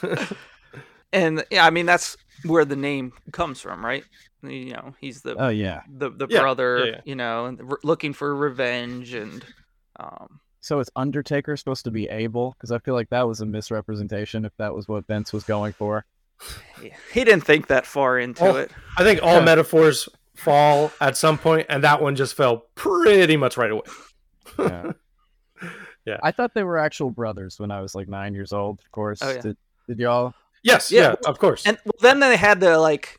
And 1.13 1.45
yeah, 1.49 1.65
I 1.65 1.71
mean 1.71 1.87
that's 1.87 2.17
where 2.45 2.65
the 2.65 2.75
name 2.75 3.13
comes 3.33 3.61
from, 3.61 3.85
right? 3.85 4.03
You 4.43 4.73
know, 4.73 4.95
he's 5.01 5.23
the 5.23 5.37
Oh 5.39 5.49
yeah. 5.49 5.83
the, 5.89 6.11
the 6.11 6.27
yeah, 6.29 6.41
brother, 6.41 6.79
yeah, 6.79 6.85
yeah. 6.91 7.01
you 7.05 7.15
know, 7.15 7.57
looking 7.85 8.13
for 8.13 8.35
revenge 8.35 9.15
and 9.15 9.45
um, 10.01 10.41
So 10.65 10.81
is 10.81 10.89
Undertaker 10.97 11.59
supposed 11.59 11.85
to 11.85 11.91
be 11.91 12.09
Abel? 12.09 12.57
Because 12.57 12.73
I 12.73 12.79
feel 12.79 12.95
like 12.95 13.11
that 13.11 13.29
was 13.29 13.43
a 13.43 13.45
misrepresentation. 13.45 14.47
If 14.47 14.57
that 14.57 14.75
was 14.75 14.89
what 14.89 15.07
Vince 15.07 15.31
was 15.31 15.45
going 15.45 15.75
for. 15.75 16.07
he, 16.81 16.91
he 17.13 17.23
didn't 17.23 17.45
think 17.45 17.67
that 17.67 17.85
far 17.85 18.19
into 18.19 18.57
it. 18.57 18.71
I 18.97 19.05
think 19.05 19.21
all 19.23 19.43
metaphors 19.43 20.09
fall 20.35 20.91
at 21.03 21.19
some 21.19 21.37
point, 21.37 21.67
and 21.69 21.85
that 21.85 22.01
one 22.01 22.17
just 22.17 22.35
fell 22.35 22.65
pretty 22.77 23.37
much 23.37 23.59
right 23.59 23.71
away. 23.71 23.83
Yeah. 24.59 24.93
Yeah. 26.07 26.19
I 26.23 26.33
thought 26.33 26.53
they 26.53 26.65
were 26.65 26.77
actual 26.77 27.09
brothers 27.09 27.59
when 27.59 27.71
I 27.71 27.81
was 27.81 27.95
like 27.95 28.09
nine 28.09 28.35
years 28.35 28.53
old. 28.53 28.79
Of 28.81 28.93
course. 28.93 29.21
Oh, 29.23 29.31
yeah. 29.31 29.41
Did, 29.41 29.57
did 29.89 29.99
y'all? 29.99 30.35
Yes, 30.63 30.93
Yeah, 30.93 31.01
yeah, 31.01 31.15
of 31.25 31.39
course. 31.39 31.65
And 31.65 31.79
well, 31.83 31.93
then 32.03 32.21
they 32.21 32.37
had 32.37 32.61
the 32.61 32.79
like, 32.79 33.19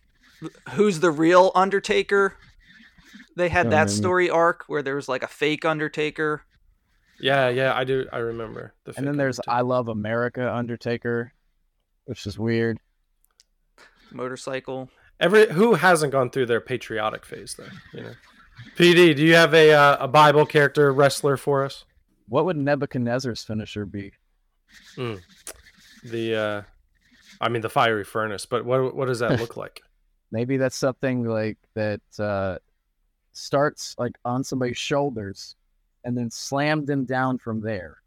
who's 0.73 0.99
the 0.99 1.09
real 1.09 1.51
Undertaker? 1.55 2.37
They 3.35 3.49
had 3.49 3.71
that 3.71 3.89
story 3.89 4.29
arc 4.29 4.65
where 4.67 4.83
there 4.83 4.95
was 4.95 5.09
like 5.09 5.23
a 5.23 5.27
fake 5.27 5.65
Undertaker. 5.65 6.43
Yeah, 7.19 7.49
yeah, 7.49 7.75
I 7.75 7.83
do. 7.83 8.05
I 8.11 8.17
remember. 8.17 8.73
The 8.85 8.93
And 8.97 9.07
then 9.07 9.17
there's 9.17 9.39
Undertaker. 9.39 9.57
I 9.57 9.61
Love 9.61 9.87
America 9.87 10.53
Undertaker, 10.53 11.33
which 12.05 12.25
is 12.25 12.37
weird. 12.37 12.79
motorcycle. 14.11 14.89
Every 15.19 15.51
who 15.51 15.75
hasn't 15.75 16.11
gone 16.11 16.29
through 16.29 16.47
their 16.47 16.61
patriotic 16.61 17.25
phase 17.25 17.55
though, 17.57 17.67
you 17.93 18.03
know. 18.03 18.13
PD, 18.77 19.15
do 19.15 19.23
you 19.23 19.35
have 19.35 19.53
a 19.53 19.71
uh, 19.73 19.97
a 20.01 20.07
Bible 20.07 20.45
character 20.45 20.91
wrestler 20.91 21.37
for 21.37 21.63
us? 21.63 21.85
What 22.27 22.45
would 22.45 22.57
Nebuchadnezzar's 22.57 23.43
finisher 23.43 23.85
be? 23.85 24.11
The 26.03 26.35
uh 26.35 26.61
I 27.39 27.49
mean 27.49 27.61
the 27.61 27.69
fiery 27.69 28.03
furnace, 28.03 28.45
but 28.45 28.65
what 28.65 28.95
what 28.95 29.05
does 29.05 29.19
that 29.19 29.39
look 29.41 29.55
like? 29.57 29.81
Maybe 30.31 30.57
that's 30.57 30.75
something 30.75 31.23
like 31.23 31.57
that 31.75 32.01
uh, 32.19 32.57
starts 33.31 33.95
like 33.97 34.17
on 34.25 34.43
somebody's 34.43 34.77
shoulders 34.77 35.55
and 36.05 36.17
then 36.17 36.29
slammed 36.29 36.87
them 36.87 37.05
down 37.05 37.37
from 37.37 37.61
there. 37.61 37.97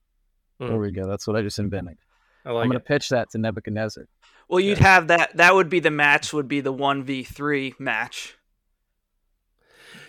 Hmm. 0.58 0.68
There 0.68 0.78
we 0.78 0.92
go. 0.92 1.06
That's 1.06 1.26
what 1.26 1.36
I 1.36 1.42
just 1.42 1.58
invented. 1.58 1.98
I 2.44 2.50
I'm 2.50 2.54
like 2.54 2.68
gonna 2.68 2.80
pitch 2.80 3.10
that 3.10 3.30
to 3.30 3.38
Nebuchadnezzar. 3.38 4.06
Well, 4.48 4.60
you'd 4.60 4.78
have 4.78 5.08
that. 5.08 5.36
That 5.36 5.54
would 5.54 5.68
be 5.68 5.80
the 5.80 5.90
match. 5.90 6.32
Would 6.32 6.48
be 6.48 6.60
the 6.60 6.72
one 6.72 7.02
v 7.04 7.22
three 7.22 7.74
match. 7.78 8.36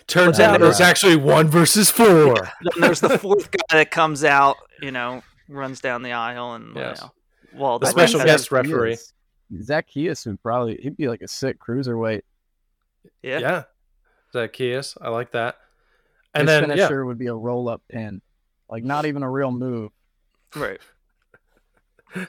Turns 0.06 0.40
out 0.40 0.60
it 0.60 0.64
was 0.64 0.80
actually 0.80 1.16
one 1.16 1.48
versus 1.48 1.90
four. 1.90 2.34
Then 2.34 2.80
there's 2.80 3.00
the 3.00 3.18
fourth 3.18 3.50
guy 3.50 3.78
that 3.78 3.90
comes 3.90 4.24
out. 4.24 4.56
You 4.80 4.90
know, 4.90 5.22
runs 5.48 5.80
down 5.80 6.02
the 6.02 6.12
aisle 6.12 6.54
and 6.54 6.68
you 6.68 6.74
know, 6.74 7.12
well, 7.54 7.78
The 7.78 7.86
special 7.86 8.20
guest 8.24 8.50
referee. 8.50 8.96
Zacchaeus 9.62 10.26
would 10.26 10.42
probably 10.42 10.78
he'd 10.82 10.96
be 10.96 11.08
like 11.08 11.22
a 11.22 11.28
sick 11.28 11.58
cruiserweight. 11.60 12.22
Yeah. 13.22 13.38
Yeah. 13.38 13.62
Zacchaeus, 14.32 14.96
I 15.00 15.08
like 15.10 15.32
that. 15.32 15.56
And 16.34 16.48
His 16.48 16.60
then 16.60 16.68
yeah, 16.70 16.76
finisher 16.86 17.04
would 17.06 17.18
be 17.18 17.26
a 17.26 17.34
roll 17.34 17.68
up 17.68 17.82
pin. 17.88 18.20
Like 18.68 18.84
not 18.84 19.04
even 19.06 19.22
a 19.22 19.30
real 19.30 19.50
move. 19.50 19.90
right. 20.54 20.80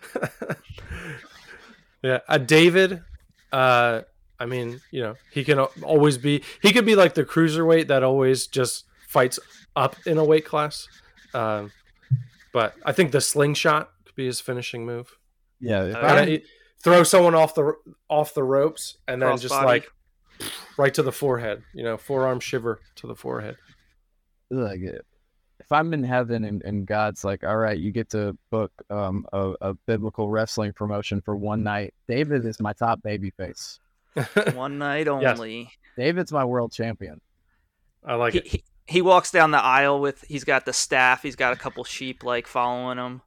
yeah, 2.03 2.19
uh, 2.27 2.37
David. 2.37 3.01
Uh, 3.51 4.01
I 4.39 4.45
mean, 4.45 4.81
you 4.91 5.01
know, 5.01 5.15
he 5.31 5.43
can 5.43 5.59
always 5.59 6.17
be. 6.17 6.43
He 6.61 6.71
could 6.73 6.85
be 6.85 6.95
like 6.95 7.13
the 7.13 7.23
cruiserweight 7.25 7.87
that 7.87 8.03
always 8.03 8.47
just 8.47 8.85
fights 9.07 9.39
up 9.75 9.95
in 10.05 10.17
a 10.17 10.23
weight 10.23 10.45
class. 10.45 10.87
Um, 11.33 11.71
but 12.53 12.75
I 12.85 12.91
think 12.91 13.11
the 13.11 13.21
slingshot 13.21 13.91
could 14.05 14.15
be 14.15 14.25
his 14.25 14.39
finishing 14.39 14.85
move. 14.85 15.17
Yeah, 15.59 15.83
if 15.83 15.95
Oh, 15.95 15.99
I 15.99 16.01
Kinda 16.01 16.15
had- 16.19 16.27
he- 16.27 16.43
throw 16.83 17.03
someone 17.03 17.35
off 17.35 17.53
the 17.53 17.73
off 18.09 18.33
the 18.33 18.43
ropes 18.43 18.97
and 19.07 19.21
then 19.21 19.37
just 19.37 19.53
Crossbody. 19.53 19.65
like 19.65 19.91
right 20.77 20.93
to 20.95 21.03
the 21.03 21.11
forehead. 21.11 21.63
You 21.73 21.83
know, 21.83 21.97
forearm 21.97 22.39
shiver 22.39 22.79
to 22.95 23.07
the 23.07 23.15
forehead. 23.15 23.57
Like 24.51 24.81
if 24.81 25.71
I'm 25.71 25.93
in 25.93 26.03
heaven 26.03 26.43
and, 26.45 26.61
and 26.63 26.85
God's 26.85 27.23
like, 27.23 27.43
all 27.43 27.57
right, 27.57 27.77
you 27.77 27.91
get 27.91 28.09
to 28.11 28.37
book 28.49 28.71
um, 28.89 29.25
a, 29.31 29.53
a 29.61 29.73
biblical 29.87 30.27
wrestling 30.29 30.73
promotion 30.73 31.21
for 31.21 31.35
one 31.35 31.63
night. 31.63 31.93
David 32.07 32.45
is 32.45 32.59
my 32.59 32.73
top 32.73 33.01
baby 33.01 33.31
face. 33.31 33.79
One 34.55 34.77
night 34.77 35.07
Yes. 35.07 35.37
only. 35.39 35.71
David's 35.97 36.33
my 36.33 36.43
world 36.43 36.73
champion. 36.73 37.21
I 38.03 38.15
like 38.15 38.33
He, 38.33 38.39
it. 38.39 38.47
he 38.47 38.63
he 38.87 39.01
walks 39.01 39.31
down 39.31 39.51
the 39.51 39.63
aisle 39.63 40.01
with. 40.01 40.21
He's 40.27 40.43
got 40.43 40.65
the 40.65 40.73
staff. 40.73 41.21
He's 41.23 41.37
got 41.37 41.53
a 41.53 41.55
couple 41.55 41.85
sheep 41.85 42.23
like 42.25 42.45
following 42.45 42.97
him. 42.97 43.21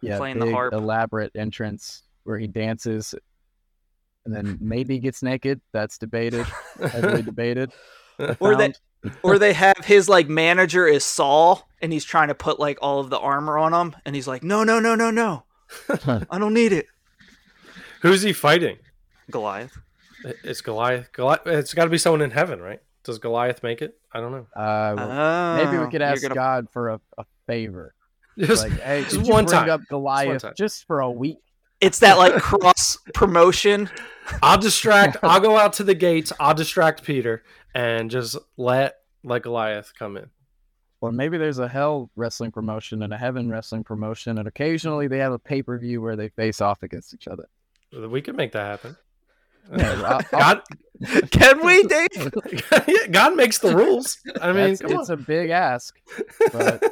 Yeah, 0.00 0.16
Playing 0.16 0.38
the 0.38 0.50
harp. 0.50 0.72
elaborate 0.72 1.32
entrance 1.34 2.04
where 2.24 2.38
he 2.38 2.46
dances 2.46 3.14
and 4.24 4.34
then 4.34 4.56
maybe 4.62 4.98
gets 4.98 5.22
naked. 5.22 5.60
That's 5.74 5.98
debated, 5.98 6.46
heavily 6.80 7.22
debated. 7.22 7.72
Or 8.38 8.54
they 8.56 8.64
Found- 8.64 8.78
or 9.22 9.38
they 9.38 9.52
have 9.52 9.84
his 9.84 10.08
like 10.08 10.28
manager 10.28 10.86
is 10.86 11.04
Saul 11.04 11.68
and 11.80 11.92
he's 11.92 12.04
trying 12.04 12.28
to 12.28 12.34
put 12.34 12.58
like 12.60 12.78
all 12.82 13.00
of 13.00 13.10
the 13.10 13.18
armor 13.18 13.56
on 13.58 13.72
him 13.72 13.96
and 14.04 14.14
he's 14.14 14.28
like, 14.28 14.42
no, 14.42 14.64
no, 14.64 14.78
no, 14.80 14.94
no, 14.94 15.10
no, 15.10 15.44
I 16.30 16.38
don't 16.38 16.54
need 16.54 16.72
it. 16.72 16.86
Who's 18.02 18.22
he 18.22 18.32
fighting? 18.32 18.78
Goliath. 19.30 19.76
It's 20.44 20.60
Goliath. 20.60 21.12
Goliath. 21.12 21.46
It's 21.46 21.74
got 21.74 21.84
to 21.84 21.90
be 21.90 21.98
someone 21.98 22.22
in 22.22 22.30
heaven, 22.30 22.60
right? 22.60 22.80
Does 23.04 23.18
Goliath 23.18 23.62
make 23.62 23.80
it? 23.82 23.98
I 24.12 24.20
don't 24.20 24.32
know. 24.32 24.46
Uh, 24.54 24.94
Oh, 24.98 25.64
maybe 25.64 25.78
we 25.82 25.90
could 25.90 26.02
ask 26.02 26.20
gonna- 26.22 26.34
God 26.34 26.68
for 26.70 26.90
a, 26.90 27.00
a 27.18 27.24
favor. 27.46 27.94
Just, 28.38 28.62
Like, 28.68 28.80
hey, 28.80 29.02
just 29.04 29.16
one 29.28 29.44
bring 29.44 29.58
time. 29.60 29.70
up 29.70 29.80
Goliath 29.88 30.42
time. 30.42 30.54
just 30.56 30.86
for 30.86 31.00
a 31.00 31.10
week? 31.10 31.38
It's 31.80 31.98
that 32.00 32.16
like 32.18 32.34
cross 32.40 32.96
promotion. 33.14 33.90
I'll 34.42 34.58
distract. 34.58 35.16
I'll 35.22 35.40
go 35.40 35.56
out 35.58 35.74
to 35.74 35.84
the 35.84 35.94
gates. 35.94 36.32
I'll 36.38 36.54
distract 36.54 37.02
Peter 37.04 37.42
and 37.74 38.10
just 38.10 38.36
let 38.56 38.96
like 39.24 39.42
Goliath 39.44 39.92
come 39.98 40.16
in. 40.16 40.30
Or 41.02 41.12
maybe 41.12 41.38
there's 41.38 41.58
a 41.58 41.68
hell 41.68 42.10
wrestling 42.14 42.52
promotion 42.52 43.02
and 43.02 43.12
a 43.12 43.16
heaven 43.16 43.48
wrestling 43.50 43.84
promotion, 43.84 44.38
and 44.38 44.46
occasionally 44.46 45.08
they 45.08 45.18
have 45.18 45.32
a 45.32 45.38
pay 45.38 45.62
per 45.62 45.78
view 45.78 46.02
where 46.02 46.16
they 46.16 46.28
face 46.28 46.60
off 46.60 46.82
against 46.82 47.14
each 47.14 47.26
other. 47.26 47.48
We 48.08 48.20
could 48.22 48.36
make 48.36 48.52
that 48.52 48.66
happen. 48.66 48.96
Yeah, 49.76 50.20
God, 50.30 50.62
Can 51.30 51.64
we, 51.64 51.82
Dave? 51.84 52.32
God 53.10 53.36
makes 53.36 53.58
the 53.58 53.74
rules. 53.74 54.18
I 54.40 54.52
mean, 54.52 54.76
come 54.76 54.92
it's 54.92 55.10
on. 55.10 55.14
a 55.14 55.16
big 55.16 55.50
ask, 55.50 55.96
but 56.52 56.82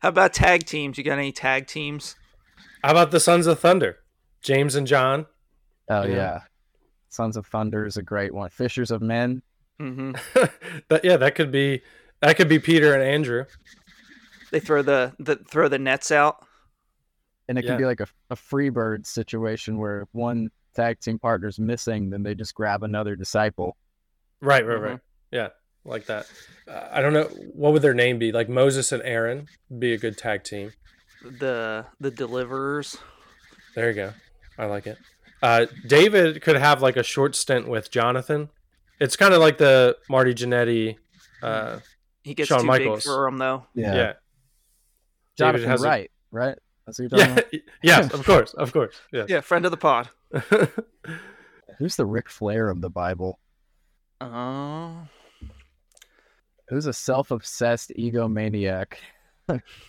How 0.00 0.08
about 0.08 0.32
tag 0.32 0.66
teams? 0.66 0.96
You 0.98 1.04
got 1.04 1.18
any 1.18 1.32
tag 1.32 1.66
teams? 1.66 2.14
How 2.82 2.92
about 2.92 3.10
the 3.10 3.20
Sons 3.20 3.46
of 3.46 3.58
Thunder? 3.58 3.98
James 4.40 4.74
and 4.74 4.86
John. 4.86 5.26
oh 5.88 6.04
Yeah. 6.04 6.14
yeah, 6.14 6.40
Sons 7.14 7.36
of 7.36 7.46
Thunder 7.46 7.86
is 7.86 7.96
a 7.96 8.02
great 8.02 8.34
one. 8.34 8.50
Fishers 8.50 8.90
of 8.90 9.00
Men, 9.02 9.42
hmm 9.78 10.12
that, 10.88 11.00
yeah, 11.04 11.16
that 11.16 11.34
could 11.34 11.50
be 11.50 11.82
that 12.20 12.36
could 12.36 12.48
be 12.48 12.58
Peter 12.58 12.94
and 12.94 13.02
Andrew. 13.02 13.44
They 14.52 14.60
throw 14.60 14.82
the, 14.82 15.14
the 15.18 15.36
throw 15.36 15.68
the 15.68 15.78
nets 15.78 16.10
out. 16.12 16.44
and 17.48 17.58
it 17.58 17.64
Yeah. 17.64 17.72
could 17.72 17.78
be 17.78 17.84
like 17.86 18.00
a, 18.00 18.06
a 18.30 18.36
free 18.36 18.68
bird 18.68 19.06
situation 19.06 19.78
where 19.78 20.02
if 20.02 20.08
one 20.12 20.50
tag 20.74 21.00
team 21.00 21.18
partner's 21.18 21.58
missing, 21.58 22.10
then 22.10 22.22
they 22.22 22.34
just 22.34 22.54
grab 22.54 22.82
another 22.82 23.16
disciple. 23.16 23.76
Right, 24.40 24.66
right, 24.66 24.78
Mhm. 24.78 24.82
right. 24.82 25.00
Yeah, 25.30 25.48
like 25.84 26.06
that. 26.06 26.26
Uh, 26.68 26.88
I 26.92 27.00
don't 27.00 27.12
know 27.12 27.24
what 27.54 27.72
would 27.72 27.82
their 27.82 27.94
name 27.94 28.18
be. 28.18 28.32
Like 28.32 28.48
Moses 28.48 28.92
and 28.92 29.02
Aaron 29.02 29.46
be 29.78 29.92
a 29.92 29.98
good 29.98 30.16
tag 30.18 30.44
team. 30.44 30.72
The 31.22 31.86
the 32.00 32.10
deliverers. 32.10 32.96
There 33.74 33.88
you 33.88 33.94
go. 33.94 34.12
I 34.58 34.66
like 34.66 34.86
it. 34.86 34.98
Uh, 35.44 35.66
David 35.86 36.40
could 36.40 36.56
have 36.56 36.80
like 36.80 36.96
a 36.96 37.02
short 37.02 37.36
stint 37.36 37.68
with 37.68 37.90
Jonathan. 37.90 38.48
It's 38.98 39.14
kind 39.14 39.34
of 39.34 39.40
like 39.40 39.58
the 39.58 39.96
Marty 40.08 40.32
Jannetty. 40.32 40.96
Uh, 41.42 41.80
He 42.22 42.32
gets 42.34 42.48
Shawn 42.48 42.60
too 42.60 42.66
Michaels. 42.66 43.00
big 43.00 43.12
for 43.12 43.26
him 43.28 43.36
though. 43.36 43.66
Yeah. 43.74 43.94
yeah, 43.94 44.12
Jonathan 45.36 45.68
has 45.68 45.82
a- 45.82 45.84
Wright, 45.86 46.10
right? 46.30 46.56
That's 46.86 46.98
what 46.98 47.10
you're 47.12 47.26
talking 47.26 47.44
yeah, 47.82 47.98
about. 47.98 48.10
yes, 48.10 48.14
of 48.14 48.24
course, 48.30 48.54
of 48.54 48.72
course, 48.72 48.94
yeah. 49.12 49.26
Yeah, 49.28 49.40
friend 49.42 49.64
of 49.66 49.70
the 49.70 49.76
pod. 49.76 50.08
Who's 51.78 51.96
the 51.96 52.06
Ric 52.06 52.30
Flair 52.30 52.68
of 52.70 52.80
the 52.80 52.90
Bible? 52.90 53.38
Oh, 54.20 55.06
Who's 56.68 56.86
a 56.86 56.92
self-obsessed 56.94 57.92
egomaniac? 57.98 58.94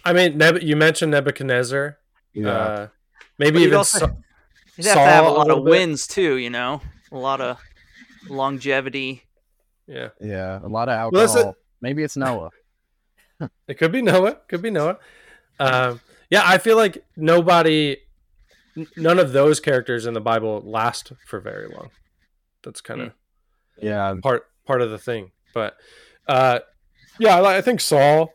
I 0.03 0.12
mean, 0.12 0.38
Neb- 0.38 0.62
you 0.62 0.76
mentioned 0.76 1.12
Nebuchadnezzar. 1.12 1.97
Uh, 2.45 2.88
maybe 3.39 3.60
But 3.60 3.62
even 3.62 3.78
also- 3.78 3.99
Sa- 3.99 4.14
you'd 4.78 4.86
have 4.88 4.95
to 4.95 4.99
have 5.01 5.26
a 5.26 5.28
Saul 5.28 5.36
a 5.36 5.38
lot 5.38 5.49
of 5.51 5.63
bit. 5.65 5.71
wins 5.71 6.07
too. 6.07 6.36
You 6.38 6.49
know, 6.49 6.82
a 7.11 7.17
lot 7.17 7.41
of 7.41 7.59
longevity. 8.30 9.23
yeah. 9.88 10.09
yeah, 10.21 10.59
a 10.63 10.67
lot 10.67 10.89
of 10.89 10.95
alcohol. 10.95 11.26
Well, 11.26 11.34
that's 11.34 11.47
it. 11.49 11.55
Maybe 11.82 12.03
it's 12.03 12.17
Noah. 12.17 12.49
It 13.67 13.78
could 13.78 13.91
be 13.91 14.01
Noah. 14.01 14.38
Could 14.47 14.61
be 14.61 14.71
Noah. 14.71 14.97
Um, 15.59 15.99
yeah, 16.30 16.41
I 16.45 16.57
feel 16.57 16.78
like 16.78 17.03
nobody, 17.17 17.97
n- 18.78 18.88
none 18.95 19.19
of 19.19 19.34
those 19.34 19.59
characters 19.59 20.05
in 20.05 20.13
the 20.13 20.21
Bible 20.21 20.61
last 20.65 21.11
for 21.28 21.39
very 21.41 21.67
long. 21.67 21.89
That's 22.63 22.80
kind 22.82 23.01
of 23.01 23.11
Yeah, 23.82 24.15
part 24.23 24.45
part 24.65 24.82
of 24.82 24.89
the 24.89 24.97
thing. 24.97 25.32
But 25.53 25.76
uh, 26.30 26.59
yeah, 27.19 27.39
I, 27.41 27.57
I 27.57 27.61
think 27.61 27.82
Saul 27.82 28.32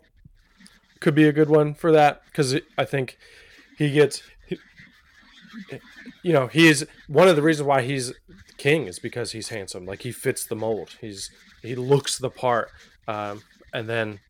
could 1.00 1.14
be 1.14 1.26
a 1.26 1.32
good 1.32 1.48
one 1.48 1.72
for 1.74 1.92
that 1.92 2.22
because 2.26 2.56
I 2.76 2.84
think 2.84 3.16
he 3.78 3.90
gets, 3.90 4.18
he- 4.18 4.24
you 6.22 6.32
know, 6.32 6.46
he's 6.46 6.84
one 7.08 7.28
of 7.28 7.36
the 7.36 7.42
reasons 7.42 7.66
why 7.66 7.82
he's 7.82 8.12
king 8.56 8.86
is 8.86 8.98
because 8.98 9.32
he's 9.32 9.48
handsome. 9.48 9.86
Like 9.86 10.02
he 10.02 10.12
fits 10.12 10.44
the 10.44 10.56
mold. 10.56 10.96
He's 11.00 11.30
he 11.62 11.74
looks 11.74 12.18
the 12.18 12.30
part, 12.30 12.70
um, 13.08 13.42
and 13.72 13.88
then 13.88 14.20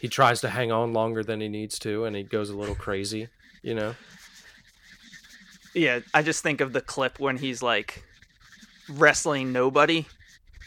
he 0.00 0.08
tries 0.08 0.40
to 0.42 0.50
hang 0.50 0.72
on 0.72 0.92
longer 0.92 1.22
than 1.22 1.40
he 1.40 1.48
needs 1.48 1.78
to, 1.80 2.04
and 2.04 2.14
he 2.16 2.22
goes 2.22 2.50
a 2.50 2.56
little 2.56 2.74
crazy. 2.74 3.28
You 3.62 3.74
know. 3.74 3.94
Yeah, 5.74 6.00
I 6.12 6.22
just 6.22 6.42
think 6.42 6.60
of 6.60 6.72
the 6.72 6.80
clip 6.80 7.20
when 7.20 7.36
he's 7.36 7.62
like 7.62 8.02
wrestling 8.88 9.52
nobody. 9.52 10.06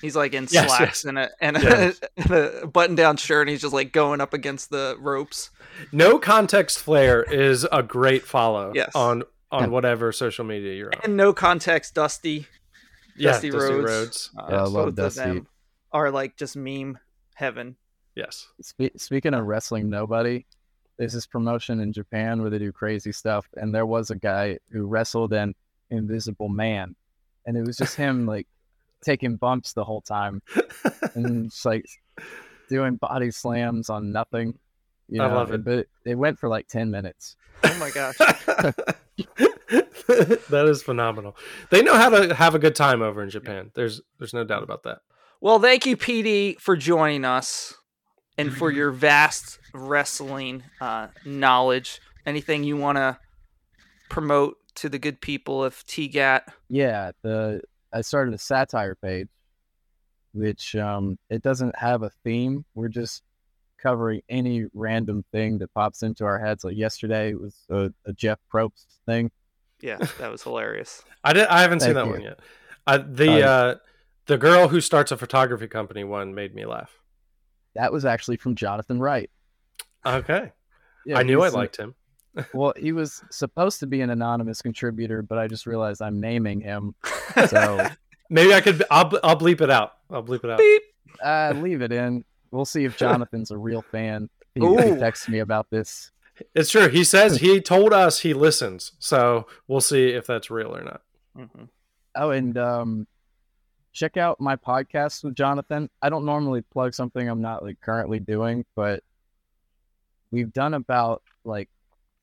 He's 0.01 0.15
like 0.15 0.33
in 0.33 0.47
Yes, 0.49 0.67
slacks 0.67 0.81
yes. 0.81 1.05
and 1.05 1.17
a 1.17 1.29
and 1.39 1.57
a, 1.57 1.93
a 2.63 2.67
button-down 2.67 3.17
shirt, 3.17 3.47
and 3.47 3.49
he's 3.51 3.61
just 3.61 3.73
like 3.73 3.91
going 3.91 4.21
up 4.21 4.33
against 4.33 4.69
the 4.69 4.97
ropes. 4.99 5.49
No 5.91 6.19
context 6.19 6.79
flair 6.79 7.23
is 7.23 7.65
a 7.71 7.81
great 7.81 8.23
follow. 8.23 8.71
Yes. 8.75 8.91
On 8.95 9.23
on 9.53 9.71
whatever 9.71 10.11
social 10.11 10.43
media 10.45 10.73
you're 10.73 10.93
on. 10.93 11.01
And 11.03 11.15
no 11.17 11.31
context, 11.33 11.93
Dusty. 11.93 12.47
Yeah, 13.15 13.31
Dusty 13.33 13.51
Rhodes. 13.51 14.31
Uh, 14.37 14.47
Yeah, 14.49 14.55
I 14.57 14.61
love 14.63 14.73
both 14.73 14.87
of 14.89 14.95
Dusty. 14.95 15.19
them 15.21 15.47
are 15.91 16.09
like 16.11 16.35
just 16.37 16.55
meme 16.57 16.97
heaven. 17.35 17.75
Yes. 18.15 18.47
Spe- 18.61 18.97
speaking 18.97 19.33
of 19.33 19.45
wrestling 19.45 19.89
nobody, 19.89 20.45
there's 20.97 21.13
this 21.13 21.25
promotion 21.27 21.79
in 21.79 21.93
Japan 21.93 22.41
where 22.41 22.49
they 22.49 22.59
do 22.59 22.71
crazy 22.71 23.11
stuff, 23.11 23.47
and 23.55 23.73
there 23.73 23.85
was 23.85 24.09
a 24.11 24.15
guy 24.15 24.57
who 24.71 24.85
wrestled 24.87 25.33
an 25.33 25.53
Invisible 25.91 26.49
Man, 26.49 26.95
and 27.45 27.55
it 27.57 27.65
was 27.65 27.77
just 27.77 27.95
him 27.95 28.25
like 28.33 28.47
taking 29.03 29.35
bumps 29.35 29.73
the 29.73 29.83
whole 29.83 30.01
time 30.01 30.41
and 31.15 31.49
just 31.51 31.65
like 31.65 31.85
doing 32.69 32.95
body 32.95 33.29
slams 33.31 33.89
on 33.89 34.11
nothing. 34.11 34.57
You 35.09 35.21
I 35.21 35.27
know, 35.27 35.35
love 35.35 35.51
it. 35.51 35.63
But 35.63 35.87
it 36.05 36.15
went 36.15 36.39
for 36.39 36.49
like 36.49 36.67
ten 36.67 36.89
minutes. 36.89 37.35
Oh 37.63 37.77
my 37.79 37.89
gosh. 37.91 38.15
that 40.49 40.65
is 40.67 40.83
phenomenal. 40.83 41.35
They 41.69 41.81
know 41.81 41.95
how 41.95 42.09
to 42.09 42.33
have 42.33 42.55
a 42.55 42.59
good 42.59 42.75
time 42.75 43.01
over 43.01 43.21
in 43.23 43.29
Japan. 43.29 43.71
There's 43.73 44.01
there's 44.19 44.33
no 44.33 44.43
doubt 44.43 44.63
about 44.63 44.83
that. 44.83 44.99
Well, 45.41 45.59
thank 45.59 45.85
you, 45.85 45.97
PD, 45.97 46.59
for 46.59 46.77
joining 46.77 47.25
us 47.25 47.75
and 48.37 48.53
for 48.53 48.71
your 48.79 48.91
vast 48.91 49.59
wrestling 49.73 50.63
uh, 50.79 51.07
knowledge. 51.25 52.01
Anything 52.25 52.63
you 52.63 52.77
want 52.77 52.97
to 52.97 53.17
promote 54.09 54.57
to 54.75 54.89
the 54.89 54.99
good 54.99 55.19
people 55.19 55.63
of 55.63 55.75
TGAT? 55.85 56.41
Yeah, 56.69 57.11
the 57.21 57.61
I 57.91 58.01
started 58.01 58.33
a 58.33 58.37
satire 58.37 58.95
page, 58.95 59.27
which 60.33 60.75
um 60.75 61.17
it 61.29 61.41
doesn't 61.41 61.77
have 61.77 62.03
a 62.03 62.11
theme. 62.23 62.65
We're 62.75 62.87
just 62.89 63.23
covering 63.83 64.21
any 64.29 64.65
random 64.73 65.25
thing 65.31 65.57
that 65.59 65.73
pops 65.73 66.03
into 66.03 66.23
our 66.23 66.39
heads. 66.39 66.63
Like 66.63 66.77
yesterday, 66.77 67.31
it 67.31 67.41
was 67.41 67.55
a, 67.69 67.91
a 68.05 68.13
Jeff 68.13 68.39
Probst 68.51 68.85
thing. 69.05 69.29
Yeah, 69.83 69.97
that 70.19 70.31
was 70.31 70.41
hilarious. 70.41 71.03
I 71.25 71.33
did 71.33 71.47
I 71.47 71.61
haven't 71.61 71.81
seen 71.81 71.93
that 71.95 72.05
you. 72.05 72.11
one 72.11 72.21
yet. 72.21 72.39
Uh, 72.87 72.99
the 73.05 73.43
Uh, 73.43 73.47
uh, 73.49 73.75
the 74.27 74.37
girl 74.37 74.69
who 74.69 74.79
starts 74.79 75.11
a 75.11 75.17
photography 75.17 75.67
company 75.67 76.05
one 76.05 76.33
made 76.33 76.55
me 76.55 76.65
laugh. 76.65 77.01
That 77.75 77.91
was 77.91 78.05
actually 78.05 78.37
from 78.37 78.55
Jonathan 78.55 78.99
Wright. 78.99 79.29
Okay. 80.05 80.51
Yeah, 81.05 81.19
I 81.19 81.23
knew 81.23 81.41
I 81.41 81.49
liked 81.49 81.77
him. 81.77 81.95
Well, 82.51 82.73
he 82.75 82.93
was 82.93 83.21
supposed 83.29 83.79
to 83.81 83.85
be 83.85 84.01
an 84.01 84.09
anonymous 84.09 84.59
contributor, 84.59 85.21
but 85.21 85.37
I 85.37 85.47
just 85.47 85.67
realized 85.67 86.01
I'm 86.01 86.19
naming 86.19 86.61
him. 86.61 86.95
So 87.47 87.85
Maybe 88.29 88.53
I 88.53 88.61
could 88.61 88.83
I'll 88.89 89.11
I'll 89.23 89.37
bleep 89.37 89.61
it 89.61 89.69
out. 89.69 89.93
I'll 90.09 90.23
bleep 90.23 90.43
it 90.43 90.49
out. 90.49 90.57
Beep. 90.57 90.81
uh, 91.23 91.53
leave 91.57 91.81
it 91.81 91.91
in. 91.91 92.23
We'll 92.51 92.65
see 92.65 92.85
if 92.85 92.97
Jonathan's 93.03 93.51
a 93.51 93.57
real 93.57 93.81
fan. 93.81 94.29
He, 94.55 94.61
he 94.61 94.95
texts 94.95 95.27
me 95.29 95.39
about 95.39 95.69
this. 95.69 96.11
It's 96.55 96.71
true. 96.71 96.89
He 96.89 97.03
says 97.03 97.37
he 97.37 97.61
told 97.61 97.93
us 97.93 98.19
he 98.21 98.33
listens. 98.33 98.93
So 98.99 99.47
we'll 99.67 99.81
see 99.81 100.09
if 100.09 100.25
that's 100.25 100.49
real 100.49 100.75
or 100.75 100.83
not. 100.83 101.01
Mhm. 101.37 101.69
Oh, 102.15 102.31
and 102.31 102.57
um, 102.57 103.07
check 103.91 104.17
out 104.17 104.39
my 104.39 104.55
podcast 104.55 105.23
with 105.23 105.35
Jonathan. 105.35 105.89
I 106.01 106.09
don't 106.09 106.25
normally 106.25 106.61
plug 106.61 106.93
something 106.93 107.27
I'm 107.27 107.41
not 107.41 107.63
like 107.63 107.79
currently 107.81 108.19
doing, 108.19 108.65
but 108.75 109.03
we've 110.31 110.51
done 110.53 110.73
about 110.73 111.21
like 111.43 111.69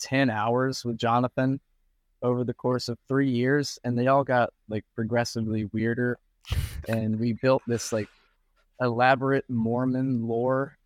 10 0.00 0.30
hours 0.30 0.84
with 0.84 0.96
Jonathan 0.96 1.60
over 2.22 2.44
the 2.44 2.54
course 2.54 2.88
of 2.88 2.98
three 3.08 3.30
years, 3.30 3.78
and 3.84 3.98
they 3.98 4.08
all 4.08 4.24
got 4.24 4.52
like 4.68 4.84
progressively 4.94 5.64
weirder. 5.66 6.18
And 6.88 7.18
we 7.18 7.32
built 7.34 7.62
this 7.66 7.92
like 7.92 8.08
elaborate 8.80 9.48
Mormon 9.48 10.26
lore 10.26 10.76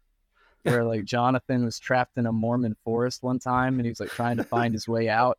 where 0.65 0.85
like 0.85 1.05
Jonathan 1.05 1.65
was 1.65 1.79
trapped 1.79 2.19
in 2.19 2.27
a 2.27 2.33
Mormon 2.33 2.77
forest 2.85 3.23
one 3.23 3.39
time 3.39 3.75
and 3.79 3.85
he 3.87 3.91
was 3.91 4.01
like 4.01 4.11
trying 4.11 4.37
to 4.39 4.45
find 4.45 4.75
his 4.75 4.87
way 4.89 5.09
out. 5.09 5.39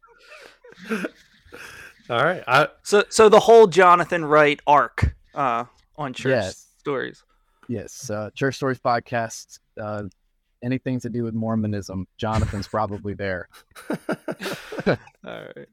All 2.10 2.24
right. 2.24 2.44
I, 2.48 2.68
So, 2.84 3.04
so 3.10 3.30
the 3.30 3.40
whole 3.40 3.68
Jonathan 3.68 4.24
Wright 4.26 4.60
arc 4.66 5.16
uh, 5.34 5.66
on 5.98 6.14
church 6.14 6.30
Yes. 6.32 6.68
stories. 6.80 7.24
Yes, 7.68 8.10
uh, 8.12 8.30
Church 8.36 8.56
Stories 8.58 8.80
podcast. 8.80 9.60
Uh, 9.82 10.04
anything 10.64 11.00
to 11.00 11.10
do 11.10 11.24
with 11.24 11.34
Mormonism, 11.34 12.08
Jonathan's 12.18 12.68
probably 12.68 13.16
there. 13.16 13.50
All 14.88 14.96
right. 15.26 15.68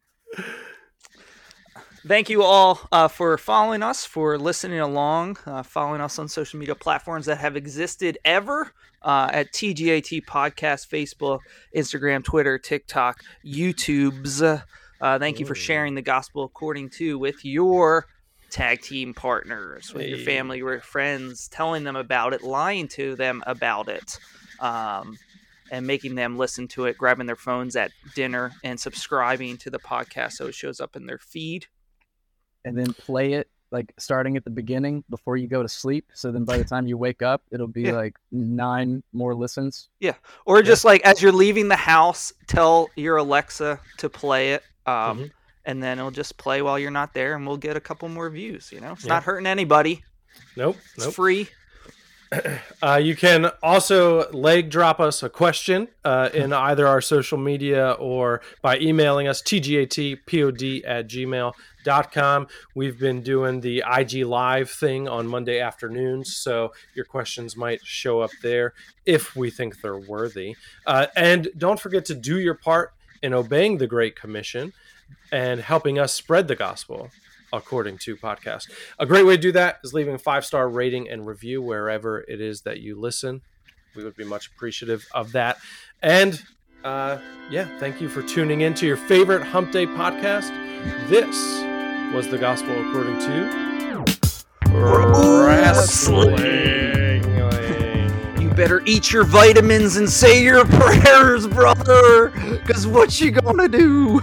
Thank 2.05 2.31
you 2.31 2.43
all 2.43 2.81
uh, 2.91 3.07
for 3.07 3.39
following 3.39 3.81
us, 3.81 4.05
for 4.05 4.37
listening 4.37 4.81
along, 4.81 5.39
uh, 5.47 5.63
following 5.63 6.01
us 6.01 6.19
on 6.19 6.27
social 6.27 6.59
media 6.59 6.75
platforms 6.75 7.27
that 7.27 7.39
have 7.39 7.57
existed 7.57 8.19
ever 8.25 8.73
uh, 9.03 9.29
at 9.33 9.53
TGAT 9.53 10.25
Podcast, 10.25 10.89
Facebook, 10.89 11.39
Instagram, 11.77 12.25
Twitter, 12.25 12.59
TikTok, 12.59 13.23
YouTube's. 13.45 14.43
Uh, 14.43 14.59
thank 15.01 15.39
you 15.39 15.47
for 15.47 15.55
sharing 15.55 15.95
the 15.95 16.03
gospel 16.03 16.43
according 16.43 16.91
to 16.91 17.21
with 17.21 17.45
your 17.45 18.07
tag 18.51 18.83
team 18.83 19.15
partners, 19.15 19.95
with 19.95 20.09
your 20.09 20.19
family, 20.19 20.59
your 20.59 20.81
friends, 20.81 21.47
telling 21.47 21.85
them 21.85 21.95
about 21.95 22.33
it, 22.33 22.43
lying 22.43 22.89
to 22.89 23.15
them 23.15 23.45
about 23.47 23.89
it. 23.89 24.19
Um, 24.59 25.19
and 25.71 25.87
making 25.87 26.17
them 26.17 26.37
listen 26.37 26.69
to 26.69 26.85
it, 26.85 26.99
grabbing 26.99 27.27
their 27.27 27.35
phones 27.35 27.77
at 27.77 27.93
dinner 28.15 28.53
and 28.63 28.79
subscribing 28.79 29.57
to 29.57 29.71
the 29.71 29.79
podcast 29.79 30.33
so 30.33 30.47
it 30.47 30.55
shows 30.55 30.81
up 30.81 30.97
in 30.97 31.07
their 31.07 31.19
feed. 31.19 31.67
And 32.65 32.77
then 32.79 32.93
play 32.95 33.35
it 33.35 33.49
like 33.71 33.93
starting 33.99 34.37
at 34.37 34.45
the 34.45 34.51
beginning 34.51 35.03
before 35.09 35.37
you 35.39 35.47
go 35.49 35.63
to 35.63 35.69
sleep. 35.69 36.11
So 36.13 36.31
then 36.31 36.45
by 36.45 36.59
the 36.59 36.65
time 36.65 36.87
you 36.87 36.99
wake 36.99 37.23
up, 37.23 37.43
it'll 37.51 37.67
be 37.67 37.83
Yeah. 37.85 37.93
like 37.93 38.17
nine 38.31 39.03
more 39.15 39.35
listens. 39.35 39.89
Yeah. 39.99 40.13
Or 40.45 40.63
just 40.63 40.85
like 40.85 41.01
as 41.03 41.23
you're 41.23 41.33
leaving 41.33 41.69
the 41.69 41.77
house, 41.77 42.35
tell 42.47 42.91
your 42.97 43.17
Alexa 43.17 43.81
to 43.99 44.09
play 44.11 44.53
it. 44.53 44.63
Um, 44.87 45.19
Mhm. 45.21 45.31
And 45.65 45.83
then 45.83 45.99
it'll 45.99 46.11
just 46.11 46.37
play 46.39 46.61
while 46.61 46.77
you're 46.79 46.91
not 46.91 47.15
there, 47.15 47.37
and 47.37 47.47
we'll 47.47 47.57
get 47.57 47.77
a 47.77 47.81
couple 47.81 48.09
more 48.09 48.29
views. 48.29 48.73
You 48.73 48.81
know, 48.81 48.93
it's 48.93 49.05
Yeah. 49.05 49.11
not 49.15 49.23
hurting 49.25 49.47
anybody. 49.47 50.05
nope. 50.57 50.77
It's 50.97 51.05
Nope. 51.07 51.15
free. 51.15 51.49
Uh, 52.83 52.97
you 52.97 53.14
can 53.14 53.51
also 53.62 54.28
leg 54.33 54.70
drop 54.70 54.99
us 54.99 55.22
a 55.22 55.28
question 55.28 55.89
uh, 56.05 56.30
in 56.35 56.53
either 56.53 56.87
our 56.87 57.01
social 57.01 57.39
media 57.39 57.93
or 57.93 58.41
by 58.61 58.78
emailing 58.78 59.28
us 59.28 59.43
tgatpod 59.43 60.83
at 60.85 61.07
gmail.com. 61.09 62.47
We've 62.74 62.99
been 62.99 63.22
doing 63.22 63.61
the 63.61 63.85
IG 63.87 64.24
Live 64.24 64.70
thing 64.70 65.09
on 65.09 65.26
Monday 65.26 65.61
afternoons, 65.61 66.35
so 66.35 66.72
your 66.95 67.05
questions 67.05 67.57
might 67.57 67.85
show 67.85 68.20
up 68.20 68.30
there 68.43 68.72
if 69.05 69.37
we 69.37 69.51
think 69.51 69.80
they're 69.80 69.97
worthy. 69.97 70.57
Uh, 70.87 71.07
and 71.14 71.49
don't 71.57 71.78
forget 71.78 72.05
to 72.07 72.14
do 72.14 72.39
your 72.39 72.55
part 72.55 72.93
in 73.22 73.33
obeying 73.35 73.78
the 73.78 73.87
Great 73.87 74.16
Commission 74.16 74.72
and 75.30 75.61
helping 75.61 75.99
us 75.99 76.12
spread 76.12 76.49
the 76.49 76.57
gospel. 76.57 77.11
According 77.53 77.99
to 77.99 78.17
podcast. 78.17 78.71
A 78.99 79.07
great 79.07 79.27
way 79.27 79.37
to 79.37 79.43
do 79.43 79.53
that 79.53 79.79
is 79.85 79.93
leaving 79.93 80.15
a 80.15 80.19
five 80.19 80.45
star 80.45 80.69
rating 80.69 81.09
and 81.09 81.27
review 81.27 81.61
wherever 81.61 82.21
it 82.21 82.41
is 82.41 82.63
that 82.63 82.81
you 82.81 82.99
listen. 82.99 83.43
We 83.95 84.05
would 84.05 84.17
be 84.17 84.25
much 84.25 84.47
appreciative 84.49 85.05
of 85.13 85.33
that. 85.33 85.59
And 86.03 86.43
uh, 86.85 87.19
yeah, 87.51 87.69
thank 87.79 88.01
you 88.01 88.09
for 88.09 88.23
tuning 88.23 88.63
in 88.63 88.75
to 88.75 88.87
your 88.87 88.97
favorite 88.97 89.43
Hump 89.43 89.71
Day 89.71 89.87
podcast. 89.87 90.49
This 91.09 91.37
was 92.15 92.29
the 92.29 92.39
Gospel 92.39 92.73
According 92.89 93.19
to 93.21 93.73
Wrestling. 95.47 96.33
You 98.41 98.51
better 98.51 98.83
eat 98.85 99.13
your 99.13 99.25
vitamins 99.25 99.97
and 99.97 100.09
say 100.09 100.43
your 100.43 100.65
prayers, 100.67 101.47
brother. 101.47 102.31
Cause 102.67 102.87
what 102.87 103.21
you 103.21 103.31
gonna 103.31 103.69
do? 103.69 104.21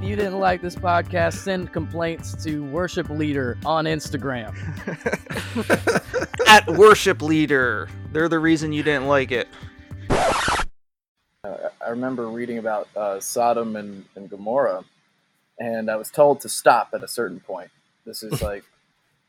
If 0.00 0.08
you 0.08 0.16
didn't 0.16 0.40
like 0.40 0.62
this 0.62 0.76
podcast, 0.76 1.34
send 1.34 1.74
complaints 1.74 2.32
to 2.44 2.64
Worship 2.70 3.10
Leader 3.10 3.58
on 3.66 3.84
Instagram. 3.84 4.56
At 6.48 6.66
worship 6.70 7.20
leader. 7.20 7.86
They're 8.10 8.30
the 8.30 8.38
reason 8.38 8.72
you 8.72 8.82
didn't 8.82 9.08
like 9.08 9.30
it. 9.30 9.46
I 11.44 11.90
remember 11.90 12.28
reading 12.28 12.56
about 12.56 12.88
uh, 12.96 13.20
Sodom 13.20 13.76
and, 13.76 14.06
and 14.16 14.30
Gomorrah, 14.30 14.86
and 15.58 15.90
I 15.90 15.96
was 15.96 16.10
told 16.10 16.40
to 16.40 16.48
stop 16.48 16.94
at 16.94 17.04
a 17.04 17.08
certain 17.08 17.40
point. 17.40 17.70
This 18.06 18.22
is 18.22 18.40
like 18.42 18.64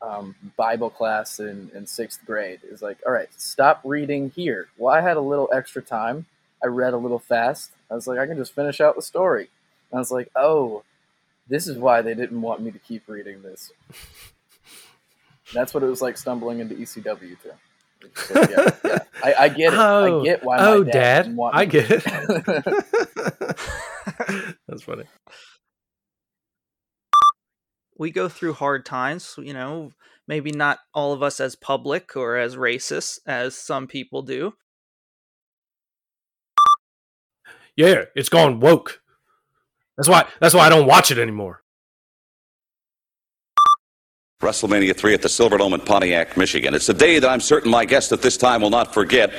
um, 0.00 0.34
Bible 0.56 0.88
class 0.88 1.38
in, 1.38 1.70
in 1.74 1.86
sixth 1.86 2.24
grade. 2.24 2.60
It's 2.62 2.80
like, 2.80 2.96
all 3.04 3.12
right, 3.12 3.28
stop 3.36 3.82
reading 3.84 4.30
here. 4.30 4.68
Well, 4.78 4.94
I 4.94 5.02
had 5.02 5.18
a 5.18 5.20
little 5.20 5.50
extra 5.52 5.82
time. 5.82 6.24
I 6.64 6.68
read 6.68 6.94
a 6.94 6.98
little 6.98 7.18
fast. 7.18 7.72
I 7.90 7.94
was 7.94 8.06
like, 8.06 8.18
I 8.18 8.26
can 8.26 8.38
just 8.38 8.54
finish 8.54 8.80
out 8.80 8.96
the 8.96 9.02
story. 9.02 9.50
And 9.92 9.98
I 9.98 10.00
was 10.00 10.10
like, 10.10 10.30
oh, 10.34 10.82
this 11.48 11.66
is 11.66 11.76
why 11.76 12.00
they 12.00 12.14
didn't 12.14 12.40
want 12.40 12.62
me 12.62 12.70
to 12.70 12.78
keep 12.78 13.06
reading 13.08 13.42
this. 13.42 13.70
That's 15.52 15.74
what 15.74 15.82
it 15.82 15.86
was 15.86 16.00
like 16.00 16.16
stumbling 16.16 16.60
into 16.60 16.74
ECW 16.74 17.36
too. 17.42 17.50
So, 18.14 18.40
yeah, 18.50 18.70
yeah. 18.84 18.98
I, 19.22 19.34
I 19.44 19.48
get 19.48 19.74
it. 19.74 19.78
Oh, 19.78 20.20
I 20.20 20.24
get 20.24 20.42
why 20.42 20.56
my 20.56 20.66
oh, 20.66 20.82
dad, 20.82 20.92
Dad, 20.92 21.22
didn't 21.22 21.36
want 21.36 21.54
I 21.54 21.64
get 21.66 21.90
it. 21.90 22.02
That's 24.66 24.82
funny. 24.82 25.04
we 27.98 28.10
go 28.10 28.30
through 28.30 28.54
hard 28.54 28.86
times, 28.86 29.34
you 29.38 29.52
know, 29.52 29.92
maybe 30.26 30.52
not 30.52 30.78
all 30.94 31.12
of 31.12 31.22
us 31.22 31.38
as 31.38 31.54
public 31.54 32.16
or 32.16 32.38
as 32.38 32.56
racist 32.56 33.18
as 33.26 33.54
some 33.54 33.86
people 33.86 34.22
do. 34.22 34.54
Yeah, 37.76 38.04
it's 38.16 38.30
gone 38.30 38.58
woke. 38.58 39.01
That's 40.02 40.08
why. 40.08 40.28
That's 40.40 40.54
why 40.54 40.66
I 40.66 40.68
don't 40.68 40.88
watch 40.88 41.12
it 41.12 41.18
anymore. 41.18 41.62
WrestleMania 44.40 44.96
3 44.96 45.14
at 45.14 45.22
the 45.22 45.28
Silverdome 45.28 45.74
in 45.74 45.80
Pontiac, 45.80 46.36
Michigan. 46.36 46.74
It's 46.74 46.88
a 46.88 46.94
day 46.94 47.20
that 47.20 47.30
I'm 47.30 47.38
certain 47.38 47.70
my 47.70 47.84
guest 47.84 48.10
at 48.10 48.20
this 48.20 48.36
time 48.36 48.62
will 48.62 48.70
not 48.70 48.92
forget. 48.92 49.30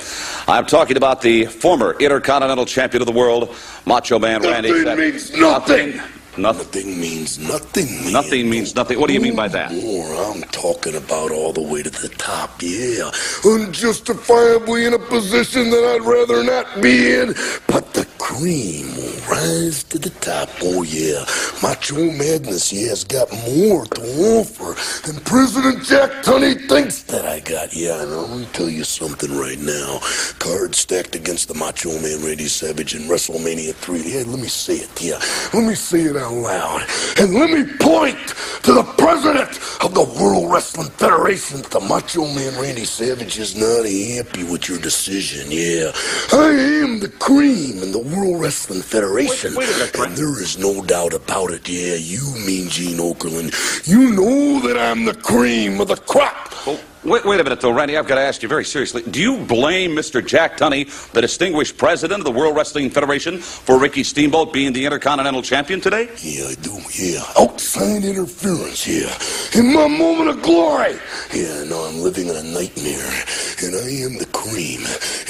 I'm 0.48 0.64
talking 0.64 0.96
about 0.96 1.20
the 1.20 1.44
former 1.44 1.94
Intercontinental 2.00 2.64
Champion 2.64 3.02
of 3.02 3.06
the 3.06 3.12
world, 3.12 3.54
Macho 3.84 4.18
Man 4.18 4.40
Randy. 4.40 4.70
Nothing 4.70 4.98
means 4.98 5.36
nothing. 5.36 5.96
Nothing. 5.96 6.10
Nothing 6.36 7.00
means 7.00 7.38
nothing. 7.38 7.86
Man. 7.86 8.12
Nothing 8.12 8.50
means 8.50 8.74
nothing. 8.74 8.98
What 8.98 9.06
do 9.06 9.14
you 9.14 9.20
mean 9.20 9.36
by 9.36 9.46
that? 9.48 9.72
More, 9.72 10.14
I'm 10.14 10.42
talking 10.44 10.96
about 10.96 11.30
all 11.30 11.52
the 11.52 11.62
way 11.62 11.82
to 11.82 11.90
the 11.90 12.08
top, 12.08 12.60
yeah. 12.60 13.10
Unjustifiably 13.44 14.86
in 14.86 14.94
a 14.94 14.98
position 14.98 15.70
that 15.70 15.84
I'd 15.84 16.02
rather 16.02 16.42
not 16.42 16.82
be 16.82 17.14
in, 17.14 17.34
but 17.68 17.92
the 17.94 18.04
cream 18.24 18.86
will 18.96 19.20
rise 19.28 19.84
to 19.84 19.98
the 19.98 20.08
top, 20.24 20.48
oh 20.62 20.82
yeah. 20.82 21.26
Macho 21.62 22.10
Madness, 22.10 22.72
yeah, 22.72 22.88
has 22.88 23.04
got 23.04 23.30
more 23.46 23.84
to 23.84 24.00
offer 24.40 24.72
than 25.06 25.20
President 25.24 25.84
Jack 25.84 26.10
Tunney 26.24 26.56
thinks 26.66 27.02
that 27.02 27.26
I 27.26 27.40
got, 27.40 27.74
yeah. 27.74 28.02
And 28.02 28.10
I'm 28.14 28.28
gonna 28.28 28.46
tell 28.46 28.70
you 28.70 28.82
something 28.82 29.30
right 29.36 29.58
now. 29.58 30.00
Cards 30.38 30.78
stacked 30.78 31.14
against 31.14 31.48
the 31.48 31.54
Macho 31.54 31.90
Man 32.00 32.24
Randy 32.24 32.48
Savage 32.48 32.94
in 32.94 33.02
WrestleMania 33.02 33.74
3. 33.74 34.00
Yeah, 34.00 34.24
let 34.26 34.40
me 34.40 34.48
say 34.48 34.76
it, 34.76 35.02
yeah. 35.02 35.20
Let 35.52 35.68
me 35.68 35.74
say 35.74 36.00
it 36.00 36.16
out 36.16 36.32
loud. 36.32 36.82
And 37.20 37.34
let 37.34 37.50
me 37.50 37.64
point 37.78 38.16
to 38.64 38.72
the 38.72 38.84
president 38.96 39.60
of 39.84 39.92
the 39.92 40.04
World 40.18 40.50
Wrestling 40.50 40.88
Federation. 40.96 41.58
that 41.60 41.70
The 41.70 41.80
Macho 41.80 42.24
Man 42.24 42.58
Randy 42.58 42.86
Savage 42.86 43.38
is 43.38 43.54
not 43.54 43.84
happy 43.84 44.44
with 44.44 44.66
your 44.70 44.78
decision, 44.78 45.48
yeah. 45.50 45.92
I 46.32 46.48
am 46.82 47.00
the 47.00 47.10
cream 47.20 47.82
in 47.82 47.92
the 47.92 47.98
World 48.16 48.40
Wrestling 48.40 48.82
Federation. 48.82 49.54
Wait- 49.54 49.68
wait 49.68 49.94
a 49.94 49.98
minute, 50.00 50.16
there 50.16 50.40
is 50.42 50.58
no 50.58 50.82
doubt 50.82 51.14
about 51.14 51.50
it, 51.50 51.68
yeah. 51.68 51.94
You 51.94 52.22
mean 52.46 52.68
Gene 52.68 52.98
Okerlund. 52.98 53.52
You 53.86 54.10
know 54.12 54.60
that 54.66 54.78
I'm 54.78 55.04
the 55.04 55.14
cream 55.14 55.80
of 55.80 55.88
the 55.88 55.96
crop. 55.96 56.52
Oh, 56.66 56.80
wait, 57.04 57.24
wait 57.24 57.40
a 57.40 57.44
minute, 57.44 57.60
though, 57.60 57.72
Randy. 57.72 57.96
I've 57.96 58.06
got 58.06 58.16
to 58.16 58.20
ask 58.20 58.42
you 58.42 58.48
very 58.48 58.64
seriously. 58.64 59.02
Do 59.02 59.20
you 59.20 59.44
blame 59.44 59.92
Mr. 59.92 60.24
Jack 60.24 60.56
Tunney, 60.56 60.88
the 61.12 61.20
distinguished 61.20 61.76
president 61.76 62.20
of 62.20 62.24
the 62.24 62.32
World 62.32 62.56
Wrestling 62.56 62.90
Federation, 62.90 63.38
for 63.38 63.78
Ricky 63.78 64.02
Steamboat 64.02 64.52
being 64.52 64.72
the 64.72 64.84
Intercontinental 64.84 65.42
Champion 65.42 65.80
today? 65.80 66.08
Yeah, 66.22 66.46
I 66.46 66.54
do, 66.54 66.78
yeah. 66.94 67.22
Outside 67.38 68.04
interference, 68.04 68.86
yeah. 68.86 69.12
In 69.58 69.72
my 69.72 69.88
moment 69.88 70.30
of 70.30 70.42
glory. 70.42 70.96
Yeah, 71.32 71.64
now 71.64 71.84
I'm 71.84 72.00
living 72.00 72.28
in 72.28 72.36
a 72.36 72.42
nightmare. 72.42 73.24
And 73.62 73.74
I 73.76 73.88
am 74.04 74.18
the 74.18 74.28
cream. 74.32 74.80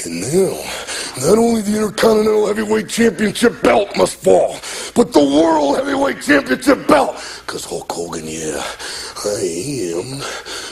And 0.05 0.21
now, 0.21 0.57
not 1.27 1.37
only 1.37 1.61
the 1.61 1.75
Intercontinental 1.75 2.47
Heavyweight 2.47 2.89
Championship 2.89 3.61
belt 3.61 3.95
must 3.97 4.17
fall, 4.17 4.59
but 4.95 5.13
the 5.13 5.23
World 5.23 5.77
Heavyweight 5.77 6.21
Championship 6.21 6.87
belt. 6.87 7.15
Because 7.45 7.65
Hulk 7.65 7.91
Hogan, 7.91 8.25
yeah, 8.25 8.63
I 9.25 9.39
am 9.95 10.19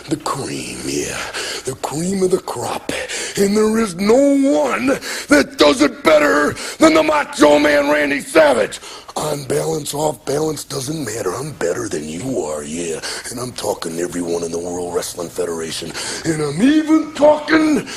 the 0.09 0.19
cream, 0.23 0.79
yeah. 0.93 1.31
The 1.65 1.75
cream 1.81 2.23
of 2.23 2.31
the 2.31 2.39
crop. 2.39 2.91
And 3.37 3.57
there 3.57 3.79
is 3.79 3.95
no 3.95 4.13
one 4.13 4.87
that 5.29 5.55
does 5.57 5.81
it 5.81 6.03
better 6.03 6.53
than 6.77 6.93
the 6.93 7.03
Macho 7.03 7.57
Man 7.59 7.89
Randy 7.89 8.19
Savage. 8.19 8.79
On 9.15 9.45
balance, 9.45 9.93
off 9.93 10.23
balance, 10.25 10.63
doesn't 10.63 11.03
matter. 11.03 11.33
I'm 11.33 11.51
better 11.53 11.87
than 11.87 12.07
you 12.07 12.41
are, 12.41 12.63
yeah. 12.63 12.99
And 13.29 13.39
I'm 13.39 13.51
talking 13.53 13.97
to 13.97 14.01
everyone 14.01 14.43
in 14.43 14.51
the 14.51 14.59
World 14.59 14.93
Wrestling 14.95 15.29
Federation. 15.29 15.91
And 16.25 16.41
I'm 16.41 16.61
even 16.61 17.13
talking 17.13 17.87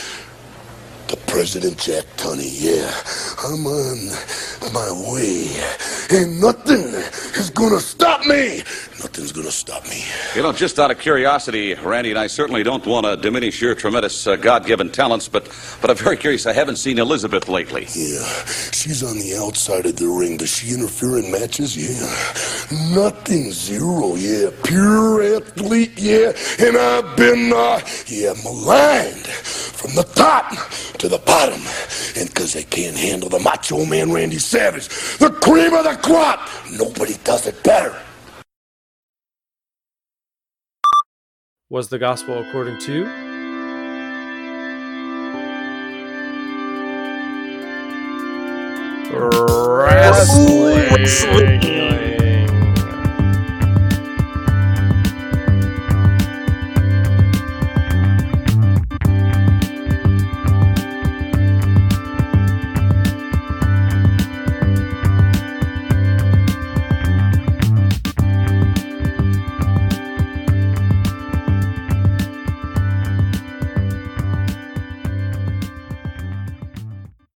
to 1.08 1.16
President 1.28 1.78
Jack 1.78 2.04
Tunney, 2.16 2.50
yeah. 2.50 2.90
I'm 3.44 3.66
on 3.66 4.08
my 4.72 4.90
way. 5.10 5.48
And 6.10 6.40
nothing 6.40 6.82
is 7.40 7.50
gonna 7.50 7.80
stop 7.80 8.26
me. 8.26 8.62
Nothing's 9.06 9.30
gonna 9.30 9.52
stop 9.52 9.84
me. 9.88 10.02
You 10.34 10.42
know, 10.42 10.52
just 10.52 10.80
out 10.80 10.90
of 10.90 10.98
curiosity, 10.98 11.74
Randy, 11.74 12.10
and 12.10 12.18
I 12.18 12.26
certainly 12.26 12.64
don't 12.64 12.84
want 12.84 13.06
to 13.06 13.16
diminish 13.16 13.62
your 13.62 13.76
tremendous 13.76 14.26
uh, 14.26 14.34
God-given 14.34 14.90
talents, 14.90 15.28
but 15.28 15.44
but 15.80 15.90
I'm 15.90 15.96
very 15.96 16.16
curious. 16.16 16.44
I 16.44 16.52
haven't 16.52 16.74
seen 16.74 16.98
Elizabeth 16.98 17.48
lately. 17.48 17.82
Yeah, 17.94 18.26
she's 18.72 19.04
on 19.04 19.20
the 19.20 19.36
outside 19.40 19.86
of 19.86 19.94
the 19.94 20.08
ring. 20.08 20.38
Does 20.38 20.50
she 20.50 20.74
interfere 20.74 21.18
in 21.18 21.30
matches? 21.30 21.76
Yeah. 21.76 22.04
Nothing, 22.96 23.52
zero, 23.52 24.16
yeah. 24.16 24.50
Pure 24.64 25.36
athlete, 25.36 25.92
yeah. 25.96 26.32
And 26.58 26.76
I've 26.76 27.16
been, 27.16 27.52
uh, 27.54 27.80
yeah, 28.08 28.34
maligned 28.42 29.28
from 29.28 29.94
the 29.94 30.02
top 30.02 30.50
to 30.98 31.08
the 31.08 31.18
bottom. 31.18 31.62
And 32.16 32.28
because 32.28 32.54
they 32.54 32.64
can't 32.64 32.96
handle 32.96 33.28
the 33.28 33.38
Macho 33.38 33.86
Man 33.86 34.10
Randy 34.10 34.40
Savage, 34.40 34.88
the 35.18 35.30
cream 35.30 35.74
of 35.74 35.84
the 35.84 35.96
crop, 36.02 36.40
nobody 36.72 37.14
does 37.22 37.46
it 37.46 37.62
better. 37.62 37.96
Was 41.68 41.88
the 41.88 41.98
gospel 41.98 42.38
according 42.38 42.78
to? 42.82 43.06
Wrestling. 49.82 50.86